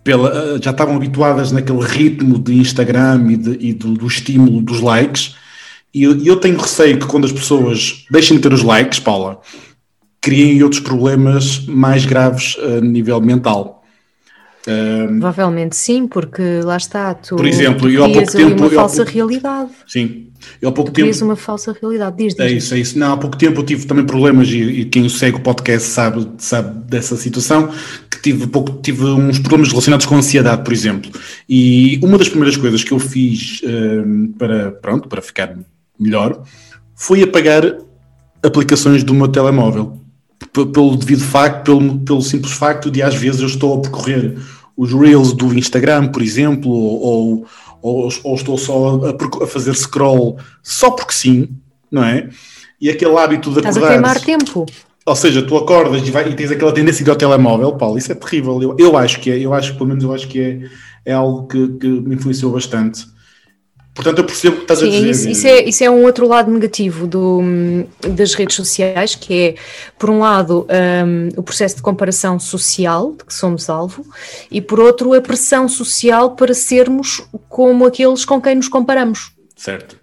pela, 0.05 0.59
já 0.61 0.70
estavam 0.70 0.96
habituadas 0.96 1.53
naquele 1.53 1.84
ritmo 1.84 2.38
de 2.38 2.55
Instagram 2.55 3.26
e, 3.30 3.36
de, 3.36 3.57
e 3.61 3.72
do, 3.72 3.94
do, 3.94 4.07
estímulo 4.07 4.61
dos 4.61 4.80
likes. 4.80 5.36
E 5.94 6.03
eu, 6.03 6.18
eu, 6.24 6.36
tenho 6.36 6.59
receio 6.59 6.98
que 6.98 7.07
quando 7.07 7.24
as 7.24 7.32
pessoas 7.32 8.05
deixem 8.11 8.36
de 8.36 8.42
ter 8.42 8.53
os 8.53 8.62
likes, 8.62 8.98
Paula, 8.98 9.40
criem 10.20 10.62
outros 10.62 10.80
problemas 10.80 11.64
mais 11.66 12.05
graves 12.05 12.57
a 12.59 12.80
nível 12.80 13.20
mental. 13.20 13.82
Um, 14.68 15.18
Provavelmente 15.18 15.74
sim, 15.74 16.06
porque 16.06 16.60
lá 16.62 16.76
está, 16.76 17.14
tu, 17.14 17.34
por 17.34 17.46
exemplo, 17.46 17.90
eu 17.90 18.04
há 18.04 18.08
pouco 18.08 18.30
tempo 18.30 18.62
uma 18.62 18.70
falsa 18.70 18.96
pouco, 18.98 19.10
realidade. 19.10 19.70
Sim, 19.88 20.28
eu 20.60 20.68
há 20.68 20.72
pouco 20.72 20.90
tu 20.92 20.94
tempo 20.94 21.24
uma 21.24 21.34
falsa 21.34 21.76
realidade, 21.80 22.16
diz, 22.16 22.34
diz 22.34 22.46
É 22.46 22.50
isso, 22.52 22.74
é 22.74 22.78
isso. 22.78 22.96
Não, 22.96 23.12
há 23.12 23.16
pouco 23.16 23.36
tempo 23.36 23.60
eu 23.60 23.64
tive 23.64 23.86
também 23.86 24.04
problemas 24.04 24.48
e, 24.48 24.58
e 24.58 24.84
quem 24.84 25.08
segue 25.08 25.38
o 25.38 25.40
podcast 25.40 25.88
sabe, 25.88 26.28
sabe 26.38 26.78
dessa 26.84 27.16
situação 27.16 27.72
que 28.08 28.22
tive 28.22 28.46
pouco 28.46 28.80
tive 28.80 29.04
uns 29.04 29.40
problemas 29.40 29.70
relacionados 29.70 30.06
com 30.06 30.14
ansiedade, 30.14 30.62
por 30.62 30.72
exemplo. 30.72 31.10
E 31.48 31.98
uma 32.00 32.16
das 32.16 32.28
primeiras 32.28 32.56
coisas 32.56 32.84
que 32.84 32.92
eu 32.92 33.00
fiz 33.00 33.60
um, 33.64 34.32
para 34.38 34.70
pronto 34.70 35.08
para 35.08 35.20
ficar 35.20 35.58
melhor 35.98 36.40
foi 36.94 37.22
apagar 37.22 37.78
aplicações 38.44 39.02
do 39.02 39.12
meu 39.12 39.26
telemóvel 39.26 40.01
pelo 40.51 40.97
devido 40.97 41.22
facto, 41.22 41.64
pelo, 41.64 41.99
pelo 42.01 42.22
simples 42.22 42.53
facto 42.53 42.90
de 42.90 43.03
às 43.03 43.14
vezes 43.14 43.40
eu 43.40 43.47
estou 43.47 43.78
a 43.78 43.80
percorrer 43.80 44.36
os 44.76 44.93
reels 44.93 45.32
do 45.32 45.57
Instagram, 45.57 46.09
por 46.09 46.22
exemplo, 46.22 46.70
ou, 46.70 47.47
ou, 47.80 48.09
ou 48.24 48.34
estou 48.34 48.57
só 48.57 49.01
a, 49.05 49.45
a, 49.45 49.47
fazer 49.47 49.74
scroll 49.74 50.38
só 50.62 50.90
porque 50.90 51.12
sim, 51.12 51.49
não 51.90 52.05
é? 52.05 52.28
E 52.80 52.90
aquele 52.90 53.16
hábito 53.16 53.51
de 53.53 53.61
acordar. 53.61 53.70
Estás 53.70 53.84
a 53.84 53.88
queimar 53.88 54.20
tempo. 54.20 54.66
Ou 55.05 55.16
seja, 55.16 55.43
tu 55.43 55.57
acordas 55.57 56.07
e, 56.07 56.11
vai, 56.11 56.28
e 56.28 56.34
tens 56.34 56.51
aquela 56.51 56.72
tendência 56.72 57.05
de 57.05 57.11
ir 57.11 57.12
ao 57.12 57.16
telemóvel, 57.16 57.72
Paulo, 57.72 57.99
isso 57.99 58.12
é 58.12 58.14
terrível. 58.14 58.62
Eu, 58.62 58.76
eu 58.78 58.97
acho 58.97 59.20
que 59.20 59.30
é, 59.30 59.38
eu 59.38 59.53
acho, 59.53 59.74
pelo 59.74 59.88
menos 59.88 60.05
eu 60.05 60.12
acho 60.12 60.28
que 60.28 60.40
é, 60.40 60.61
é 61.05 61.12
algo 61.12 61.47
que, 61.49 61.68
que 61.68 61.86
me 61.88 62.14
influenciou 62.14 62.53
bastante. 62.53 63.05
Portanto, 63.95 64.18
eu 64.18 64.24
percebo 64.24 64.55
o 64.55 64.59
que 64.59 64.64
estás 64.64 64.78
Sim, 64.80 64.86
a 64.86 64.90
dizer. 64.90 65.11
Isso, 65.11 65.28
isso, 65.28 65.47
é, 65.47 65.64
isso 65.64 65.84
é 65.84 65.90
um 65.90 66.05
outro 66.05 66.26
lado 66.26 66.51
negativo 66.51 67.07
do, 67.07 67.43
das 68.01 68.32
redes 68.32 68.57
sociais, 68.57 69.14
que 69.14 69.34
é, 69.34 69.55
por 69.99 70.09
um 70.09 70.20
lado, 70.20 70.66
um, 71.07 71.28
o 71.36 71.43
processo 71.43 71.76
de 71.76 71.82
comparação 71.82 72.38
social, 72.38 73.12
de 73.12 73.24
que 73.24 73.34
somos 73.34 73.68
alvo, 73.68 74.05
e 74.51 74.62
por 74.62 74.80
outro, 74.80 75.12
a 75.12 75.20
pressão 75.20 75.68
social 75.68 76.30
para 76.34 76.55
sermos 76.55 77.22
como 77.51 77.84
aqueles 77.84 78.24
com 78.24 78.40
quem 78.40 78.55
nos 78.55 78.68
comparamos. 78.68 79.32
Certo, 79.55 79.97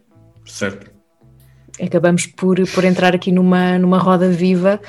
certo. 0.45 0.91
Acabamos 1.81 2.27
por, 2.27 2.57
por 2.69 2.83
entrar 2.83 3.15
aqui 3.15 3.31
numa, 3.31 3.79
numa 3.79 3.97
roda 3.97 4.29
viva 4.29 4.79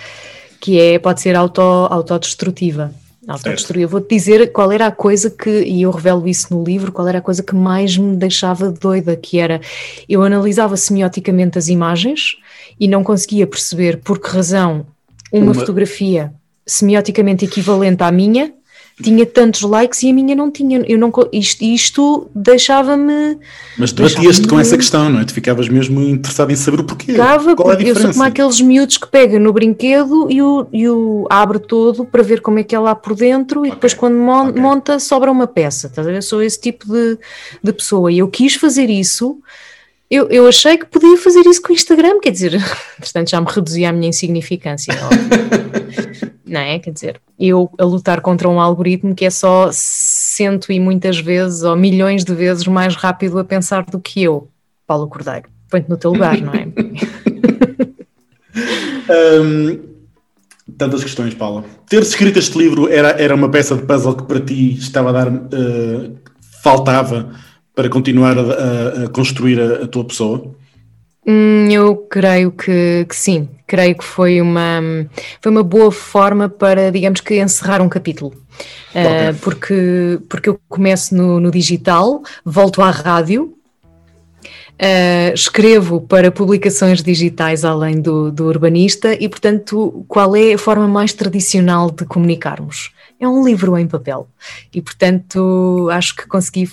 que 0.60 0.78
é, 0.78 0.98
pode 0.98 1.22
ser 1.22 1.34
auto, 1.36 1.62
autodestrutiva. 1.62 2.92
Autodestruir. 3.28 3.82
Eu 3.82 3.88
vou-te 3.88 4.08
dizer 4.14 4.50
qual 4.52 4.72
era 4.72 4.86
a 4.86 4.92
coisa 4.92 5.30
que, 5.30 5.62
e 5.62 5.82
eu 5.82 5.90
revelo 5.90 6.26
isso 6.26 6.54
no 6.54 6.64
livro, 6.64 6.90
qual 6.90 7.06
era 7.06 7.18
a 7.18 7.22
coisa 7.22 7.42
que 7.42 7.54
mais 7.54 7.96
me 7.96 8.16
deixava 8.16 8.70
doida, 8.70 9.14
que 9.16 9.38
era, 9.38 9.60
eu 10.08 10.22
analisava 10.22 10.76
semioticamente 10.76 11.58
as 11.58 11.68
imagens 11.68 12.36
e 12.78 12.88
não 12.88 13.04
conseguia 13.04 13.46
perceber 13.46 13.98
por 13.98 14.18
que 14.18 14.28
razão 14.28 14.86
uma, 15.32 15.44
uma... 15.44 15.54
fotografia 15.54 16.32
semioticamente 16.66 17.44
equivalente 17.44 18.02
à 18.02 18.10
minha 18.10 18.54
tinha 19.02 19.26
tantos 19.26 19.62
likes 19.62 20.02
e 20.02 20.10
a 20.10 20.12
minha 20.12 20.34
não 20.34 20.50
tinha. 20.50 20.82
Eu 20.86 20.98
não, 20.98 21.12
isto 21.32 21.64
isto 21.64 22.30
deixava-me. 22.34 23.38
Mas 23.78 23.92
debatias-te 23.92 24.46
com 24.46 24.58
essa 24.58 24.76
questão, 24.76 25.08
não 25.08 25.20
é? 25.20 25.24
Tu 25.24 25.34
ficavas 25.34 25.68
mesmo 25.68 26.00
interessado 26.02 26.50
em 26.50 26.56
saber 26.56 26.80
o 26.80 26.84
porquê. 26.84 27.12
Ficava, 27.12 27.56
Qual 27.56 27.72
é 27.72 27.76
a 27.76 27.82
eu 27.82 27.96
sou 27.96 28.10
como 28.12 28.24
aqueles 28.24 28.60
miúdos 28.60 28.96
que 28.96 29.08
pega 29.08 29.38
no 29.38 29.52
brinquedo 29.52 30.30
e 30.30 30.42
o, 30.42 30.66
e 30.72 30.88
o 30.88 31.26
abre 31.30 31.58
todo 31.58 32.04
para 32.04 32.22
ver 32.22 32.40
como 32.40 32.58
é 32.58 32.62
que 32.62 32.74
é 32.74 32.78
lá 32.78 32.94
por 32.94 33.14
dentro 33.14 33.60
e 33.60 33.68
okay. 33.68 33.70
depois 33.72 33.94
quando 33.94 34.16
mon, 34.16 34.48
okay. 34.48 34.62
monta 34.62 34.98
sobra 34.98 35.30
uma 35.30 35.46
peça. 35.46 35.86
Estás 35.86 36.06
a 36.06 36.10
ver? 36.10 36.18
Eu 36.18 36.22
sou 36.22 36.42
esse 36.42 36.60
tipo 36.60 36.86
de, 36.86 37.18
de 37.62 37.72
pessoa 37.72 38.10
e 38.12 38.18
eu 38.18 38.28
quis 38.28 38.54
fazer 38.54 38.90
isso. 38.90 39.38
Eu, 40.10 40.28
eu 40.28 40.48
achei 40.48 40.76
que 40.76 40.86
podia 40.86 41.16
fazer 41.16 41.46
isso 41.46 41.62
com 41.62 41.72
o 41.72 41.76
Instagram, 41.76 42.18
quer 42.20 42.32
dizer, 42.32 42.60
portanto 42.98 43.30
já 43.30 43.40
me 43.40 43.46
reduzia 43.48 43.90
a 43.90 43.92
minha 43.92 44.08
insignificância. 44.08 44.92
não 46.44 46.60
é? 46.60 46.80
Quer 46.80 46.90
dizer, 46.90 47.20
eu 47.38 47.70
a 47.78 47.84
lutar 47.84 48.20
contra 48.20 48.48
um 48.48 48.60
algoritmo 48.60 49.14
que 49.14 49.24
é 49.24 49.30
só 49.30 49.70
cento 49.72 50.72
e 50.72 50.80
muitas 50.80 51.20
vezes 51.20 51.62
ou 51.62 51.76
milhões 51.76 52.24
de 52.24 52.34
vezes 52.34 52.66
mais 52.66 52.96
rápido 52.96 53.38
a 53.38 53.44
pensar 53.44 53.84
do 53.84 54.00
que 54.00 54.20
eu, 54.20 54.48
Paulo 54.84 55.06
Cordeiro. 55.06 55.48
Põe-te 55.70 55.88
no 55.88 55.96
teu 55.96 56.12
lugar, 56.12 56.40
não 56.40 56.52
é? 56.52 56.66
um, 59.40 59.78
tantas 60.76 61.04
questões, 61.04 61.34
Paula. 61.34 61.64
Ter 61.88 62.02
escrito 62.02 62.40
este 62.40 62.58
livro 62.58 62.88
era, 62.88 63.10
era 63.10 63.36
uma 63.36 63.48
peça 63.48 63.76
de 63.76 63.82
puzzle 63.82 64.16
que 64.16 64.24
para 64.24 64.40
ti 64.40 64.74
estava 64.74 65.10
a 65.10 65.12
dar, 65.12 65.28
uh, 65.28 66.16
faltava 66.64 67.30
para 67.80 67.88
continuar 67.88 68.36
a, 68.38 69.04
a, 69.04 69.08
construir 69.08 69.58
a, 69.58 69.84
a 69.84 69.86
tua 69.86 70.04
pessoa? 70.04 70.54
Hum, 71.26 71.66
eu 71.70 71.96
creio 71.96 72.52
que, 72.52 73.06
que, 73.08 73.16
sim, 73.16 73.48
creio 73.66 73.96
que 73.96 74.04
foi 74.04 74.38
uma, 74.38 74.82
foi 75.40 75.50
uma 75.50 75.62
boa 75.62 75.90
forma 75.90 76.46
para, 76.46 76.92
digamos 76.92 77.22
que, 77.22 77.40
encerrar 77.40 77.80
um 77.80 77.88
capítulo. 77.88 78.34
Uh, 78.90 79.34
porque, 79.40 80.18
porque 80.28 80.50
eu 80.50 80.60
começo 80.68 81.14
no, 81.14 81.40
no 81.40 81.50
digital, 81.50 82.22
volto 82.44 82.82
à 82.82 82.90
rádio, 82.90 83.54
Uh, 84.82 85.34
escrevo 85.34 86.00
para 86.00 86.32
publicações 86.32 87.02
digitais 87.02 87.66
além 87.66 88.00
do, 88.00 88.32
do, 88.32 88.46
urbanista 88.46 89.12
e, 89.12 89.28
portanto, 89.28 90.06
qual 90.08 90.34
é 90.34 90.54
a 90.54 90.58
forma 90.58 90.88
mais 90.88 91.12
tradicional 91.12 91.90
de 91.90 92.06
comunicarmos? 92.06 92.90
É 93.20 93.28
um 93.28 93.44
livro 93.44 93.76
em 93.76 93.86
papel. 93.86 94.26
E, 94.72 94.80
portanto, 94.80 95.86
acho 95.92 96.16
que 96.16 96.26
consegui 96.26 96.66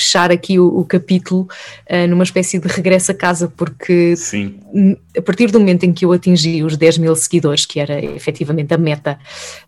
fechar 0.00 0.30
aqui 0.30 0.58
o, 0.58 0.66
o 0.66 0.84
capítulo 0.84 1.48
uh, 1.88 2.06
numa 2.08 2.24
espécie 2.24 2.58
de 2.58 2.68
regresso 2.68 3.12
a 3.12 3.14
casa, 3.14 3.52
porque 3.56 4.16
Sim. 4.16 4.56
a 5.16 5.22
partir 5.22 5.50
do 5.50 5.60
momento 5.60 5.84
em 5.84 5.92
que 5.92 6.04
eu 6.04 6.12
atingi 6.12 6.62
os 6.62 6.76
10 6.76 6.98
mil 6.98 7.14
seguidores, 7.14 7.66
que 7.66 7.78
era 7.78 8.04
efetivamente 8.04 8.72
a 8.72 8.78
meta, 8.78 9.18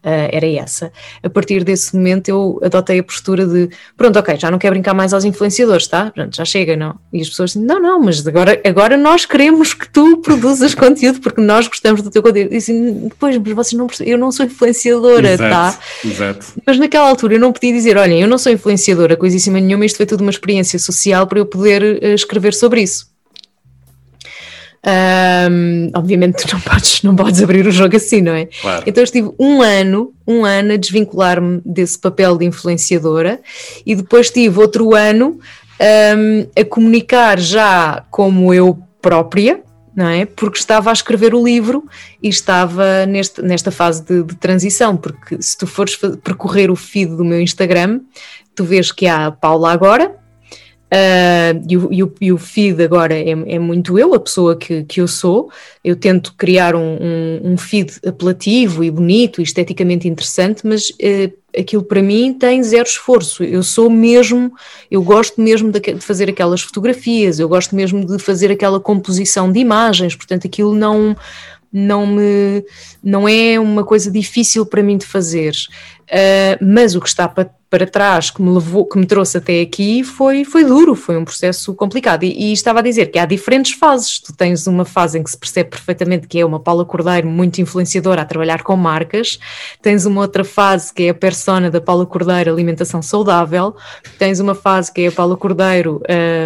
uh, 0.04 0.28
era 0.30 0.46
essa, 0.46 0.92
a 1.22 1.30
partir 1.30 1.64
desse 1.64 1.94
momento 1.94 2.28
eu 2.28 2.60
adotei 2.62 2.98
a 2.98 3.02
postura 3.02 3.46
de 3.46 3.68
pronto, 3.96 4.18
ok, 4.18 4.36
já 4.36 4.50
não 4.50 4.58
quero 4.58 4.74
brincar 4.74 4.94
mais 4.94 5.12
aos 5.12 5.24
influenciadores, 5.24 5.86
tá? 5.86 6.10
Pronto, 6.10 6.34
já 6.34 6.44
chega, 6.44 6.76
não? 6.76 6.98
E 7.12 7.20
as 7.20 7.28
pessoas 7.28 7.50
dizem, 7.50 7.66
não, 7.66 7.80
não, 7.80 8.00
mas 8.00 8.26
agora, 8.26 8.60
agora 8.64 8.96
nós 8.96 9.26
queremos 9.26 9.74
que 9.74 9.88
tu 9.88 10.18
produzas 10.18 10.74
conteúdo 10.74 11.20
porque 11.20 11.40
nós 11.40 11.68
gostamos 11.68 12.02
do 12.02 12.10
teu 12.10 12.22
conteúdo. 12.22 12.52
E 12.52 12.56
assim, 12.56 13.08
depois, 13.08 13.36
mas 13.36 13.52
vocês 13.52 13.78
não 13.78 13.86
eu 14.00 14.18
não 14.18 14.32
sou 14.32 14.46
influenciadora, 14.46 15.32
exato, 15.32 15.50
tá? 15.50 15.78
Exato. 16.04 16.46
Mas 16.66 16.78
naquela 16.78 17.08
altura 17.08 17.34
eu 17.34 17.40
não 17.40 17.52
podia 17.52 17.72
dizer, 17.72 17.96
olhem, 17.96 18.20
eu 18.20 18.28
não 18.28 18.38
sou 18.38 18.52
influenciadora, 18.52 19.16
coisíssima 19.16 19.60
nenhuma, 19.60 19.84
isto 19.84 19.96
foi 19.96 20.06
tudo 20.06 20.21
uma 20.22 20.30
experiência 20.30 20.78
social 20.78 21.26
para 21.26 21.38
eu 21.38 21.46
poder 21.46 21.82
uh, 21.82 22.06
escrever 22.14 22.54
sobre 22.54 22.82
isso. 22.82 23.12
Um, 24.84 25.92
obviamente 25.94 26.44
tu 26.44 26.52
não 26.52 26.60
podes, 26.60 27.02
não 27.04 27.14
podes 27.14 27.40
abrir 27.40 27.64
o 27.66 27.70
jogo 27.70 27.94
assim, 27.94 28.20
não 28.20 28.32
é? 28.32 28.46
Claro. 28.46 28.82
Então 28.84 29.00
eu 29.00 29.04
estive 29.04 29.30
um 29.38 29.62
ano, 29.62 30.12
um 30.26 30.44
ano 30.44 30.72
a 30.72 30.76
desvincular-me 30.76 31.62
desse 31.64 31.98
papel 31.98 32.36
de 32.36 32.46
influenciadora 32.46 33.40
e 33.86 33.94
depois 33.94 34.28
tive 34.28 34.58
outro 34.58 34.94
ano 34.94 35.38
um, 35.80 36.46
a 36.60 36.64
comunicar 36.64 37.38
já 37.38 38.04
como 38.10 38.52
eu 38.52 38.76
própria, 39.00 39.62
não 39.94 40.08
é? 40.08 40.24
Porque 40.24 40.58
estava 40.58 40.90
a 40.90 40.92
escrever 40.92 41.34
o 41.34 41.44
livro 41.44 41.84
e 42.22 42.28
estava 42.28 43.06
neste, 43.06 43.42
nesta 43.42 43.70
fase 43.70 44.02
de, 44.02 44.22
de 44.22 44.34
transição, 44.36 44.96
porque 44.96 45.40
se 45.40 45.56
tu 45.56 45.66
fores 45.66 45.96
percorrer 45.96 46.70
o 46.70 46.76
feed 46.76 47.14
do 47.14 47.24
meu 47.24 47.40
Instagram, 47.40 48.00
tu 48.55 48.64
vês 48.64 48.92
que 48.92 49.07
há 49.07 49.26
a 49.26 49.32
Paula 49.32 49.72
agora, 49.72 50.22
Uh, 50.92 51.57
e, 51.66 51.76
o, 51.78 51.88
e, 51.90 52.03
o, 52.03 52.14
e, 52.20 52.32
o, 52.34 52.36
feed 52.36 52.82
agora 52.82 53.14
é, 53.14 53.30
é, 53.30 53.59
muito 53.59 53.98
eu, 53.98 54.12
a 54.12 54.20
pessoa 54.20 54.55
que, 54.55 54.84
que 54.84 55.00
eu 55.00 55.09
sou. 55.09 55.50
Eu 55.82 55.96
tento 55.96 56.34
criar 56.36 56.76
um, 56.76 56.98
um, 57.00 57.53
um 57.53 57.57
feed 57.57 57.98
apelativo 58.07 58.84
e 58.84 58.90
bonito 58.90 59.40
e 59.40 59.42
esteticamente 59.42 60.07
interessante, 60.07 60.66
mas 60.66 60.90
uh, 60.90 61.32
aquilo 61.59 61.82
para 61.82 62.03
mim 62.03 62.34
tem 62.34 62.62
zero 62.62 62.86
esforço. 62.86 63.42
Eu 63.42 63.62
sou 63.62 63.88
mesmo, 63.88 64.53
eu 64.90 65.03
gosto 65.03 65.40
mesmo 65.40 65.72
de, 65.72 65.80
de, 65.80 66.00
fazer 66.00 66.28
aquelas 66.28 66.61
fotografias, 66.61 67.38
eu 67.38 67.48
gosto 67.48 67.74
mesmo 67.74 68.05
de 68.05 68.18
fazer 68.18 68.50
aquela 68.50 68.78
composição 68.78 69.50
de 69.50 69.61
imagens, 69.61 70.14
portanto 70.14 70.46
aquilo 70.46 70.74
não. 70.74 71.16
Não, 71.74 72.07
me, 72.07 72.62
não 73.03 73.26
é 73.26 73.59
uma 73.59 73.82
coisa 73.82 74.11
difícil 74.11 74.66
para 74.66 74.82
mim 74.82 74.98
de 74.98 75.07
fazer, 75.07 75.55
uh, 76.03 76.62
mas 76.62 76.94
o 76.94 77.00
que 77.00 77.09
está 77.09 77.26
para 77.26 77.50
para 77.72 77.86
trás 77.86 78.30
que 78.30 78.42
me 78.42 78.50
levou, 78.50 78.84
que 78.84 78.98
me 78.98 79.06
trouxe 79.06 79.38
até 79.38 79.62
aqui 79.62 80.04
foi, 80.04 80.44
foi 80.44 80.62
duro, 80.62 80.94
foi 80.94 81.16
um 81.16 81.24
processo 81.24 81.74
complicado. 81.74 82.22
E, 82.22 82.50
e, 82.50 82.52
estava 82.52 82.80
a 82.80 82.82
dizer 82.82 83.06
que 83.06 83.18
há 83.18 83.24
diferentes 83.24 83.72
fases. 83.72 84.18
Tu 84.18 84.30
tens 84.34 84.66
uma 84.66 84.84
fase 84.84 85.18
em 85.18 85.22
que 85.22 85.30
se 85.30 85.38
percebe 85.38 85.70
perfeitamente 85.70 86.28
que 86.28 86.38
é 86.38 86.44
uma 86.44 86.60
Paula 86.60 86.84
Cordeiro 86.84 87.26
muito 87.26 87.62
influenciadora 87.62 88.20
a 88.20 88.24
trabalhar 88.26 88.62
com 88.62 88.76
marcas, 88.76 89.38
tens 89.80 90.04
uma 90.04 90.20
outra 90.20 90.44
fase 90.44 90.92
que 90.92 91.04
é 91.04 91.08
a 91.08 91.14
persona 91.14 91.70
da 91.70 91.80
Paula 91.80 92.04
Cordeiro, 92.04 92.52
alimentação 92.52 93.00
saudável, 93.00 93.74
tens 94.18 94.38
uma 94.38 94.54
fase 94.54 94.92
que 94.92 95.00
é 95.00 95.06
a 95.06 95.12
Paula 95.12 95.34
Cordeiro 95.34 96.02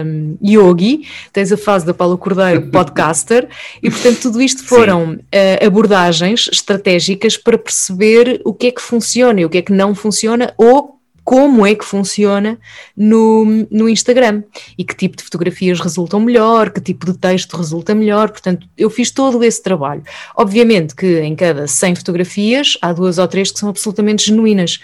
um, 0.07 0.37
yogi, 0.41 1.09
tens 1.33 1.51
a 1.51 1.57
fase 1.57 1.85
da 1.85 1.93
Paula 1.93 2.17
Cordeiro 2.17 2.71
podcaster, 2.71 3.49
e 3.83 3.91
portanto 3.91 4.21
tudo 4.23 4.41
isto 4.41 4.63
foram 4.63 5.15
uh, 5.15 5.67
abordagens 5.67 6.49
estratégicas 6.53 7.37
para 7.37 7.59
perceber 7.59 8.41
o 8.45 8.55
que 8.55 8.69
é 8.69 8.71
que 8.71 8.81
funciona 8.81 9.41
e 9.41 9.45
o 9.45 9.51
que 9.51 9.59
é 9.59 9.63
que 9.63 9.73
não 9.73 9.93
funciona 9.93 10.55
ou 10.57 10.96
como 11.27 11.67
é 11.67 11.75
que 11.75 11.85
funciona 11.85 12.57
no, 12.97 13.45
no 13.69 13.89
Instagram 13.89 14.45
e 14.79 14.85
que 14.85 14.95
tipo 14.95 15.17
de 15.17 15.25
fotografias 15.25 15.81
resultam 15.81 16.21
melhor, 16.21 16.71
que 16.71 16.81
tipo 16.81 17.05
de 17.05 17.19
texto 17.19 17.57
resulta 17.57 17.97
melhor. 17.97 18.31
Portanto, 18.31 18.69
eu 18.79 18.89
fiz 18.89 19.11
todo 19.11 19.43
esse 19.43 19.61
trabalho. 19.61 20.05
Obviamente 20.37 20.95
que 20.95 21.19
em 21.19 21.35
cada 21.35 21.67
100 21.67 21.97
fotografias 21.97 22.79
há 22.81 22.93
duas 22.93 23.19
ou 23.19 23.27
três 23.27 23.51
que 23.51 23.59
são 23.59 23.69
absolutamente 23.69 24.25
genuínas. 24.25 24.79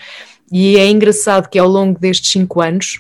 E 0.51 0.77
é 0.77 0.91
engraçado 0.91 1.49
que 1.49 1.61
ao 1.61 1.69
longo 1.69 2.01
destes 2.01 2.33
cinco 2.33 2.61
anos 2.61 2.99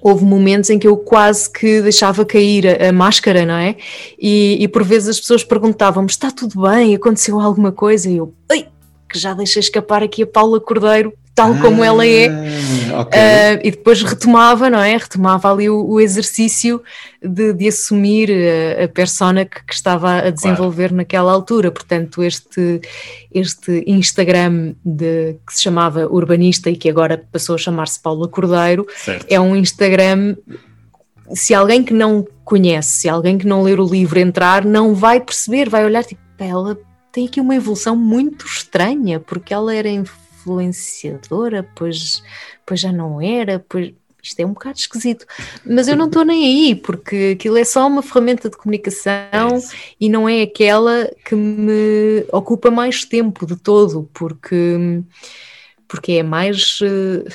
houve 0.00 0.24
momentos 0.24 0.70
em 0.70 0.78
que 0.78 0.86
eu 0.86 0.96
quase 0.96 1.50
que 1.50 1.82
deixava 1.82 2.24
cair 2.24 2.68
a, 2.68 2.90
a 2.90 2.92
máscara, 2.92 3.44
não 3.44 3.56
é? 3.56 3.74
E, 4.16 4.58
e, 4.60 4.68
por 4.68 4.84
vezes 4.84 5.08
as 5.08 5.18
pessoas 5.18 5.42
perguntavam-me: 5.42 6.08
está 6.08 6.30
tudo 6.30 6.62
bem? 6.62 6.94
Aconteceu 6.94 7.40
alguma 7.40 7.72
coisa? 7.72 8.08
E 8.08 8.18
eu, 8.18 8.32
ei, 8.52 8.68
que 9.10 9.18
já 9.18 9.34
deixei 9.34 9.58
escapar 9.58 10.04
aqui 10.04 10.22
a 10.22 10.26
Paula 10.26 10.60
Cordeiro 10.60 11.12
tal 11.34 11.52
ah, 11.52 11.58
como 11.60 11.82
ela 11.82 12.06
é, 12.06 12.28
okay. 13.00 13.20
uh, 13.20 13.60
e 13.64 13.70
depois 13.72 14.00
retomava, 14.02 14.70
não 14.70 14.78
é? 14.78 14.96
Retomava 14.96 15.50
ali 15.50 15.68
o, 15.68 15.84
o 15.84 16.00
exercício 16.00 16.80
de, 17.20 17.52
de, 17.52 17.68
assumir 17.68 18.30
a, 18.30 18.84
a 18.84 18.88
persona 18.88 19.44
que, 19.44 19.64
que, 19.64 19.74
estava 19.74 20.18
a 20.18 20.30
desenvolver 20.30 20.88
claro. 20.88 20.96
naquela 20.96 21.32
altura. 21.32 21.72
Portanto, 21.72 22.22
este, 22.22 22.80
este 23.32 23.82
Instagram 23.84 24.74
de, 24.84 25.36
que 25.44 25.54
se 25.54 25.62
chamava 25.62 26.06
Urbanista 26.06 26.70
e 26.70 26.76
que 26.76 26.88
agora 26.88 27.24
passou 27.32 27.56
a 27.56 27.58
chamar-se 27.58 28.00
Paula 28.00 28.28
Cordeiro, 28.28 28.86
certo. 28.96 29.26
é 29.28 29.40
um 29.40 29.56
Instagram. 29.56 30.36
Se 31.32 31.52
alguém 31.52 31.82
que 31.82 31.92
não 31.92 32.24
conhece, 32.44 33.00
se 33.00 33.08
alguém 33.08 33.38
que 33.38 33.46
não 33.46 33.62
ler 33.62 33.80
o 33.80 33.84
livro 33.84 34.20
entrar, 34.20 34.64
não 34.64 34.94
vai 34.94 35.20
perceber, 35.20 35.68
vai 35.68 35.84
olhar 35.84 36.04
tipo, 36.04 36.20
ela 36.38 36.78
tem 37.10 37.26
aqui 37.26 37.40
uma 37.40 37.54
evolução 37.54 37.96
muito 37.96 38.44
estranha, 38.44 39.18
porque 39.18 39.54
ela 39.54 39.74
era 39.74 39.88
influenciadora, 40.44 41.68
pois, 41.74 42.22
pois 42.66 42.80
já 42.80 42.92
não 42.92 43.20
era, 43.20 43.64
pois 43.68 43.94
isto 44.22 44.40
é 44.40 44.46
um 44.46 44.52
bocado 44.54 44.78
esquisito. 44.78 45.26
Mas 45.66 45.86
eu 45.86 45.96
não 45.96 46.06
estou 46.06 46.24
nem 46.24 46.44
aí, 46.44 46.74
porque 46.74 47.36
aquilo 47.38 47.58
é 47.58 47.64
só 47.64 47.86
uma 47.86 48.02
ferramenta 48.02 48.48
de 48.48 48.56
comunicação 48.56 49.12
é 49.12 49.76
e 50.00 50.08
não 50.08 50.28
é 50.28 50.42
aquela 50.42 51.10
que 51.24 51.34
me 51.34 52.24
ocupa 52.32 52.70
mais 52.70 53.04
tempo 53.04 53.46
de 53.46 53.56
todo, 53.56 54.08
porque, 54.14 55.02
porque 55.86 56.12
é 56.12 56.22
mais. 56.22 56.78
Eh, 56.82 57.28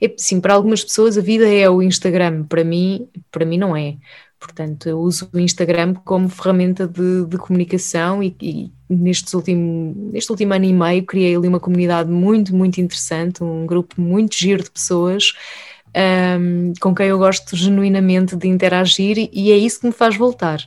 é, 0.00 0.14
sim, 0.16 0.40
para 0.40 0.54
algumas 0.54 0.82
pessoas 0.84 1.16
a 1.16 1.20
vida 1.20 1.48
é 1.48 1.68
o 1.70 1.82
Instagram, 1.82 2.44
para 2.44 2.64
mim, 2.64 3.08
para 3.30 3.44
mim 3.44 3.58
não 3.58 3.76
é. 3.76 3.96
Portanto, 4.42 4.88
eu 4.88 4.98
uso 4.98 5.30
o 5.32 5.38
Instagram 5.38 5.94
como 6.04 6.28
ferramenta 6.28 6.88
de, 6.88 7.24
de 7.26 7.38
comunicação 7.38 8.20
e, 8.20 8.34
e 8.42 8.72
nestes 8.90 9.32
último, 9.34 10.10
neste 10.12 10.32
último 10.32 10.52
ano 10.52 10.64
e 10.64 10.72
meio 10.72 11.06
criei 11.06 11.36
ali 11.36 11.46
uma 11.46 11.60
comunidade 11.60 12.10
muito, 12.10 12.52
muito 12.52 12.80
interessante, 12.80 13.44
um 13.44 13.64
grupo 13.64 14.00
muito 14.00 14.34
giro 14.34 14.64
de 14.64 14.70
pessoas 14.70 15.32
um, 16.40 16.72
com 16.80 16.92
quem 16.92 17.06
eu 17.06 17.18
gosto 17.18 17.54
genuinamente 17.54 18.34
de 18.34 18.48
interagir 18.48 19.30
e 19.32 19.52
é 19.52 19.56
isso 19.56 19.80
que 19.80 19.86
me 19.86 19.92
faz 19.92 20.16
voltar. 20.16 20.60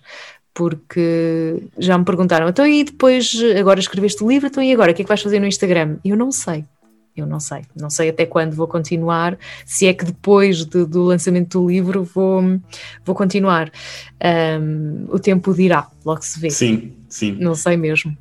Porque 0.53 1.61
já 1.77 1.97
me 1.97 2.05
perguntaram, 2.05 2.47
então 2.47 2.65
e 2.65 2.85
depois, 2.85 3.35
agora 3.59 3.77
escreveste 3.77 4.23
o 4.23 4.29
livro, 4.29 4.47
então 4.47 4.63
e 4.63 4.71
agora, 4.71 4.93
o 4.93 4.95
que 4.95 5.01
é 5.01 5.03
que 5.03 5.09
vais 5.09 5.21
fazer 5.21 5.41
no 5.41 5.47
Instagram? 5.47 5.97
Eu 6.05 6.15
não 6.15 6.31
sei 6.31 6.63
eu 7.15 7.25
não 7.25 7.39
sei. 7.39 7.61
Não 7.79 7.89
sei 7.89 8.09
até 8.09 8.25
quando 8.25 8.53
vou 8.53 8.67
continuar, 8.67 9.37
se 9.65 9.87
é 9.87 9.93
que 9.93 10.05
depois 10.05 10.65
de, 10.65 10.85
do 10.85 11.03
lançamento 11.03 11.59
do 11.59 11.69
livro 11.69 12.03
vou, 12.03 12.59
vou 13.05 13.15
continuar. 13.15 13.71
Um, 14.61 15.05
o 15.09 15.19
tempo 15.19 15.53
dirá, 15.53 15.87
logo 16.05 16.21
se 16.23 16.39
vê. 16.39 16.49
Sim, 16.49 16.91
sim. 17.07 17.37
Não 17.39 17.55
sei 17.55 17.77
mesmo. 17.77 18.11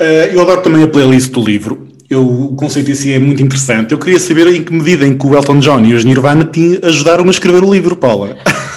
Uh, 0.00 0.32
eu 0.32 0.40
adoro 0.40 0.62
também 0.62 0.82
a 0.82 0.88
playlist 0.88 1.30
do 1.32 1.44
livro. 1.44 1.88
Eu, 2.08 2.26
o 2.26 2.56
conceito 2.56 2.90
em 2.90 2.94
si 2.94 3.12
é 3.12 3.18
muito 3.18 3.42
interessante. 3.42 3.92
Eu 3.92 3.98
queria 3.98 4.18
saber 4.18 4.46
em 4.48 4.64
que 4.64 4.72
medida 4.72 5.06
em 5.06 5.16
que 5.16 5.26
o 5.26 5.34
Elton 5.34 5.60
John 5.60 5.84
e 5.84 5.94
os 5.94 6.04
Nirvana 6.04 6.44
te 6.44 6.80
ajudaram 6.82 7.24
a 7.26 7.30
escrever 7.30 7.62
o 7.62 7.72
livro, 7.72 7.96
Paula. 7.96 8.36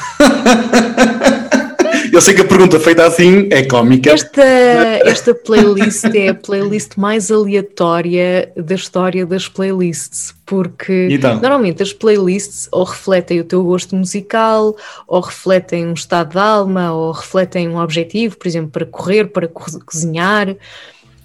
Eu 2.14 2.22
sei 2.22 2.36
que 2.36 2.42
a 2.42 2.46
pergunta 2.46 2.80
feita 2.80 3.08
assim 3.08 3.48
é 3.50 3.64
cómica. 3.64 4.12
Esta, 4.12 4.44
esta 4.44 5.34
playlist 5.34 6.06
é 6.14 6.28
a 6.28 6.36
playlist 6.36 6.92
mais 6.96 7.32
aleatória 7.32 8.52
da 8.56 8.76
história 8.76 9.26
das 9.26 9.48
playlists, 9.48 10.32
porque 10.46 11.08
então? 11.10 11.42
normalmente 11.42 11.82
as 11.82 11.92
playlists 11.92 12.70
ou 12.72 12.84
refletem 12.84 13.40
o 13.40 13.44
teu 13.44 13.64
gosto 13.64 13.96
musical, 13.96 14.78
ou 15.08 15.22
refletem 15.22 15.88
um 15.88 15.94
estado 15.94 16.34
de 16.34 16.38
alma, 16.38 16.94
ou 16.94 17.14
refletem 17.14 17.68
um 17.68 17.80
objetivo, 17.80 18.38
por 18.38 18.48
exemplo, 18.48 18.70
para 18.70 18.86
correr, 18.86 19.26
para 19.30 19.48
co 19.48 19.66
cozinhar. 19.84 20.56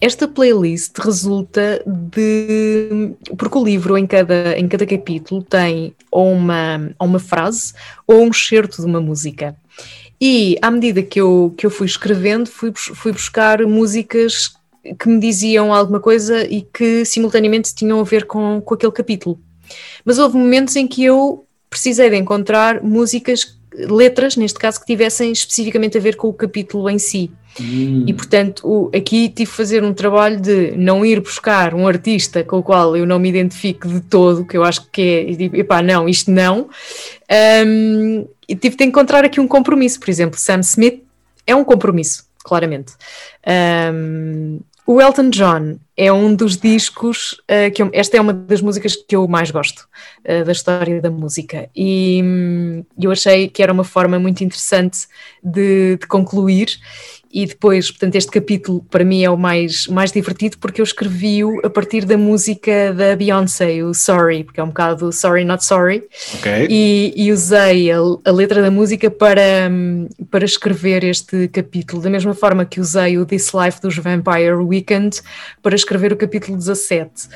Esta 0.01 0.27
playlist 0.27 0.97
resulta 1.01 1.83
de. 1.87 3.13
Porque 3.37 3.59
o 3.59 3.65
livro, 3.65 3.99
em 3.99 4.07
cada, 4.07 4.59
em 4.59 4.67
cada 4.67 4.87
capítulo, 4.87 5.43
tem 5.43 5.93
ou 6.11 6.33
uma, 6.33 6.95
ou 6.99 7.07
uma 7.07 7.19
frase 7.19 7.75
ou 8.07 8.23
um 8.23 8.29
excerto 8.29 8.81
de 8.81 8.87
uma 8.87 9.03
música. 9.03 9.55
E 10.21 10.59
à 10.61 10.71
medida 10.71 11.03
que 11.03 11.21
eu, 11.21 11.55
que 11.57 11.65
eu 11.65 11.71
fui 11.71 11.87
escrevendo, 11.87 12.49
fui, 12.49 12.73
fui 12.75 13.13
buscar 13.13 13.65
músicas 13.67 14.53
que 14.99 15.09
me 15.09 15.21
diziam 15.21 15.73
alguma 15.73 16.01
coisa 16.01 16.45
e 16.45 16.63
que 16.63 17.05
simultaneamente 17.05 17.75
tinham 17.75 18.01
a 18.01 18.05
ver 18.05 18.27
com, 18.27 18.61
com 18.61 18.75
aquele 18.75 18.93
capítulo. 18.93 19.39
Mas 20.05 20.19
houve 20.19 20.37
momentos 20.37 20.77
em 20.77 20.87
que 20.87 21.05
eu 21.05 21.45
precisei 21.69 22.09
de 22.11 22.17
encontrar 22.17 22.83
músicas, 22.83 23.59
letras, 23.75 24.37
neste 24.37 24.59
caso, 24.59 24.81
que 24.81 24.87
tivessem 24.87 25.31
especificamente 25.31 25.99
a 25.99 26.01
ver 26.01 26.17
com 26.17 26.29
o 26.29 26.33
capítulo 26.33 26.89
em 26.89 26.99
si. 26.99 27.31
Hum. 27.61 28.05
E 28.07 28.15
portanto, 28.15 28.63
o, 28.65 28.91
aqui 28.97 29.29
tive 29.29 29.51
que 29.51 29.57
fazer 29.57 29.83
um 29.85 29.93
trabalho 29.93 30.41
de 30.41 30.73
não 30.77 31.05
ir 31.05 31.21
buscar 31.21 31.75
um 31.75 31.87
artista 31.87 32.43
com 32.43 32.59
o 32.59 32.63
qual 32.63 32.97
eu 32.97 33.07
não 33.07 33.19
me 33.19 33.29
identifico 33.29 33.89
de 33.89 34.01
todo, 34.01 34.45
que 34.45 34.57
eu 34.57 34.65
acho 34.65 34.89
que 34.91 35.03
é, 35.03 35.37
tipo, 35.37 35.57
epá, 35.57 35.83
não, 35.83 36.09
isto 36.09 36.31
não. 36.31 36.69
Um, 37.67 38.27
e 38.49 38.57
tive 38.57 38.77
de 38.77 38.85
encontrar 38.85 39.25
aqui 39.25 39.41
um 39.41 39.47
compromisso, 39.47 40.01
por 40.01 40.09
exemplo, 40.09 40.39
Sam 40.39 40.61
Smith 40.61 41.05
é 41.47 41.55
um 41.55 41.65
compromisso, 41.65 42.25
claramente. 42.43 42.93
Um, 43.93 44.61
o 44.87 45.03
Elton 45.03 45.29
John 45.29 45.79
é 45.95 46.11
um 46.11 46.35
dos 46.35 46.57
discos 46.57 47.33
uh, 47.43 47.71
que 47.75 47.83
eu, 47.83 47.91
esta 47.93 48.17
é 48.17 48.21
uma 48.23 48.33
das 48.33 48.63
músicas 48.63 48.97
que 48.97 49.15
eu 49.15 49.29
mais 49.29 49.51
gosto 49.51 49.87
uh, 50.25 50.47
da 50.47 50.53
história 50.53 50.99
da 50.99 51.11
música. 51.11 51.69
E 51.77 52.23
um, 52.25 52.85
eu 52.99 53.11
achei 53.11 53.49
que 53.49 53.63
era 53.63 53.71
uma 53.71 53.85
forma 53.85 54.19
muito 54.19 54.43
interessante 54.43 55.01
de, 55.45 55.99
de 55.99 56.07
concluir 56.07 56.69
e 57.33 57.47
depois, 57.47 57.91
portanto, 57.91 58.17
este 58.17 58.31
capítulo 58.31 58.85
para 58.91 59.05
mim 59.05 59.23
é 59.23 59.31
o 59.31 59.37
mais, 59.37 59.87
mais 59.87 60.11
divertido 60.11 60.57
porque 60.59 60.81
eu 60.81 60.85
escrevi-o 60.85 61.61
a 61.65 61.71
partir 61.71 62.05
da 62.05 62.17
música 62.17 62.93
da 62.95 63.15
Beyoncé, 63.15 63.83
o 63.83 63.93
Sorry, 63.93 64.45
porque 64.45 64.61
é 64.61 64.63
um 64.63 64.69
bocado 64.69 65.13
Sorry 65.13 65.45
Not 65.45 65.65
Sorry, 65.65 66.05
okay. 66.39 66.67
e, 66.71 67.13
e, 67.17 67.33
usei 67.33 67.91
a, 67.91 67.99
a, 67.99 68.31
letra 68.31 68.63
da 68.63 68.71
música 68.71 69.11
para, 69.11 69.71
para 70.31 70.45
escrever 70.45 71.05
este 71.05 71.49
capítulo, 71.49 72.01
da 72.01 72.11
mesma 72.11 72.35
forma 72.35 72.65
que 72.65 72.81
usei 72.81 73.19
o 73.19 73.27
This 73.27 73.53
Life 73.53 73.81
dos 73.81 73.97
Vampire 73.97 74.55
Weekend 74.55 75.21
para 75.63 75.75
escrever 75.75 76.13
o 76.13 76.17
capítulo 76.17 76.57
17. 76.57 77.29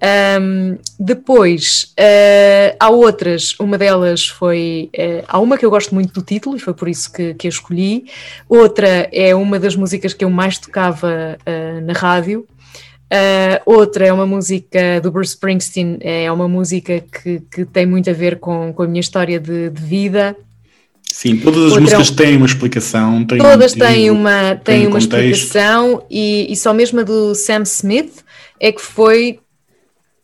Um, 0.00 0.78
depois, 0.98 1.92
uh, 1.98 2.76
há 2.78 2.88
outras, 2.88 3.54
uma 3.58 3.76
delas 3.76 4.28
foi. 4.28 4.90
Uh, 4.96 5.24
há 5.26 5.40
uma 5.40 5.58
que 5.58 5.66
eu 5.66 5.70
gosto 5.70 5.94
muito 5.94 6.12
do 6.12 6.22
título 6.22 6.56
e 6.56 6.60
foi 6.60 6.72
por 6.72 6.88
isso 6.88 7.12
que, 7.12 7.34
que 7.34 7.48
a 7.48 7.50
escolhi. 7.50 8.04
Outra 8.48 9.08
é 9.12 9.34
uma 9.34 9.58
das 9.58 9.74
músicas 9.74 10.14
que 10.14 10.24
eu 10.24 10.30
mais 10.30 10.56
tocava 10.58 11.36
uh, 11.40 11.80
na 11.84 11.92
rádio. 11.92 12.46
outra 13.66 14.06
é 14.06 14.12
uma 14.12 14.26
música 14.26 15.00
do 15.02 15.10
Bruce 15.10 15.30
Springsteen, 15.30 15.98
é 16.00 16.30
uma 16.30 16.46
música 16.46 17.00
que, 17.00 17.40
que 17.50 17.64
tem 17.64 17.86
muito 17.86 18.08
a 18.08 18.12
ver 18.12 18.38
com, 18.38 18.72
com 18.72 18.82
a 18.82 18.86
minha 18.86 19.00
história 19.00 19.40
de, 19.40 19.70
de 19.70 19.82
vida. 19.82 20.36
Sim, 21.10 21.38
todas 21.38 21.58
as 21.58 21.72
outra, 21.72 21.80
músicas 21.80 22.10
têm 22.10 22.36
uma 22.36 22.46
explicação. 22.46 23.24
Têm 23.24 23.38
todas 23.38 23.72
têm 23.72 24.10
uma, 24.10 24.54
têm, 24.56 24.80
têm 24.80 24.86
uma 24.86 24.98
explicação 24.98 26.04
e, 26.08 26.52
e 26.52 26.54
só 26.54 26.72
mesmo 26.72 27.00
a 27.00 27.02
do 27.02 27.34
Sam 27.34 27.62
Smith 27.62 28.22
é 28.60 28.70
que 28.70 28.82
foi 28.82 29.40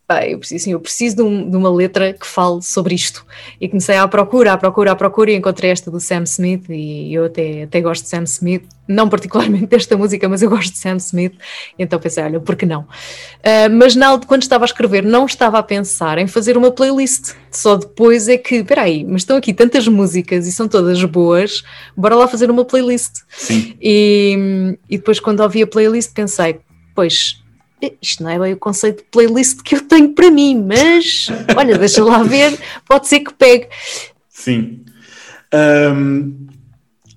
pá, 0.06 0.26
eu 0.26 0.38
preciso, 0.38 0.62
assim, 0.62 0.72
eu 0.72 0.80
preciso 0.80 1.16
de, 1.16 1.22
um, 1.22 1.50
de, 1.50 1.56
uma 1.56 1.70
letra 1.70 2.12
que 2.12 2.26
fale 2.26 2.62
sobre 2.62 2.94
isto. 2.94 3.24
E 3.60 3.68
comecei 3.68 3.96
à 3.96 4.06
procura, 4.06 4.52
à 4.52 4.56
procura, 4.56 4.92
à 4.92 4.96
procura 4.96 5.30
e 5.30 5.34
encontrei 5.34 5.70
esta 5.70 5.90
do 5.90 5.98
Sam 5.98 6.24
Smith 6.24 6.68
e 6.68 7.14
eu 7.14 7.24
até, 7.24 7.62
até 7.62 7.80
gosto 7.80 8.02
de 8.02 8.10
Sam 8.10 8.24
Smith, 8.24 8.64
não 8.86 9.08
particularmente 9.08 9.66
desta 9.68 9.96
música, 9.96 10.28
mas 10.28 10.42
eu 10.42 10.50
gosto 10.50 10.72
de 10.72 10.78
Sam 10.78 10.96
Smith, 10.96 11.34
então 11.78 11.98
pensei, 11.98 12.22
olha, 12.22 12.38
por 12.38 12.54
que 12.54 12.66
não? 12.66 12.82
Uh, 12.82 13.70
mas 13.72 13.96
na, 13.96 14.18
quando 14.18 14.42
estava 14.42 14.64
a 14.64 14.66
escrever, 14.66 15.02
não 15.02 15.24
estava 15.24 15.58
a 15.58 15.62
pensar 15.62 16.18
em 16.18 16.26
fazer 16.26 16.56
uma 16.56 16.70
playlist, 16.70 17.34
só 17.50 17.76
depois 17.76 18.28
é 18.28 18.36
que, 18.36 18.62
peraí, 18.62 19.04
mas 19.04 19.22
estão 19.22 19.36
aqui 19.38 19.54
tantas 19.54 19.88
músicas 19.88 20.46
e 20.46 20.52
são 20.52 20.68
todas 20.68 21.02
boas, 21.04 21.62
bora 21.96 22.14
lá 22.14 22.28
fazer 22.28 22.50
uma 22.50 22.64
playlist. 22.64 23.22
Sim. 23.28 23.74
E, 23.80 24.76
e 24.90 24.98
depois 24.98 25.18
quando 25.18 25.40
ouvi 25.40 25.62
a 25.62 25.66
playlist 25.66 26.12
pensei, 26.12 26.60
pois 26.94 27.43
isto 28.00 28.22
não 28.22 28.30
é 28.30 28.38
bem 28.38 28.52
o 28.52 28.56
conceito 28.56 28.98
de 28.98 29.08
playlist 29.10 29.60
que 29.62 29.74
eu 29.74 29.80
tenho 29.80 30.10
para 30.10 30.30
mim, 30.30 30.64
mas 30.66 31.28
olha, 31.56 31.78
deixa 31.78 32.02
lá 32.04 32.22
ver, 32.22 32.58
pode 32.88 33.08
ser 33.08 33.20
que 33.20 33.32
pegue. 33.34 33.68
Sim. 34.28 34.80
Um, 35.52 36.44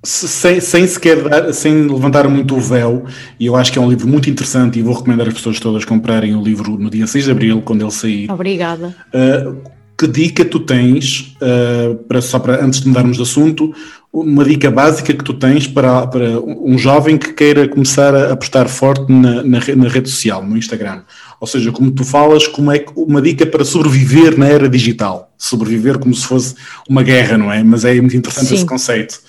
sem, 0.03 0.59
sem 0.61 0.87
sequer 0.87 1.27
dar, 1.27 1.53
sem 1.53 1.87
levantar 1.87 2.27
muito 2.29 2.55
o 2.55 2.59
véu, 2.59 3.05
e 3.39 3.45
eu 3.45 3.55
acho 3.55 3.71
que 3.71 3.79
é 3.79 3.81
um 3.81 3.89
livro 3.89 4.07
muito 4.07 4.29
interessante 4.29 4.79
e 4.79 4.81
vou 4.81 4.93
recomendar 4.93 5.27
às 5.27 5.33
pessoas 5.33 5.59
todas 5.59 5.83
comprarem 5.83 6.35
o 6.35 6.41
livro 6.41 6.77
no 6.77 6.89
dia 6.89 7.05
6 7.07 7.25
de 7.25 7.31
Abril, 7.31 7.61
quando 7.61 7.81
ele 7.81 7.91
sair. 7.91 8.31
Obrigada. 8.31 8.95
Uh, 9.13 9.61
que 9.97 10.07
dica 10.07 10.45
tu 10.45 10.59
tens, 10.59 11.35
uh, 11.41 11.95
para, 12.03 12.21
só 12.21 12.39
para 12.39 12.63
antes 12.63 12.81
de 12.81 12.87
mudarmos 12.87 13.17
de 13.17 13.23
assunto, 13.23 13.73
uma 14.21 14.43
dica 14.43 14.71
básica 14.71 15.13
que 15.13 15.23
tu 15.23 15.33
tens 15.33 15.67
para, 15.67 16.07
para 16.07 16.39
um 16.41 16.77
jovem 16.77 17.17
que 17.17 17.33
queira 17.33 17.67
começar 17.67 18.15
a 18.15 18.33
apostar 18.33 18.67
forte 18.67 19.11
na, 19.11 19.43
na, 19.43 19.59
na, 19.75 19.87
rede 19.87 20.09
social, 20.09 20.43
no 20.43 20.57
Instagram? 20.57 21.01
Ou 21.39 21.47
seja, 21.47 21.71
como 21.71 21.91
tu 21.91 22.03
falas, 22.03 22.47
como 22.47 22.71
é 22.71 22.83
uma 22.95 23.21
dica 23.21 23.45
para 23.45 23.63
sobreviver 23.63 24.37
na 24.37 24.47
era 24.47 24.67
digital? 24.67 25.31
Sobreviver 25.37 25.99
como 25.99 26.13
se 26.13 26.25
fosse 26.25 26.55
uma 26.89 27.03
guerra, 27.03 27.37
não 27.37 27.51
é? 27.51 27.63
Mas 27.63 27.85
é 27.85 27.93
muito 28.01 28.17
interessante 28.17 28.47
Sim. 28.47 28.55
esse 28.55 28.65
conceito. 28.65 29.19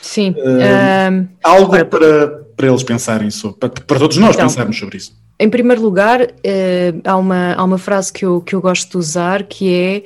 Sim. 0.00 0.30
Uh, 0.30 1.26
algo 1.42 1.70
para, 1.70 1.84
para, 1.84 2.28
para 2.56 2.66
eles 2.68 2.82
pensarem 2.82 3.30
sobre, 3.30 3.58
para, 3.58 3.68
para 3.68 3.98
todos 3.98 4.16
nós 4.16 4.34
então, 4.34 4.46
pensarmos 4.46 4.78
sobre 4.78 4.98
isso. 4.98 5.12
Em 5.38 5.50
primeiro 5.50 5.82
lugar, 5.82 6.22
uh, 6.22 7.00
há, 7.04 7.16
uma, 7.16 7.54
há 7.54 7.64
uma 7.64 7.78
frase 7.78 8.12
que 8.12 8.24
eu, 8.24 8.40
que 8.40 8.54
eu 8.54 8.60
gosto 8.60 8.92
de 8.92 8.96
usar 8.96 9.42
que 9.42 9.74
é 9.74 10.02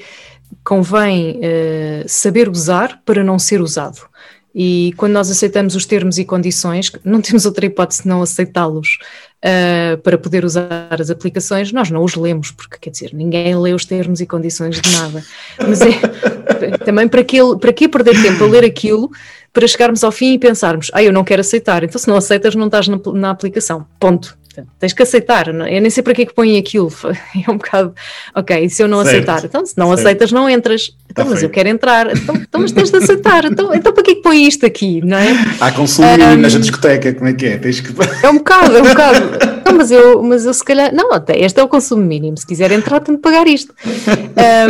convém 0.64 1.38
uh, 1.38 2.04
saber 2.06 2.48
usar 2.48 3.00
para 3.04 3.22
não 3.22 3.38
ser 3.38 3.60
usado. 3.60 4.09
E 4.54 4.92
quando 4.96 5.12
nós 5.12 5.30
aceitamos 5.30 5.76
os 5.76 5.86
termos 5.86 6.18
e 6.18 6.24
condições, 6.24 6.90
não 7.04 7.20
temos 7.20 7.46
outra 7.46 7.66
hipótese 7.66 8.06
não 8.06 8.20
aceitá-los 8.20 8.98
uh, 9.44 9.96
para 9.98 10.18
poder 10.18 10.44
usar 10.44 11.00
as 11.00 11.10
aplicações, 11.10 11.72
nós 11.72 11.90
não 11.90 12.02
os 12.02 12.16
lemos, 12.16 12.50
porque 12.50 12.76
quer 12.80 12.90
dizer, 12.90 13.10
ninguém 13.12 13.56
lê 13.56 13.72
os 13.72 13.84
termos 13.84 14.20
e 14.20 14.26
condições 14.26 14.80
de 14.80 14.90
nada. 14.96 15.24
Mas 15.58 15.80
é 15.82 16.78
também 16.84 17.06
para 17.06 17.22
que, 17.22 17.38
para 17.60 17.72
que 17.72 17.88
perder 17.88 18.20
tempo 18.20 18.44
a 18.44 18.46
ler 18.48 18.64
aquilo 18.64 19.10
para 19.52 19.66
chegarmos 19.66 20.02
ao 20.02 20.12
fim 20.12 20.34
e 20.34 20.38
pensarmos, 20.38 20.90
ah, 20.94 21.02
eu 21.02 21.12
não 21.12 21.24
quero 21.24 21.40
aceitar, 21.40 21.82
então 21.82 21.98
se 21.98 22.08
não 22.08 22.16
aceitas 22.16 22.54
não 22.54 22.66
estás 22.66 22.88
na, 22.88 23.00
na 23.14 23.30
aplicação, 23.30 23.86
ponto. 23.98 24.39
Tens 24.78 24.92
que 24.92 25.02
aceitar, 25.02 25.52
não? 25.52 25.64
É? 25.64 25.76
eu 25.76 25.80
nem 25.80 25.90
sei 25.90 26.02
para 26.02 26.12
que 26.12 26.22
é 26.22 26.26
que 26.26 26.34
põe 26.34 26.58
aquilo, 26.58 26.92
é 27.46 27.50
um 27.50 27.56
bocado, 27.56 27.94
ok, 28.34 28.64
e 28.64 28.70
se 28.70 28.82
eu 28.82 28.88
não 28.88 29.04
certo. 29.04 29.10
aceitar? 29.10 29.44
Então, 29.44 29.64
se 29.64 29.78
não 29.78 29.88
certo. 29.88 30.00
aceitas, 30.00 30.32
não 30.32 30.50
entras. 30.50 30.96
Então, 31.10 31.24
tá 31.24 31.30
mas 31.30 31.42
eu 31.42 31.50
quero 31.50 31.68
entrar, 31.68 32.16
então, 32.16 32.34
então 32.36 32.60
mas 32.60 32.72
tens 32.72 32.90
de 32.90 32.96
aceitar, 32.96 33.44
então, 33.44 33.74
então 33.74 33.92
para 33.92 34.02
que 34.02 34.12
é 34.12 34.14
que 34.16 34.22
põe 34.22 34.46
isto 34.46 34.66
aqui, 34.66 35.00
não 35.04 35.16
é? 35.16 35.28
Há 35.60 35.72
consumo 35.72 36.08
um, 36.08 36.36
na 36.36 36.48
discoteca, 36.48 37.12
como 37.14 37.28
é 37.28 37.32
que 37.32 37.46
é? 37.46 37.58
Tens 37.58 37.80
que... 37.80 37.92
É 38.22 38.28
um 38.28 38.38
bocado, 38.38 38.76
é 38.76 38.82
um 38.82 38.86
bocado. 38.86 39.59
Não, 39.70 39.76
mas 39.76 39.90
eu, 39.92 40.20
mas 40.22 40.44
eu 40.44 40.52
se 40.52 40.64
calhar, 40.64 40.92
não, 40.92 41.12
até 41.12 41.38
este 41.38 41.60
é 41.60 41.62
o 41.62 41.68
consumo 41.68 42.02
mínimo, 42.02 42.36
se 42.36 42.44
quiser 42.44 42.72
entrar, 42.72 42.98
tenho 42.98 43.16
de 43.16 43.22
pagar 43.22 43.46
isto. 43.46 43.72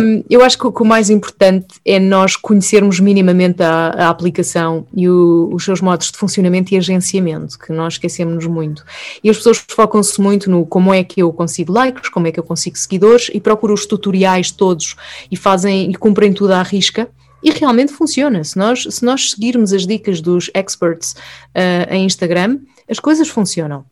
Um, 0.02 0.22
eu 0.28 0.42
acho 0.42 0.58
que 0.58 0.66
o, 0.66 0.72
que 0.72 0.82
o, 0.82 0.84
mais 0.84 1.08
importante 1.08 1.66
é 1.86 1.98
nós 1.98 2.36
conhecermos 2.36 3.00
minimamente 3.00 3.62
a, 3.62 3.94
a 3.96 4.08
aplicação 4.10 4.86
e 4.94 5.08
o, 5.08 5.48
os 5.52 5.64
seus 5.64 5.80
modos 5.80 6.10
de 6.10 6.18
funcionamento 6.18 6.74
e 6.74 6.76
agenciamento, 6.76 7.58
que 7.58 7.72
nós 7.72 7.94
esquecemos 7.94 8.46
muito. 8.46 8.84
E 9.24 9.30
as 9.30 9.38
pessoas 9.38 9.64
focam-se 9.70 10.20
muito 10.20 10.50
no 10.50 10.66
como 10.66 10.92
é 10.92 11.02
que 11.02 11.22
eu 11.22 11.32
consigo 11.32 11.72
likes, 11.72 12.10
como 12.10 12.26
é 12.26 12.32
que 12.32 12.38
eu 12.38 12.44
consigo 12.44 12.76
seguidores 12.76 13.30
e 13.32 13.40
procuram 13.40 13.72
os 13.72 13.86
tutoriais 13.86 14.50
todos 14.50 14.96
e 15.30 15.36
fazem 15.36 15.90
e 15.90 15.94
cumprem 15.94 16.32
tudo 16.32 16.52
à 16.52 16.62
risca. 16.62 17.08
E 17.42 17.50
realmente 17.52 17.90
funciona. 17.90 18.44
Se 18.44 18.58
nós, 18.58 18.86
se 18.90 19.02
nós 19.02 19.30
seguirmos 19.30 19.72
as 19.72 19.86
dicas 19.86 20.20
dos 20.20 20.50
experts 20.52 21.12
uh, 21.12 21.90
em 21.90 22.04
Instagram, 22.04 22.58
as 22.86 22.98
coisas 22.98 23.28
funcionam. 23.28 23.84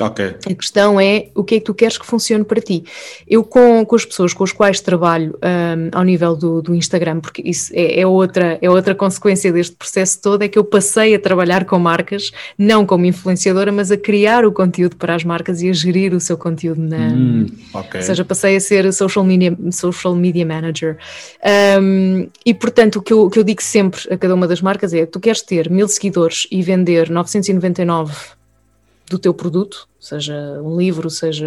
Ok. 0.00 0.36
A 0.50 0.54
questão 0.54 1.00
é 1.00 1.28
o 1.34 1.44
que 1.44 1.56
é 1.56 1.58
que 1.60 1.64
tu 1.64 1.74
queres 1.74 1.96
que 1.96 2.04
funcione 2.04 2.44
para 2.44 2.60
ti. 2.60 2.84
Eu, 3.28 3.44
com, 3.44 3.84
com 3.84 3.94
as 3.94 4.04
pessoas 4.04 4.32
com 4.32 4.42
as 4.42 4.50
quais 4.50 4.80
trabalho 4.80 5.38
um, 5.42 5.96
ao 5.96 6.02
nível 6.02 6.34
do, 6.34 6.60
do 6.60 6.74
Instagram, 6.74 7.20
porque 7.20 7.42
isso 7.44 7.72
é, 7.74 8.00
é, 8.00 8.06
outra, 8.06 8.58
é 8.60 8.68
outra 8.68 8.94
consequência 8.94 9.52
deste 9.52 9.76
processo 9.76 10.20
todo, 10.20 10.42
é 10.42 10.48
que 10.48 10.58
eu 10.58 10.64
passei 10.64 11.14
a 11.14 11.18
trabalhar 11.18 11.64
com 11.64 11.78
marcas, 11.78 12.32
não 12.58 12.84
como 12.84 13.06
influenciadora, 13.06 13.70
mas 13.70 13.92
a 13.92 13.96
criar 13.96 14.44
o 14.44 14.52
conteúdo 14.52 14.96
para 14.96 15.14
as 15.14 15.22
marcas 15.22 15.62
e 15.62 15.70
a 15.70 15.72
gerir 15.72 16.12
o 16.12 16.20
seu 16.20 16.36
conteúdo 16.36 16.80
na. 16.80 17.12
Hum, 17.12 17.46
okay. 17.72 18.00
Ou 18.00 18.06
seja, 18.06 18.24
passei 18.24 18.56
a 18.56 18.60
ser 18.60 18.92
social 18.92 19.24
media, 19.24 19.56
social 19.70 20.16
media 20.16 20.44
manager. 20.44 20.98
Um, 21.80 22.26
e 22.44 22.52
portanto, 22.52 22.96
o 22.96 23.02
que, 23.02 23.12
eu, 23.12 23.22
o 23.22 23.30
que 23.30 23.38
eu 23.38 23.44
digo 23.44 23.62
sempre 23.62 24.00
a 24.12 24.18
cada 24.18 24.34
uma 24.34 24.48
das 24.48 24.60
marcas 24.60 24.92
é: 24.92 25.06
tu 25.06 25.20
queres 25.20 25.40
ter 25.40 25.70
mil 25.70 25.86
seguidores 25.86 26.48
e 26.50 26.62
vender 26.62 27.10
999 27.10 28.12
do 29.08 29.18
teu 29.18 29.34
produto, 29.34 29.86
seja 30.00 30.34
um 30.62 30.76
livro, 30.76 31.10
seja 31.10 31.46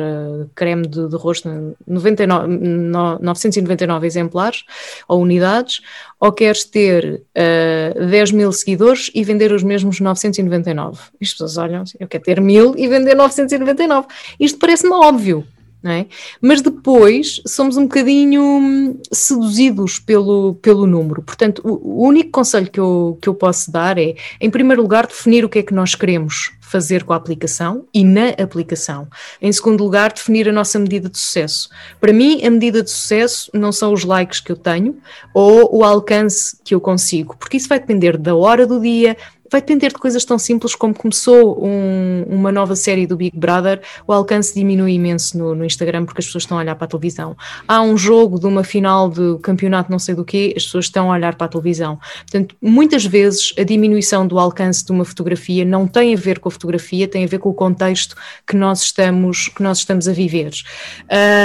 creme 0.54 0.88
de, 0.88 1.08
de 1.08 1.16
rosto, 1.16 1.76
99, 1.86 2.48
999 2.48 4.08
exemplares 4.08 4.64
ou 5.08 5.22
unidades, 5.22 5.82
ou 6.20 6.32
queres 6.32 6.64
ter 6.64 7.16
uh, 7.16 7.22
eh, 7.36 8.06
10 8.10 8.32
mil 8.32 8.52
seguidores 8.52 9.12
e 9.14 9.24
vender 9.24 9.52
os 9.52 9.64
mesmos 9.64 10.00
999. 10.00 11.00
E 11.20 11.26
as 11.26 11.32
pessoas 11.32 11.58
olham 11.58 11.82
assim, 11.82 11.98
eu 12.00 12.08
quero 12.08 12.24
ter 12.24 12.42
mil 12.42 12.74
e 12.78 12.88
vender 12.88 13.16
999. 13.16 14.08
Isto 14.40 14.60
parece-me 14.60 14.94
óbvio, 14.94 15.46
é? 15.84 16.06
Mas 16.42 16.62
depois 16.62 17.42
somos 17.46 17.78
um 17.78 17.84
bocadinho 17.84 18.42
hum, 18.42 19.00
seduzidos 19.12 20.00
pelo, 20.00 20.56
pelo 20.56 20.88
número. 20.88 21.22
Portanto, 21.22 21.62
o, 21.64 22.02
o, 22.02 22.08
único 22.08 22.32
conselho 22.32 22.70
que 22.70 22.80
eu, 22.80 23.18
que 23.22 23.30
eu 23.30 23.36
posso 23.36 23.72
dar 23.72 23.98
é, 23.98 24.16
em 24.42 24.50
primeiro 24.50 24.82
lugar, 24.82 25.06
definir 25.06 25.46
o 25.46 25.50
que 25.50 25.60
é 25.60 25.64
que 25.64 25.74
nós 25.74 25.94
queremos 25.94 26.57
fazer 26.68 27.04
com 27.04 27.14
a 27.14 27.16
aplicação 27.16 27.86
e 27.94 28.04
na 28.04 28.30
aplicação. 28.30 29.08
Em 29.42 29.52
segundo 29.52 29.84
lugar, 29.84 30.12
definir 30.12 30.50
a 30.50 30.52
nossa 30.52 30.78
medida 30.78 31.10
de 31.10 31.18
sucesso. 31.18 31.70
Para 32.00 32.12
mim, 32.12 32.44
a 32.46 32.50
medida 32.50 32.84
de 32.84 32.90
sucesso 32.90 33.50
não 33.54 33.72
são 33.72 33.94
os 33.94 34.04
likes 34.04 34.40
que 34.40 34.52
eu 34.52 34.56
tenho 34.58 34.98
ou 35.34 35.78
o 35.78 35.84
alcance 35.84 36.58
que 36.64 36.76
eu 36.76 36.82
consigo, 36.82 37.36
porque 37.38 37.58
isso 37.58 37.70
vai 37.70 37.80
depender 37.80 38.18
da 38.18 38.36
hora 38.36 38.68
do 38.68 38.80
dia, 38.80 39.16
vai 39.52 39.62
depender 39.62 39.90
de 39.90 39.96
coisas 39.96 40.24
tão 40.26 40.38
simples 40.38 40.76
como 40.76 40.94
começou 40.94 41.64
um, 41.64 42.24
uma 42.28 42.52
nova 42.52 42.76
série 42.76 43.08
do 43.08 43.16
Big 43.16 43.38
Brother, 43.38 43.82
o 44.06 44.14
alcance 44.14 44.54
diminui 44.54 44.94
imenso 44.94 45.38
no, 45.38 45.56
no, 45.56 45.66
Instagram 45.66 46.06
porque 46.06 46.20
as 46.20 46.26
pessoas 46.26 46.44
estão 46.44 46.58
a 46.58 46.62
olhar 46.62 46.76
para 46.76 46.86
a 46.86 46.88
televisão. 46.88 47.36
Há 47.68 47.82
um 47.82 47.98
jogo 47.98 48.40
de 48.40 48.46
uma 48.46 48.64
final 48.64 49.10
de 49.10 49.38
campeonato 49.42 49.92
não 49.92 50.00
sei 50.00 50.16
do 50.16 50.26
que, 50.26 50.54
as 50.56 50.64
pessoas 50.66 50.86
estão 50.86 51.12
a 51.12 51.16
olhar 51.16 51.36
para 51.36 51.46
a 51.46 51.50
televisão. 51.50 52.00
Portanto, 52.20 52.56
muitas 52.62 53.06
vezes 53.06 53.54
a 53.58 53.64
diminuição 53.64 54.28
do 54.28 54.38
alcance 54.38 54.86
de 54.86 54.92
uma 54.92 55.06
fotografia 55.06 55.64
não 55.64 55.88
tem 55.88 56.14
a 56.14 56.18
ver 56.18 56.40
com 56.40 56.50
a 56.50 56.52
fotografia, 56.58 57.08
tem 57.08 57.24
a 57.24 57.28
ver 57.28 57.40
com 57.40 57.50
o 57.50 57.54
contexto 57.54 58.16
que 58.46 58.56
nós 58.56 58.82
estamos, 58.82 59.48
que 59.50 59.64
nós 59.64 59.80
estamos 59.80 60.08
a 60.08 60.14
viver. 60.14 60.52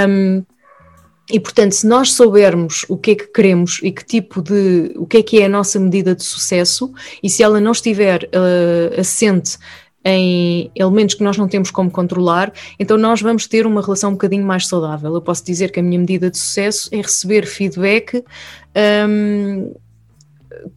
Um, 0.08 0.44
e 1.30 1.40
portanto, 1.40 1.72
se 1.72 1.86
nós 1.86 2.12
soubermos 2.12 2.84
o 2.88 2.96
que 2.96 3.12
é 3.12 3.14
que 3.14 3.26
queremos 3.28 3.80
e 3.82 3.92
que 3.92 4.04
tipo 4.04 4.42
de, 4.42 4.92
o 4.96 5.06
que 5.06 5.18
é 5.18 5.22
que 5.22 5.40
é 5.40 5.46
a 5.46 5.48
nossa 5.48 5.78
medida 5.78 6.14
de 6.14 6.22
sucesso, 6.22 6.92
e 7.22 7.30
se 7.30 7.42
ela 7.42 7.60
não 7.60 7.72
estiver 7.72 8.24
uh, 8.24 9.00
assente 9.00 9.56
em 10.04 10.70
elementos 10.74 11.14
que 11.14 11.22
nós 11.22 11.36
não 11.38 11.48
temos 11.48 11.70
como 11.70 11.90
controlar, 11.90 12.52
então 12.78 12.98
nós 12.98 13.22
vamos 13.22 13.46
ter 13.46 13.66
uma 13.66 13.80
relação 13.80 14.10
um 14.10 14.14
bocadinho 14.14 14.44
mais 14.44 14.66
saudável. 14.66 15.14
Eu 15.14 15.22
posso 15.22 15.44
dizer 15.44 15.70
que 15.70 15.80
a 15.80 15.82
minha 15.82 15.98
medida 15.98 16.30
de 16.30 16.38
sucesso 16.38 16.88
é 16.92 16.96
receber 16.96 17.46
feedback 17.46 18.24
um, 19.08 19.74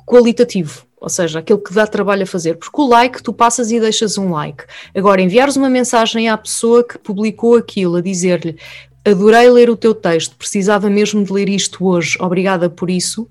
qualitativo, 0.05 0.85
ou 1.05 1.09
seja, 1.09 1.37
aquilo 1.37 1.59
que 1.59 1.71
dá 1.71 1.85
trabalho 1.85 2.23
a 2.23 2.25
fazer, 2.25 2.55
porque 2.55 2.81
o 2.81 2.87
like 2.87 3.21
tu 3.21 3.31
passas 3.31 3.69
e 3.69 3.79
deixas 3.79 4.17
um 4.17 4.31
like. 4.31 4.63
Agora, 4.95 5.21
enviares 5.21 5.55
uma 5.55 5.69
mensagem 5.69 6.27
à 6.27 6.35
pessoa 6.35 6.83
que 6.83 6.97
publicou 6.97 7.55
aquilo, 7.55 7.97
a 7.97 8.01
dizer-lhe 8.01 8.57
adorei 9.05 9.47
ler 9.51 9.69
o 9.69 9.77
teu 9.77 9.93
texto, 9.93 10.35
precisava 10.35 10.89
mesmo 10.89 11.23
de 11.23 11.31
ler 11.31 11.47
isto 11.47 11.85
hoje, 11.85 12.17
obrigada 12.19 12.71
por 12.71 12.89
isso. 12.89 13.29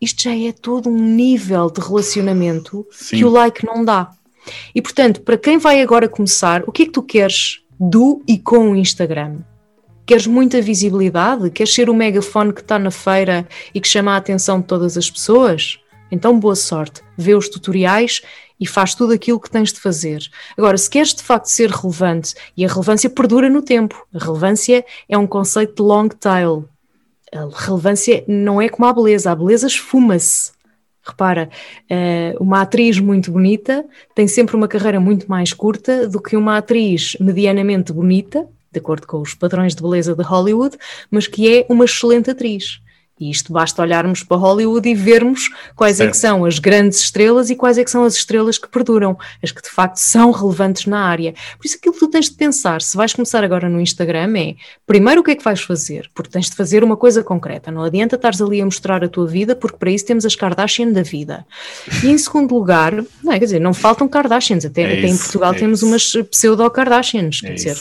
Isto 0.00 0.22
já 0.22 0.34
é 0.34 0.50
todo 0.50 0.88
um 0.88 0.98
nível 0.98 1.70
de 1.70 1.82
relacionamento 1.82 2.86
Sim. 2.90 3.18
que 3.18 3.24
o 3.26 3.28
like 3.28 3.66
não 3.66 3.84
dá. 3.84 4.10
E 4.74 4.80
portanto, 4.80 5.20
para 5.20 5.36
quem 5.36 5.58
vai 5.58 5.82
agora 5.82 6.08
começar, 6.08 6.64
o 6.66 6.72
que 6.72 6.84
é 6.84 6.86
que 6.86 6.92
tu 6.92 7.02
queres 7.02 7.60
do 7.78 8.22
e 8.26 8.38
com 8.38 8.70
o 8.70 8.76
Instagram? 8.76 9.40
Queres 10.06 10.26
muita 10.26 10.62
visibilidade? 10.62 11.50
Queres 11.50 11.74
ser 11.74 11.90
o 11.90 11.94
megafone 11.94 12.54
que 12.54 12.62
está 12.62 12.78
na 12.78 12.90
feira 12.90 13.46
e 13.74 13.80
que 13.80 13.88
chama 13.88 14.12
a 14.12 14.16
atenção 14.16 14.58
de 14.58 14.66
todas 14.66 14.96
as 14.96 15.10
pessoas? 15.10 15.78
Então, 16.10 16.38
boa 16.38 16.54
sorte. 16.54 17.02
Vê 17.16 17.34
os 17.34 17.48
tutoriais 17.48 18.22
e 18.60 18.66
faz 18.66 18.94
tudo 18.94 19.12
aquilo 19.12 19.40
que 19.40 19.50
tens 19.50 19.72
de 19.72 19.80
fazer. 19.80 20.22
Agora, 20.56 20.78
se 20.78 20.88
queres 20.88 21.14
de 21.14 21.22
facto 21.22 21.46
ser 21.46 21.70
relevante, 21.70 22.34
e 22.56 22.64
a 22.64 22.68
relevância 22.68 23.10
perdura 23.10 23.48
no 23.48 23.62
tempo, 23.62 24.06
a 24.14 24.18
relevância 24.18 24.84
é 25.08 25.18
um 25.18 25.26
conceito 25.26 25.76
de 25.76 25.82
long 25.82 26.08
tail. 26.08 26.68
A 27.32 27.48
relevância 27.52 28.24
não 28.28 28.62
é 28.62 28.68
como 28.68 28.86
a 28.86 28.92
beleza, 28.92 29.30
a 29.30 29.34
beleza 29.34 29.66
esfuma-se. 29.66 30.52
Repara, 31.02 31.50
eh, 31.90 32.34
uma 32.40 32.62
atriz 32.62 32.98
muito 32.98 33.30
bonita 33.30 33.84
tem 34.14 34.26
sempre 34.26 34.56
uma 34.56 34.66
carreira 34.66 34.98
muito 34.98 35.26
mais 35.28 35.52
curta 35.52 36.08
do 36.08 36.18
que 36.18 36.34
uma 36.34 36.56
atriz 36.56 37.14
medianamente 37.20 37.92
bonita, 37.92 38.48
de 38.72 38.78
acordo 38.78 39.06
com 39.06 39.20
os 39.20 39.34
padrões 39.34 39.74
de 39.74 39.82
beleza 39.82 40.14
de 40.14 40.22
Hollywood, 40.22 40.78
mas 41.10 41.26
que 41.26 41.58
é 41.58 41.66
uma 41.68 41.84
excelente 41.84 42.30
atriz. 42.30 42.80
E 43.18 43.30
isto 43.30 43.52
basta 43.52 43.80
olharmos 43.80 44.24
para 44.24 44.36
Hollywood 44.36 44.88
e 44.88 44.94
vermos 44.94 45.48
quais 45.76 45.98
certo. 45.98 46.08
é 46.08 46.10
que 46.10 46.16
são 46.16 46.44
as 46.44 46.58
grandes 46.58 46.98
estrelas 46.98 47.48
e 47.48 47.54
quais 47.54 47.78
é 47.78 47.84
que 47.84 47.90
são 47.90 48.04
as 48.04 48.14
estrelas 48.14 48.58
que 48.58 48.68
perduram, 48.68 49.16
as 49.42 49.52
que 49.52 49.62
de 49.62 49.68
facto 49.68 49.98
são 49.98 50.32
relevantes 50.32 50.86
na 50.86 51.00
área. 51.00 51.32
Por 51.56 51.64
isso 51.64 51.76
aquilo 51.76 51.94
que 51.94 52.00
tu 52.00 52.08
tens 52.08 52.28
de 52.28 52.34
pensar, 52.34 52.82
se 52.82 52.96
vais 52.96 53.12
começar 53.12 53.44
agora 53.44 53.68
no 53.68 53.80
Instagram 53.80 54.36
é, 54.36 54.56
primeiro 54.84 55.20
o 55.20 55.24
que 55.24 55.30
é 55.30 55.34
que 55.36 55.44
vais 55.44 55.60
fazer? 55.60 56.10
Porque 56.12 56.30
tens 56.30 56.50
de 56.50 56.56
fazer 56.56 56.82
uma 56.82 56.96
coisa 56.96 57.22
concreta, 57.22 57.70
não 57.70 57.82
adianta 57.82 58.16
estares 58.16 58.42
ali 58.42 58.60
a 58.60 58.64
mostrar 58.64 59.04
a 59.04 59.08
tua 59.08 59.26
vida, 59.26 59.54
porque 59.54 59.76
para 59.76 59.90
isso 59.90 60.06
temos 60.06 60.26
as 60.26 60.34
Kardashian 60.34 60.90
da 60.90 61.02
vida. 61.02 61.46
E 62.02 62.08
em 62.08 62.18
segundo 62.18 62.52
lugar, 62.52 62.92
não 63.22 63.32
é, 63.32 63.38
quer 63.38 63.44
dizer, 63.44 63.60
não 63.60 63.72
faltam 63.72 64.08
Kardashians, 64.08 64.64
até, 64.64 64.82
é 64.82 64.86
até 64.86 65.06
isso, 65.06 65.14
em 65.14 65.18
Portugal 65.18 65.52
é 65.52 65.58
temos 65.58 65.82
isso. 65.82 65.86
umas 65.86 66.28
pseudo-Kardashians, 66.30 67.40
quer 67.40 67.50
é 67.50 67.54
dizer... 67.54 67.76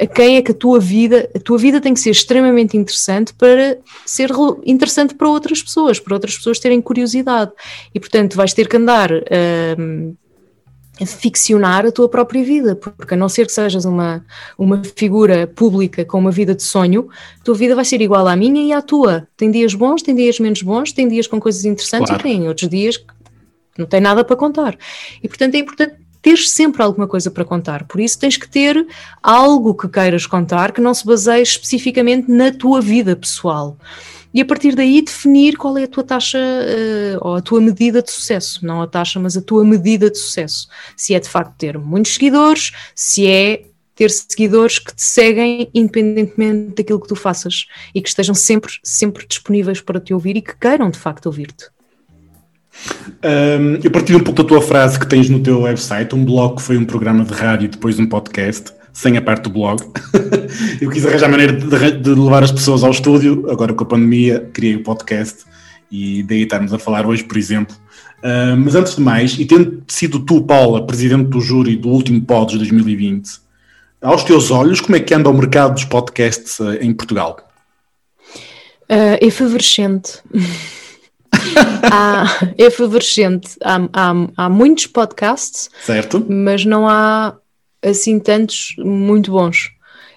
A 0.00 0.06
quem 0.06 0.36
é 0.36 0.42
que 0.42 0.52
a 0.52 0.54
tua 0.54 0.80
vida, 0.80 1.28
a 1.34 1.38
tua 1.38 1.58
vida 1.58 1.80
tem 1.80 1.92
que 1.92 2.00
ser 2.00 2.10
extremamente 2.10 2.76
interessante 2.76 3.34
para 3.34 3.78
ser 4.06 4.30
interessante 4.64 5.14
para 5.14 5.28
outras 5.28 5.62
pessoas, 5.62 6.00
para 6.00 6.14
outras 6.14 6.36
pessoas 6.36 6.58
terem 6.58 6.80
curiosidade. 6.80 7.52
E 7.94 8.00
portanto 8.00 8.34
vais 8.34 8.54
ter 8.54 8.68
que 8.68 8.76
andar 8.76 9.12
uh, 9.12 10.16
a 11.00 11.06
ficcionar 11.06 11.86
a 11.86 11.92
tua 11.92 12.08
própria 12.08 12.44
vida, 12.44 12.76
porque 12.76 13.14
a 13.14 13.16
não 13.16 13.28
ser 13.28 13.46
que 13.46 13.52
sejas 13.52 13.84
uma, 13.84 14.24
uma 14.58 14.82
figura 14.96 15.46
pública 15.46 16.04
com 16.04 16.18
uma 16.18 16.30
vida 16.30 16.54
de 16.54 16.62
sonho, 16.62 17.08
a 17.40 17.44
tua 17.44 17.54
vida 17.54 17.74
vai 17.74 17.84
ser 17.84 18.00
igual 18.00 18.26
à 18.26 18.36
minha 18.36 18.62
e 18.62 18.72
à 18.72 18.82
tua. 18.82 19.26
Tem 19.36 19.50
dias 19.50 19.74
bons, 19.74 20.02
tem 20.02 20.14
dias 20.14 20.38
menos 20.38 20.62
bons, 20.62 20.92
tem 20.92 21.08
dias 21.08 21.26
com 21.26 21.40
coisas 21.40 21.64
interessantes 21.64 22.08
claro. 22.08 22.20
e 22.20 22.30
tem 22.30 22.48
outros 22.48 22.68
dias 22.68 22.96
que 22.96 23.06
não 23.78 23.86
tem 23.86 24.00
nada 24.00 24.22
para 24.24 24.36
contar. 24.36 24.76
E 25.22 25.28
portanto 25.28 25.54
é 25.54 25.58
importante 25.58 26.01
teres 26.22 26.50
sempre 26.50 26.82
alguma 26.82 27.08
coisa 27.08 27.30
para 27.30 27.44
contar. 27.44 27.84
Por 27.84 28.00
isso 28.00 28.18
tens 28.18 28.36
que 28.36 28.48
ter 28.48 28.86
algo 29.20 29.74
que 29.74 29.88
queiras 29.88 30.24
contar 30.24 30.72
que 30.72 30.80
não 30.80 30.94
se 30.94 31.04
baseie 31.04 31.42
especificamente 31.42 32.30
na 32.30 32.52
tua 32.52 32.80
vida 32.80 33.16
pessoal. 33.16 33.76
E 34.32 34.40
a 34.40 34.46
partir 34.46 34.74
daí 34.74 35.02
definir 35.02 35.58
qual 35.58 35.76
é 35.76 35.84
a 35.84 35.88
tua 35.88 36.02
taxa 36.02 36.38
uh, 36.38 37.18
ou 37.20 37.34
a 37.34 37.42
tua 37.42 37.60
medida 37.60 38.00
de 38.00 38.10
sucesso. 38.10 38.64
Não 38.64 38.80
a 38.80 38.86
taxa, 38.86 39.20
mas 39.20 39.36
a 39.36 39.42
tua 39.42 39.62
medida 39.62 40.10
de 40.10 40.16
sucesso. 40.16 40.68
Se 40.96 41.14
é 41.14 41.20
de 41.20 41.28
facto 41.28 41.54
ter 41.58 41.76
muitos 41.76 42.14
seguidores, 42.14 42.72
se 42.94 43.26
é 43.26 43.64
ter 43.94 44.10
seguidores 44.10 44.78
que 44.78 44.94
te 44.94 45.02
seguem 45.02 45.68
independentemente 45.74 46.76
daquilo 46.76 47.00
que 47.00 47.08
tu 47.08 47.16
faças 47.16 47.66
e 47.94 48.00
que 48.00 48.08
estejam 48.08 48.34
sempre, 48.34 48.72
sempre 48.82 49.26
disponíveis 49.26 49.82
para 49.82 50.00
te 50.00 50.14
ouvir 50.14 50.36
e 50.36 50.42
que 50.42 50.56
queiram 50.56 50.90
de 50.90 50.98
facto 50.98 51.26
ouvir-te. 51.26 51.66
Um, 53.24 53.78
eu 53.82 53.90
partilho 53.90 54.18
um 54.18 54.22
pouco 54.22 54.42
da 54.42 54.48
tua 54.48 54.60
frase 54.60 54.98
que 54.98 55.06
tens 55.06 55.28
no 55.28 55.40
teu 55.40 55.62
website. 55.62 56.14
Um 56.14 56.24
blog 56.24 56.60
foi 56.60 56.76
um 56.76 56.84
programa 56.84 57.24
de 57.24 57.32
rádio 57.32 57.66
e 57.66 57.68
depois 57.68 57.98
um 57.98 58.06
podcast, 58.06 58.72
sem 58.92 59.16
a 59.16 59.22
parte 59.22 59.44
do 59.44 59.50
blog. 59.50 59.82
eu 60.80 60.90
quis 60.90 61.06
arranjar 61.06 61.28
maneira 61.28 61.52
de, 61.52 61.92
de, 61.92 62.10
levar 62.10 62.42
as 62.42 62.52
pessoas 62.52 62.82
ao 62.82 62.90
estúdio. 62.90 63.50
Agora 63.50 63.72
com 63.72 63.84
a 63.84 63.86
pandemia, 63.86 64.50
criei 64.52 64.76
o 64.76 64.82
podcast 64.82 65.44
e 65.90 66.22
daí 66.22 66.42
estarmos 66.42 66.72
a 66.72 66.78
falar 66.78 67.06
hoje, 67.06 67.22
por 67.22 67.36
exemplo. 67.36 67.76
Uh, 68.18 68.56
mas 68.56 68.74
antes 68.74 68.96
de 68.96 69.02
mais, 69.02 69.38
e 69.38 69.44
tendo 69.44 69.82
sido 69.88 70.20
tu, 70.20 70.42
Paula, 70.42 70.86
presidente 70.86 71.28
do 71.28 71.40
júri 71.40 71.76
do 71.76 71.88
último 71.88 72.20
pod 72.22 72.52
de 72.52 72.58
2020, 72.58 73.40
aos 74.00 74.24
teus 74.24 74.50
olhos, 74.50 74.80
como 74.80 74.96
é 74.96 75.00
que 75.00 75.12
anda 75.12 75.28
o 75.28 75.34
mercado 75.34 75.74
dos 75.74 75.84
podcasts 75.84 76.58
uh, 76.60 76.74
em 76.80 76.92
Portugal? 76.92 77.36
Uh, 78.88 79.18
efervescente 79.20 80.18
há, 81.90 82.24
é 82.56 82.64
efervescente. 82.64 83.56
Há, 83.62 83.88
há, 83.92 84.12
há 84.36 84.48
muitos 84.48 84.86
podcasts, 84.86 85.70
certo. 85.84 86.24
mas 86.28 86.64
não 86.64 86.88
há 86.88 87.36
assim 87.82 88.18
tantos 88.18 88.74
muito 88.78 89.30
bons. 89.30 89.70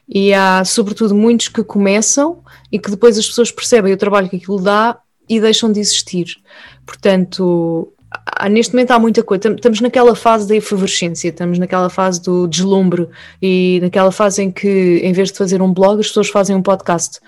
E 0.07 0.33
há, 0.33 0.63
sobretudo, 0.63 1.15
muitos 1.15 1.47
que 1.47 1.63
começam 1.63 2.43
e 2.71 2.77
que 2.77 2.91
depois 2.91 3.17
as 3.17 3.27
pessoas 3.27 3.51
percebem 3.51 3.93
o 3.93 3.97
trabalho 3.97 4.29
que 4.29 4.35
aquilo 4.35 4.61
dá 4.61 4.99
e 5.27 5.39
deixam 5.39 5.71
de 5.71 5.79
existir. 5.79 6.27
Portanto, 6.85 7.91
há, 8.11 8.47
neste 8.47 8.73
momento 8.73 8.91
há 8.91 8.99
muita 8.99 9.23
coisa. 9.23 9.49
Estamos 9.49 9.81
naquela 9.81 10.15
fase 10.15 10.47
da 10.47 10.55
efervescência, 10.55 11.29
estamos 11.29 11.57
naquela 11.57 11.89
fase 11.89 12.21
do 12.21 12.47
deslumbre 12.47 13.07
e 13.41 13.79
naquela 13.81 14.11
fase 14.11 14.43
em 14.43 14.51
que, 14.51 14.99
em 15.03 15.11
vez 15.11 15.31
de 15.31 15.37
fazer 15.37 15.61
um 15.61 15.73
blog, 15.73 15.99
as 15.99 16.07
pessoas 16.07 16.29
fazem 16.29 16.55
um 16.55 16.61
podcast. 16.61 17.19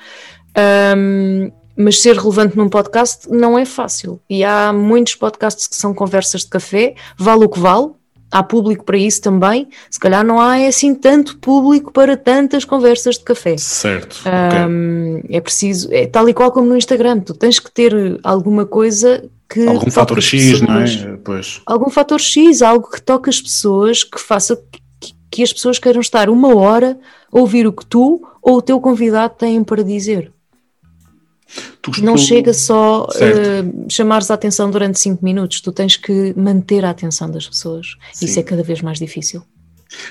Um, 0.96 1.52
mas 1.78 2.02
ser 2.02 2.18
relevante 2.18 2.58
num 2.58 2.68
podcast 2.68 3.30
não 3.30 3.58
é 3.58 3.64
fácil. 3.64 4.20
E 4.30 4.44
há 4.44 4.74
muitos 4.74 5.16
podcasts 5.16 5.68
que 5.68 5.76
são 5.76 5.94
conversas 5.94 6.42
de 6.42 6.48
café, 6.48 6.96
vale 7.18 7.46
o 7.46 7.50
que 7.50 7.60
vale, 7.60 7.92
há 8.32 8.44
público 8.44 8.84
para 8.84 8.98
isso 8.98 9.22
também. 9.22 9.68
Se 9.90 10.00
calhar 10.00 10.26
não 10.26 10.40
há 10.40 10.56
assim 10.68 10.94
tanto 10.96 11.38
público 11.38 11.92
para 11.92 12.18
tantas 12.18 12.66
conversas 12.66 13.18
de 13.18 13.24
café. 13.24 13.58
Certo. 13.58 14.24
Um, 14.26 15.20
okay. 15.20 15.38
É 15.38 15.42
preciso, 15.42 15.94
é 15.94 16.08
tal 16.08 16.28
e 16.28 16.34
qual 16.34 16.52
como 16.52 16.68
no 16.68 16.78
Instagram, 16.78 17.20
tu 17.20 17.34
tens 17.34 17.60
que 17.60 17.72
ter 17.72 17.94
alguma 18.24 18.66
coisa 18.66 19.24
que. 19.50 19.68
Algum 19.68 19.92
fator 19.92 20.22
X, 20.22 20.62
não 20.62 20.80
é? 20.80 21.18
Pois. 21.24 21.62
Algum 21.66 21.90
fator 21.90 22.20
X, 22.20 22.62
algo 22.62 22.90
que 22.90 23.02
toque 23.02 23.30
as 23.30 23.42
pessoas, 23.42 24.04
que 24.04 24.20
faça 24.20 24.56
que, 24.56 25.14
que 25.30 25.44
as 25.44 25.54
pessoas 25.54 25.80
queiram 25.80 26.02
estar 26.02 26.30
uma 26.30 26.56
hora 26.56 26.98
a 27.32 27.40
ouvir 27.40 27.68
o 27.68 27.74
que 27.74 27.86
tu 27.86 28.22
ou 28.42 28.58
o 28.58 28.62
teu 28.62 28.80
convidado 28.80 29.36
têm 29.38 29.64
para 29.64 29.84
dizer. 29.84 30.32
Não 32.02 32.18
chega 32.18 32.54
só 32.54 33.06
uh, 33.06 33.86
chamares 33.90 34.30
a 34.30 34.34
atenção 34.34 34.70
durante 34.70 35.00
5 35.00 35.24
minutos, 35.24 35.62
tu 35.62 35.72
tens 35.72 35.96
que 35.96 36.34
manter 36.36 36.84
a 36.84 36.90
atenção 36.90 37.30
das 37.30 37.48
pessoas. 37.48 37.96
Sim. 38.14 38.26
Isso 38.26 38.40
é 38.40 38.44
cada 38.44 38.64
vez 38.64 38.82
mais 38.82 39.00
difícil. 39.00 39.42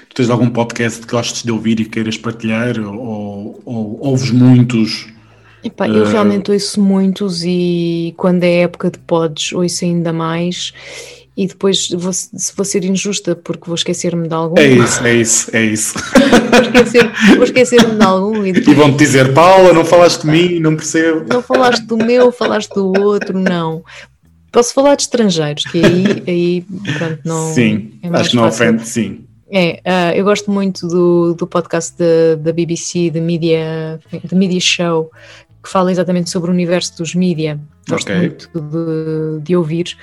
Tu 0.09 0.14
tens 0.14 0.30
algum 0.30 0.49
podcast 0.49 1.01
que 1.01 1.12
gostes 1.12 1.43
de 1.43 1.53
ouvir 1.53 1.78
e 1.80 1.84
queiras 1.84 2.16
partilhar? 2.16 2.78
Ou, 2.80 3.61
ou 3.64 3.99
ouves 4.01 4.30
muitos? 4.30 5.07
Epá, 5.62 5.89
eu 5.89 6.05
uh... 6.05 6.07
realmente 6.07 6.51
ouço 6.51 6.80
muitos 6.80 7.43
e 7.45 8.14
quando 8.16 8.45
é 8.45 8.61
época 8.61 8.91
de 8.91 8.99
pods 9.01 9.53
ouço 9.53 9.84
ainda 9.84 10.12
mais 10.12 10.72
e 11.37 11.47
depois 11.47 11.89
vou, 11.91 12.12
vou 12.57 12.64
ser 12.64 12.84
injusta 12.84 13.37
porque 13.37 13.66
vou 13.66 13.74
esquecer-me 13.74 14.26
de 14.26 14.34
algum. 14.34 14.59
É 14.59 14.66
isso, 14.66 15.05
é 15.05 15.14
isso, 15.14 15.57
é 15.57 15.64
isso. 15.64 15.95
vou 16.51 16.62
esquecer-me 16.62 17.45
esquecer 17.45 17.95
de 17.95 18.03
algum. 18.03 18.47
E, 18.47 18.53
depois... 18.53 18.76
e 18.76 18.80
vão-te 18.80 18.97
dizer, 18.97 19.34
Paula, 19.34 19.72
não 19.72 19.84
falaste 19.84 20.22
de 20.22 20.28
mim, 20.28 20.59
não 20.59 20.74
percebo. 20.74 21.26
Não 21.28 21.43
falaste 21.43 21.84
do 21.84 21.99
meu, 21.99 22.32
falaste 22.32 22.72
do 22.74 22.93
outro, 23.01 23.39
não. 23.39 23.84
Posso 24.51 24.72
falar 24.72 24.95
de 24.95 25.03
estrangeiros, 25.03 25.64
que 25.64 25.84
aí, 25.84 26.22
aí 26.26 26.64
pronto, 26.97 27.20
não. 27.24 27.53
Sim, 27.53 27.93
é 28.03 28.09
acho 28.09 28.30
que 28.30 28.37
não 28.37 28.49
ofende, 28.49 28.89
sim. 28.89 29.26
É, 29.51 29.80
uh, 29.87 30.16
eu 30.16 30.24
gosto 30.24 30.51
muito 30.51 30.89
do, 30.89 31.34
do 31.34 31.47
podcast 31.47 31.95
da 32.41 32.53
BBC, 32.53 33.11
de 33.11 33.20
Media, 33.20 34.01
de 34.24 34.34
Media 34.34 34.59
Show, 34.59 35.11
que 35.66 35.72
fala 35.72 35.90
exatamente 35.90 36.30
sobre 36.30 36.50
o 36.50 36.54
universo 36.54 36.96
dos 36.96 37.14
mídia. 37.14 37.60
Gosto 37.88 38.08
okay. 38.08 38.20
muito 38.20 38.48
de, 38.54 39.40
de 39.42 39.56
ouvir. 39.56 39.98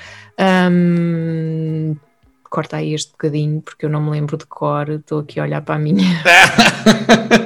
Um, 0.70 1.96
corta 2.50 2.78
aí 2.78 2.94
este 2.94 3.12
bocadinho, 3.14 3.62
porque 3.62 3.86
eu 3.86 3.90
não 3.90 4.04
me 4.04 4.12
lembro 4.12 4.38
de 4.38 4.46
cor, 4.46 4.90
estou 4.90 5.22
aqui 5.22 5.40
a 5.40 5.44
olhar 5.44 5.62
para 5.62 5.76
a 5.76 5.80
minha. 5.80 6.22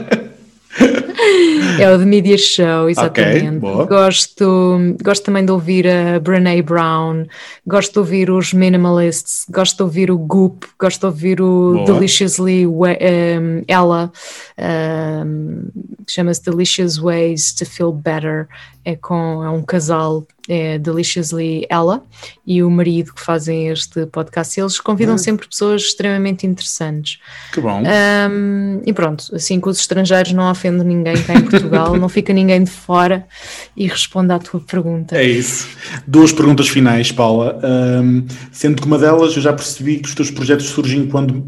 é 1.79 1.91
o 1.91 1.97
The 1.97 2.05
Media 2.05 2.37
Show, 2.37 2.89
exatamente. 2.89 3.57
Okay, 3.57 3.85
gosto, 3.87 4.95
gosto 5.03 5.23
também 5.23 5.45
de 5.45 5.51
ouvir 5.51 5.87
a 5.87 6.19
Brené 6.19 6.61
Brown, 6.61 7.25
gosto 7.65 7.93
de 7.93 7.99
ouvir 7.99 8.29
os 8.29 8.53
Minimalists, 8.53 9.45
gosto 9.49 9.77
de 9.77 9.83
ouvir 9.83 10.11
o 10.11 10.17
Goop, 10.17 10.65
gosto 10.79 11.01
de 11.01 11.05
ouvir 11.05 11.41
o 11.41 11.73
boa. 11.73 11.85
Deliciously 11.85 12.65
um, 12.67 13.63
Ella, 13.67 14.11
um, 14.57 15.67
chama-se 16.07 16.43
Delicious 16.43 16.97
Ways 16.97 17.53
to 17.53 17.65
Feel 17.65 17.91
Better, 17.91 18.47
é 18.87 18.95
com 18.95 19.43
é 19.43 19.49
um 19.49 19.61
casal 19.61 20.25
é 20.47 20.77
Deliciously 20.77 21.67
Ella 21.69 22.01
e 22.45 22.63
o 22.63 22.71
marido 22.71 23.13
que 23.13 23.21
fazem 23.21 23.67
este 23.67 24.05
podcast. 24.05 24.57
Eles 24.57 24.79
convidam 24.79 25.15
hum. 25.15 25.17
sempre 25.17 25.45
pessoas 25.45 25.81
extremamente 25.81 26.47
interessantes. 26.47 27.19
Que 27.51 27.59
bom. 27.59 27.83
Um, 27.83 28.81
e 28.85 28.93
pronto, 28.93 29.35
assim 29.35 29.59
com 29.59 29.69
os 29.69 29.77
estrangeiros 29.77 30.31
não 30.31 30.49
ofendo 30.49 30.85
ninguém 30.85 31.21
cá 31.23 31.35
em 31.35 31.41
Portugal, 31.41 31.95
não 31.99 32.07
fica 32.07 32.31
ninguém 32.31 32.63
de 32.63 32.71
fora 32.71 33.27
e 33.75 33.87
responde 33.87 34.31
à 34.31 34.39
tua 34.39 34.61
pergunta. 34.61 35.17
É 35.17 35.23
isso. 35.23 35.67
Duas 36.07 36.31
perguntas 36.31 36.69
finais, 36.69 37.11
Paula. 37.11 37.59
Um, 37.61 38.25
sendo 38.53 38.81
que 38.81 38.87
uma 38.87 38.97
delas 38.97 39.35
eu 39.35 39.41
já 39.41 39.51
percebi 39.51 39.97
que 39.97 40.07
os 40.07 40.15
teus 40.15 40.31
projetos 40.31 40.67
surgem 40.67 41.07
quando 41.07 41.45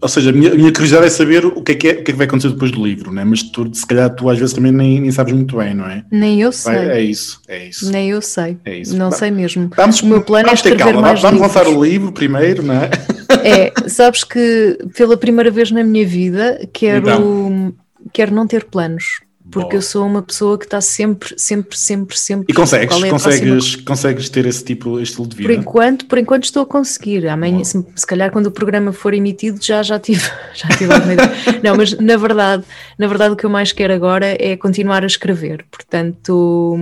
ou 0.00 0.08
seja, 0.08 0.30
a 0.30 0.32
minha, 0.32 0.52
a 0.52 0.54
minha, 0.54 0.72
curiosidade 0.72 1.06
é 1.06 1.10
saber 1.10 1.44
o 1.44 1.62
que 1.62 1.72
é 1.72 1.74
que, 1.74 1.88
é, 1.88 1.92
o 1.92 1.94
que, 1.96 2.00
é 2.00 2.04
que 2.04 2.12
vai 2.12 2.26
acontecer 2.26 2.50
depois 2.50 2.70
do 2.70 2.84
livro, 2.84 3.12
né? 3.12 3.24
mas 3.24 3.42
tu, 3.42 3.68
se 3.72 3.86
calhar 3.86 4.14
tu 4.14 4.28
às 4.28 4.38
vezes 4.38 4.54
também 4.54 4.72
nem, 4.72 5.00
nem 5.00 5.10
sabes 5.10 5.32
muito 5.32 5.56
bem, 5.56 5.74
não 5.74 5.86
é? 5.86 6.04
Nem 6.10 6.40
eu 6.40 6.52
sei. 6.52 6.74
Vai, 6.74 6.90
é 6.90 7.00
isso, 7.00 7.40
é 7.48 7.68
isso. 7.68 7.90
Nem 7.90 8.10
eu 8.10 8.20
sei. 8.20 8.56
É 8.64 8.78
isso. 8.78 8.96
Não 8.96 9.10
sei 9.10 9.30
mesmo. 9.30 9.70
Vamos, 9.76 10.00
o 10.02 10.06
meu 10.06 10.22
plano 10.22 10.46
vamos 10.46 10.60
é 10.60 10.62
escrever 10.62 10.92
calma, 10.92 11.00
mais 11.00 11.20
Vamos 11.20 11.40
livros. 11.40 11.56
lançar 11.56 11.70
o 11.70 11.84
livro 11.84 12.12
primeiro, 12.12 12.62
não 12.62 12.74
é? 12.74 12.90
É, 13.42 13.88
sabes 13.88 14.24
que 14.24 14.78
pela 14.96 15.16
primeira 15.16 15.50
vez 15.50 15.70
na 15.70 15.82
minha 15.84 16.06
vida 16.06 16.66
quero, 16.72 17.10
então. 17.10 17.74
quero 18.12 18.34
não 18.34 18.46
ter 18.46 18.64
planos 18.64 19.20
porque 19.50 19.68
Boa. 19.68 19.74
eu 19.74 19.82
sou 19.82 20.06
uma 20.06 20.22
pessoa 20.22 20.56
que 20.56 20.64
está 20.64 20.80
sempre, 20.80 21.34
sempre, 21.36 21.76
sempre, 21.76 22.18
sempre. 22.18 22.46
E 22.48 22.54
consegues, 22.54 23.02
é 23.02 23.10
consegues, 23.10 23.76
consegues 23.76 24.28
ter 24.30 24.46
esse 24.46 24.64
tipo, 24.64 24.98
este 24.98 25.10
estilo 25.10 25.28
de 25.28 25.36
vida? 25.36 25.48
Por 25.48 25.54
enquanto, 25.54 26.06
por 26.06 26.18
enquanto 26.18 26.44
estou 26.44 26.62
a 26.62 26.66
conseguir. 26.66 27.28
Amanhã, 27.28 27.62
se, 27.62 27.84
se, 27.94 28.06
calhar 28.06 28.32
quando 28.32 28.46
o 28.46 28.50
programa 28.50 28.90
for 28.90 29.12
emitido 29.12 29.58
já 29.62 29.82
já 29.82 30.00
tive, 30.00 30.22
já 30.54 30.68
tive 30.68 30.94
alguma 30.94 31.12
ideia. 31.12 31.30
Não, 31.62 31.76
mas 31.76 31.92
na 31.98 32.16
verdade, 32.16 32.64
na 32.98 33.06
verdade 33.06 33.34
o 33.34 33.36
que 33.36 33.44
eu 33.44 33.50
mais 33.50 33.70
quero 33.70 33.92
agora 33.92 34.34
é 34.40 34.56
continuar 34.56 35.02
a 35.02 35.06
escrever. 35.06 35.64
Portanto, 35.70 36.78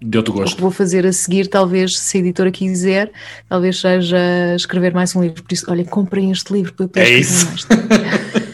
deu-te 0.00 0.30
gosto. 0.30 0.54
O 0.54 0.56
que 0.56 0.62
vou 0.62 0.70
fazer 0.70 1.04
a 1.04 1.12
seguir, 1.12 1.46
talvez, 1.46 1.98
se 1.98 2.16
a 2.16 2.20
editora 2.20 2.50
quiser, 2.50 3.12
talvez 3.46 3.80
seja 3.80 4.54
escrever 4.56 4.94
mais 4.94 5.14
um 5.14 5.20
livro. 5.20 5.42
Por 5.42 5.52
isso, 5.52 5.66
olha, 5.68 5.84
comprem 5.84 6.30
este 6.30 6.54
livro 6.54 6.72
para 6.72 6.86
eu 6.86 7.06
É 7.06 7.10
isso. 7.10 7.46
Mais. 7.46 8.47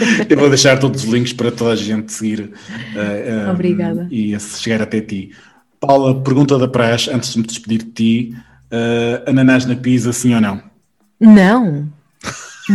Eu 0.28 0.36
vou 0.36 0.48
deixar 0.48 0.78
todos 0.78 1.04
os 1.04 1.10
links 1.10 1.32
para 1.32 1.50
toda 1.50 1.72
a 1.72 1.76
gente 1.76 2.12
seguir 2.12 2.40
uh, 2.94 3.48
um, 3.48 3.50
Obrigada. 3.52 4.08
e 4.10 4.38
chegar 4.38 4.82
até 4.82 5.00
ti. 5.00 5.30
Paula, 5.80 6.20
pergunta 6.22 6.58
da 6.58 6.68
praxe, 6.68 7.10
antes 7.10 7.32
de 7.32 7.38
me 7.38 7.46
despedir 7.46 7.82
de 7.82 7.90
ti: 7.90 8.34
uh, 8.72 9.30
ananás 9.30 9.66
na 9.66 9.76
pizza, 9.76 10.12
sim 10.12 10.34
ou 10.34 10.40
não? 10.40 10.62
Não, 11.20 11.88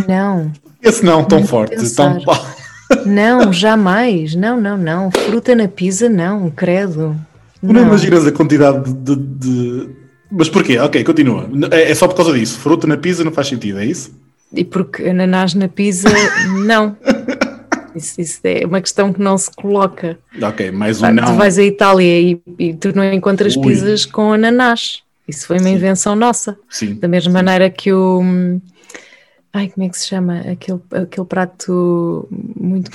não. 0.08 0.52
Esse 0.82 1.06
não, 1.06 1.24
tão 1.24 1.46
forte. 1.46 1.94
Tão... 1.96 2.20
Não, 3.06 3.54
jamais. 3.54 4.36
Não, 4.36 4.60
não, 4.60 4.78
não. 4.78 5.10
Fruta 5.12 5.56
na 5.56 5.66
pizza, 5.66 6.10
não, 6.10 6.50
credo. 6.50 7.16
Tu 7.62 7.72
não 7.72 7.84
imaginas 7.84 8.28
a 8.28 8.32
quantidade 8.34 8.92
de, 8.92 9.16
de, 9.16 9.16
de... 9.16 9.90
Mas 10.30 10.50
porquê? 10.50 10.78
Ok, 10.78 11.02
continua. 11.06 11.50
É, 11.72 11.92
é 11.92 11.96
só 11.96 12.06
por 12.06 12.16
causa 12.16 12.34
disso. 12.34 12.60
Fruta 12.60 12.86
na 12.88 12.98
pizza 12.98 13.24
não 13.24 13.32
faz 13.32 13.48
sentido, 13.48 13.80
é 13.80 13.86
isso? 13.86 14.12
E 14.54 14.66
porque 14.66 15.04
ananás 15.04 15.54
na 15.54 15.68
pizza, 15.68 16.10
não. 16.66 16.98
Isso, 17.96 18.22
isso, 18.22 18.40
é 18.44 18.66
uma 18.66 18.82
questão 18.82 19.12
que 19.12 19.22
não 19.22 19.38
se 19.38 19.52
coloca. 19.52 20.18
Ok, 20.42 20.72
mais 20.72 21.02
um 21.02 21.12
não. 21.12 21.26
Tu 21.26 21.34
vais 21.34 21.58
à 21.58 21.64
Itália 21.64 22.20
e, 22.20 22.42
e 22.58 22.74
tu 22.74 22.96
não 22.96 23.04
encontras 23.04 23.56
Ui. 23.56 23.64
pizzas 23.64 24.06
com 24.06 24.34
ananás. 24.34 25.04
Isso 25.28 25.48
foi 25.48 25.58
uma 25.58 25.70
Sim. 25.70 25.76
invenção 25.76 26.16
nossa. 26.16 26.58
Sim. 26.70 26.96
Da 26.96 27.08
mesma 27.08 27.30
Sim. 27.30 27.34
maneira 27.34 27.70
que 27.70 27.92
o. 27.94 28.22
Ai, 29.54 29.70
como 29.70 29.86
é 29.86 29.90
que 29.90 29.98
se 29.98 30.08
chama? 30.08 30.40
Aquele, 30.40 30.80
aquele 30.92 31.28
prato 31.28 32.28
muito. 32.30 32.92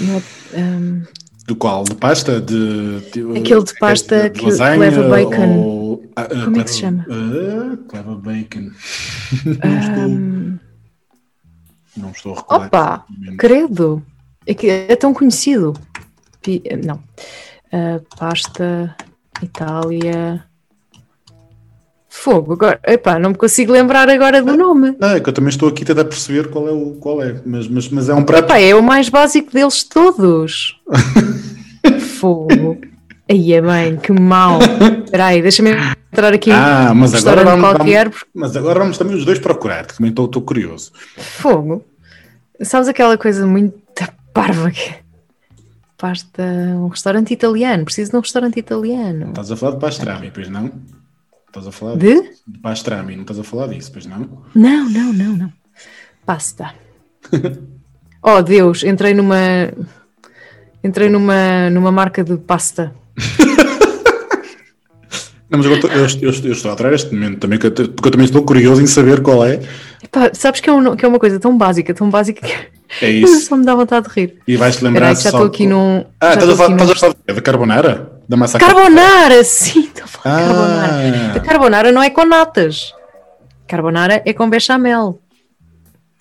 Um, 0.55 1.03
do 1.47 1.55
qual? 1.55 1.85
De 1.85 1.95
pasta? 1.95 2.41
De, 2.41 3.01
de 3.13 3.39
Aquele 3.39 3.63
de 3.63 3.79
pasta 3.79 4.29
de 4.29 4.41
que 4.41 4.47
leva 4.47 5.09
bacon. 5.09 5.59
Ou, 5.59 5.95
uh, 5.95 6.29
Como 6.29 6.47
leva, 6.47 6.61
é 6.61 6.65
que 6.65 6.71
se 6.71 6.81
chama? 6.81 7.07
Uh, 7.09 7.79
leva 7.93 8.15
bacon. 8.17 8.71
Um... 9.65 10.59
Não 11.97 12.11
estou 12.11 12.35
a 12.35 12.37
recordar. 12.37 12.67
Opa, 12.67 13.07
credo! 13.39 14.03
É, 14.47 14.55
que 14.55 14.69
é 14.69 14.95
tão 14.95 15.13
conhecido. 15.13 15.75
Não. 16.85 16.97
Uh, 17.73 18.05
pasta, 18.17 18.95
Itália. 19.43 20.45
Fogo, 22.09 22.55
agora, 22.55 22.81
epá, 22.87 23.19
não 23.19 23.31
me 23.31 23.37
consigo 23.37 23.73
lembrar 23.73 24.09
agora 24.09 24.43
do 24.43 24.57
nome. 24.57 24.97
Não, 24.99 25.11
é 25.11 25.21
que 25.21 25.29
eu 25.29 25.33
também 25.33 25.51
estou 25.51 25.69
aqui 25.69 25.83
a 25.83 25.87
tentar 25.87 26.05
perceber 26.05 26.49
qual 26.49 26.67
é, 26.67 26.73
o, 26.73 26.93
qual 26.95 27.23
é, 27.23 27.41
mas, 27.45 27.69
mas, 27.69 27.89
mas 27.91 28.09
é 28.09 28.15
um 28.15 28.25
prato. 28.25 28.45
Epá, 28.45 28.59
é 28.59 28.75
o 28.75 28.83
mais 28.83 29.09
básico 29.09 29.53
deles 29.53 29.83
todos. 29.85 30.81
Fogo. 32.19 32.79
Aí 33.29 33.53
é 33.53 33.61
bem, 33.61 33.97
que 33.97 34.13
mal. 34.13 34.61
Espera 35.05 35.27
aí, 35.27 35.43
deixa-me 35.43 35.71
entrar 36.13 36.33
aqui 36.33 36.51
ah, 36.53 36.93
mas 36.95 37.13
agora 37.15 37.45
vamos, 37.45 37.61
qualquer. 37.61 38.09
Vamos, 38.09 38.25
mas 38.33 38.57
agora 38.57 38.79
vamos 38.79 38.99
também 38.99 39.17
os 39.17 39.25
dois 39.25 39.39
procurar, 39.39 39.87
que 39.87 39.97
também 39.97 40.11
estou 40.11 40.29
curioso. 40.43 40.93
Fogo. 41.17 41.85
Sabes 42.63 42.89
aquela 42.89 43.19
coisa 43.19 43.47
muito 43.47 43.87
parva 44.33 44.71
que? 44.71 44.95
Pasta, 45.99 46.43
um 46.43 46.89
restaurante 46.89 47.33
italiano, 47.33 47.85
preciso 47.85 48.11
de 48.11 48.17
um 48.19 48.21
restaurante 48.21 48.59
italiano. 48.59 49.31
Estás 49.31 49.51
a 49.51 49.57
falar 49.57 49.73
de 49.73 49.81
pastrami, 49.81 50.31
pois 50.31 50.49
não? 50.49 50.71
Estás 51.49 51.67
a 51.67 51.73
falar 51.73 51.97
de? 51.97 52.21
De 52.47 52.59
pastrami, 52.59 53.17
não 53.17 53.23
estás 53.23 53.39
a 53.39 53.45
falar 53.45 53.69
disso, 53.69 53.91
pois 53.91 54.05
não? 54.05 54.45
Não, 54.55 54.91
não, 54.91 55.13
não, 55.13 55.37
não. 55.37 55.53
Pasta. 56.27 56.75
oh 58.23 58.43
Deus, 58.43 58.85
entrei 58.85 59.15
numa 59.15 59.73
entrei 60.85 61.09
numa, 61.09 61.71
numa 61.71 61.91
marca 61.91 62.23
de 62.23 62.37
pasta. 62.37 62.95
Não, 65.49 65.61
mas 65.61 65.67
eu, 65.67 65.73
eu, 65.73 66.07
eu, 66.23 66.45
eu, 66.45 66.53
estou 66.53 66.71
a 66.71 66.75
atrair 66.75 66.95
este 66.95 67.15
momento 67.15 67.39
também, 67.39 67.59
porque 67.59 67.83
eu 67.83 68.11
também 68.11 68.25
estou 68.25 68.43
curioso 68.43 68.83
em 68.83 68.87
saber 68.87 69.23
qual 69.23 69.47
é. 69.47 69.61
Epá, 70.03 70.31
sabes 70.33 70.61
que 70.61 70.69
é, 70.69 70.73
um, 70.73 70.97
que 70.97 71.05
é 71.05 71.09
uma 71.09 71.21
coisa 71.21 71.39
tão 71.39 71.57
básica, 71.57 71.95
tão 71.95 72.11
básica 72.11 72.45
que 72.45 72.53
é 73.01 73.11
isso. 73.11 73.47
só 73.47 73.57
me 73.57 73.65
dá 73.65 73.75
vontade 73.75 74.09
de 74.09 74.13
rir. 74.13 74.39
E 74.47 74.57
vais-te 74.57 74.83
lembrar 74.83 75.03
Peraí, 75.03 75.23
já 75.23 75.31
estou 75.31 75.47
aqui 75.47 75.67
num. 75.67 76.05
Ah, 76.21 76.35
estás 76.35 76.51
a, 76.51 76.57
falar, 76.57 76.73
estás 76.73 76.91
a 76.91 76.95
falar 76.97 77.15
da 77.27 77.41
carbonara? 77.41 78.13
Da 78.29 78.37
massa 78.37 78.59
Carbonara, 78.59 79.43
sim, 79.45 79.85
estou 79.85 80.05
a 80.05 80.09
falar 80.09 80.37
ah. 80.37 80.41
carbonara. 80.41 81.33
A 81.37 81.41
carbonara 81.41 81.93
não 81.93 82.03
é 82.03 82.11
com 82.11 82.25
natas. 82.25 82.93
Carbonara 83.69 84.23
é 84.27 84.33
com 84.33 84.51
bechamel. 84.51 85.21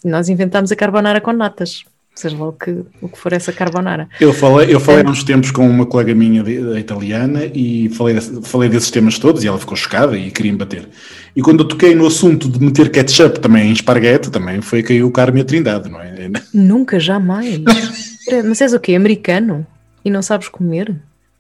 Nós 0.04 0.30
inventamos 0.30 0.72
a 0.72 0.76
carbonara 0.76 1.20
com 1.20 1.34
natas 1.34 1.84
seja 2.16 2.38
lá 2.38 2.48
o 2.48 2.54
que, 2.54 2.84
o 3.02 3.10
que 3.10 3.18
for 3.18 3.34
essa 3.34 3.52
carbonara. 3.52 4.08
Eu 4.20 4.34
falei, 4.34 4.74
eu 4.74 4.80
falei 4.80 5.04
há 5.06 5.10
uns 5.10 5.24
tempos 5.24 5.52
com 5.52 5.70
uma 5.70 5.86
colega 5.86 6.16
minha 6.16 6.42
de, 6.42 6.80
italiana 6.80 7.46
e 7.54 7.90
falei, 7.90 8.20
falei 8.44 8.70
desses 8.70 8.90
temas 8.90 9.20
todos 9.20 9.44
e 9.44 9.48
ela 9.48 9.60
ficou 9.60 9.76
chocada 9.76 10.18
e 10.18 10.32
queria 10.32 10.52
me 10.52 10.58
bater. 10.58 10.88
E 11.36 11.42
quando 11.42 11.60
eu 11.60 11.68
toquei 11.68 11.94
no 11.94 12.08
assunto 12.08 12.48
de 12.48 12.64
meter 12.64 12.90
ketchup 12.90 13.40
também 13.40 13.70
em 13.70 13.74
esparguete, 13.74 14.32
também 14.32 14.62
foi 14.62 14.82
que 14.82 14.90
caiu 14.90 15.08
o 15.08 15.12
Carme 15.12 15.42
a 15.42 15.46
Trindade, 15.46 15.90
não 15.90 16.00
é? 16.00 16.30
Nunca, 16.54 17.00
jamais. 17.00 17.60
Mas 18.46 18.62
és 18.62 18.74
o 18.74 18.80
quê? 18.80 18.96
Americano? 18.96 19.68
E 20.04 20.10
não 20.10 20.22
sabes 20.22 20.48
comer? 20.48 20.96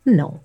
Não. 0.05 0.39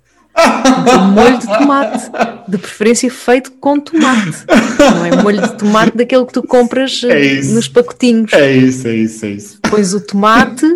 Molho 1.15 1.39
de 1.39 1.47
tomate, 1.47 2.11
de 2.49 2.59
preferência 2.59 3.11
feito 3.11 3.53
com 3.53 3.79
tomate. 3.81 4.45
Não 4.79 5.05
é 5.05 5.23
molho 5.23 5.43
de 5.43 5.57
tomate 5.57 5.97
daquele 5.97 6.27
que 6.27 6.33
tu 6.33 6.43
compras 6.43 7.03
é 7.05 7.43
nos 7.43 7.69
pacotinhos. 7.69 8.33
É 8.33 8.53
isso, 8.53 8.89
é 8.89 8.95
isso, 8.95 9.27
é 9.27 9.29
isso. 9.31 9.59
Pões 9.69 9.95
o 9.95 10.01
tomate, 10.01 10.67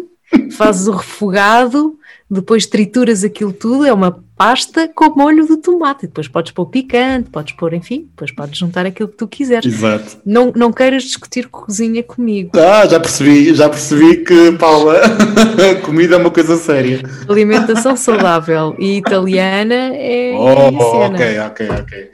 fazes 0.52 0.86
o 0.86 0.92
refogado, 0.92 1.98
depois 2.30 2.66
trituras 2.66 3.22
aquilo 3.22 3.52
tudo, 3.52 3.84
é 3.84 3.92
uma 3.92 4.24
pasta 4.36 4.88
com 4.88 5.14
molho 5.14 5.46
de 5.46 5.58
tomate. 5.58 6.06
Depois 6.06 6.26
podes 6.26 6.52
pôr 6.52 6.66
picante, 6.66 7.30
podes 7.30 7.54
pôr, 7.54 7.74
enfim, 7.74 8.08
depois 8.10 8.32
podes 8.32 8.58
juntar 8.58 8.86
aquilo 8.86 9.08
que 9.08 9.16
tu 9.16 9.28
quiseres. 9.28 9.72
Exato. 9.72 10.16
Não, 10.24 10.52
não 10.56 10.72
queiras 10.72 11.04
discutir 11.04 11.48
cozinha 11.48 12.02
comigo. 12.02 12.50
Ah, 12.54 12.86
já 12.86 12.98
percebi, 12.98 13.54
já 13.54 13.68
percebi 13.68 14.24
que, 14.24 14.52
Paula, 14.52 15.00
comida 15.84 16.16
é 16.16 16.18
uma 16.18 16.30
coisa 16.30 16.56
séria. 16.56 17.02
Alimentação 17.28 17.96
saudável 17.96 18.74
e 18.78 18.96
italiana 18.96 19.74
é. 19.94 20.34
Oh, 20.34 21.04
ok, 21.04 21.38
ok, 21.40 21.68
ok. 21.70 22.10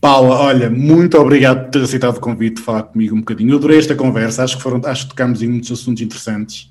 Paula, 0.00 0.36
olha, 0.36 0.68
muito 0.68 1.16
obrigado 1.16 1.64
por 1.64 1.70
ter 1.70 1.82
aceitado 1.82 2.16
o 2.16 2.20
convite 2.20 2.56
de 2.56 2.62
falar 2.62 2.82
comigo 2.82 3.14
um 3.14 3.20
bocadinho. 3.20 3.52
Eu 3.52 3.56
adorei 3.56 3.78
esta 3.78 3.94
conversa, 3.94 4.44
acho 4.44 4.56
que, 4.56 4.62
foram, 4.62 4.80
acho 4.84 5.04
que 5.04 5.10
tocámos 5.10 5.42
em 5.42 5.48
muitos 5.48 5.70
assuntos 5.72 6.02
interessantes. 6.02 6.70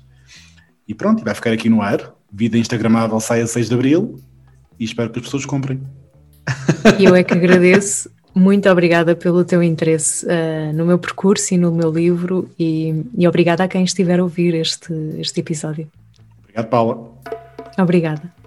E 0.86 0.94
pronto, 0.94 1.24
vai 1.24 1.34
ficar 1.34 1.50
aqui 1.50 1.68
no 1.68 1.82
ar. 1.82 2.14
Vida 2.36 2.58
Instagramável 2.58 3.20
sai 3.20 3.42
a 3.42 3.46
6 3.46 3.68
de 3.68 3.74
Abril 3.74 4.20
e 4.78 4.84
espero 4.84 5.08
que 5.08 5.20
as 5.20 5.24
pessoas 5.24 5.46
comprem. 5.46 5.80
Eu 6.98 7.14
é 7.14 7.22
que 7.22 7.32
agradeço. 7.32 8.10
Muito 8.34 8.68
obrigada 8.68 9.14
pelo 9.14 9.44
teu 9.44 9.62
interesse 9.62 10.26
uh, 10.26 10.72
no 10.74 10.84
meu 10.84 10.98
percurso 10.98 11.54
e 11.54 11.56
no 11.56 11.70
meu 11.70 11.92
livro 11.92 12.50
e, 12.58 13.04
e 13.16 13.28
obrigada 13.28 13.62
a 13.62 13.68
quem 13.68 13.84
estiver 13.84 14.18
a 14.18 14.24
ouvir 14.24 14.52
este, 14.54 14.92
este 15.18 15.38
episódio. 15.38 15.88
Obrigado, 16.42 16.68
Paula. 16.68 17.12
Obrigada. 17.78 18.43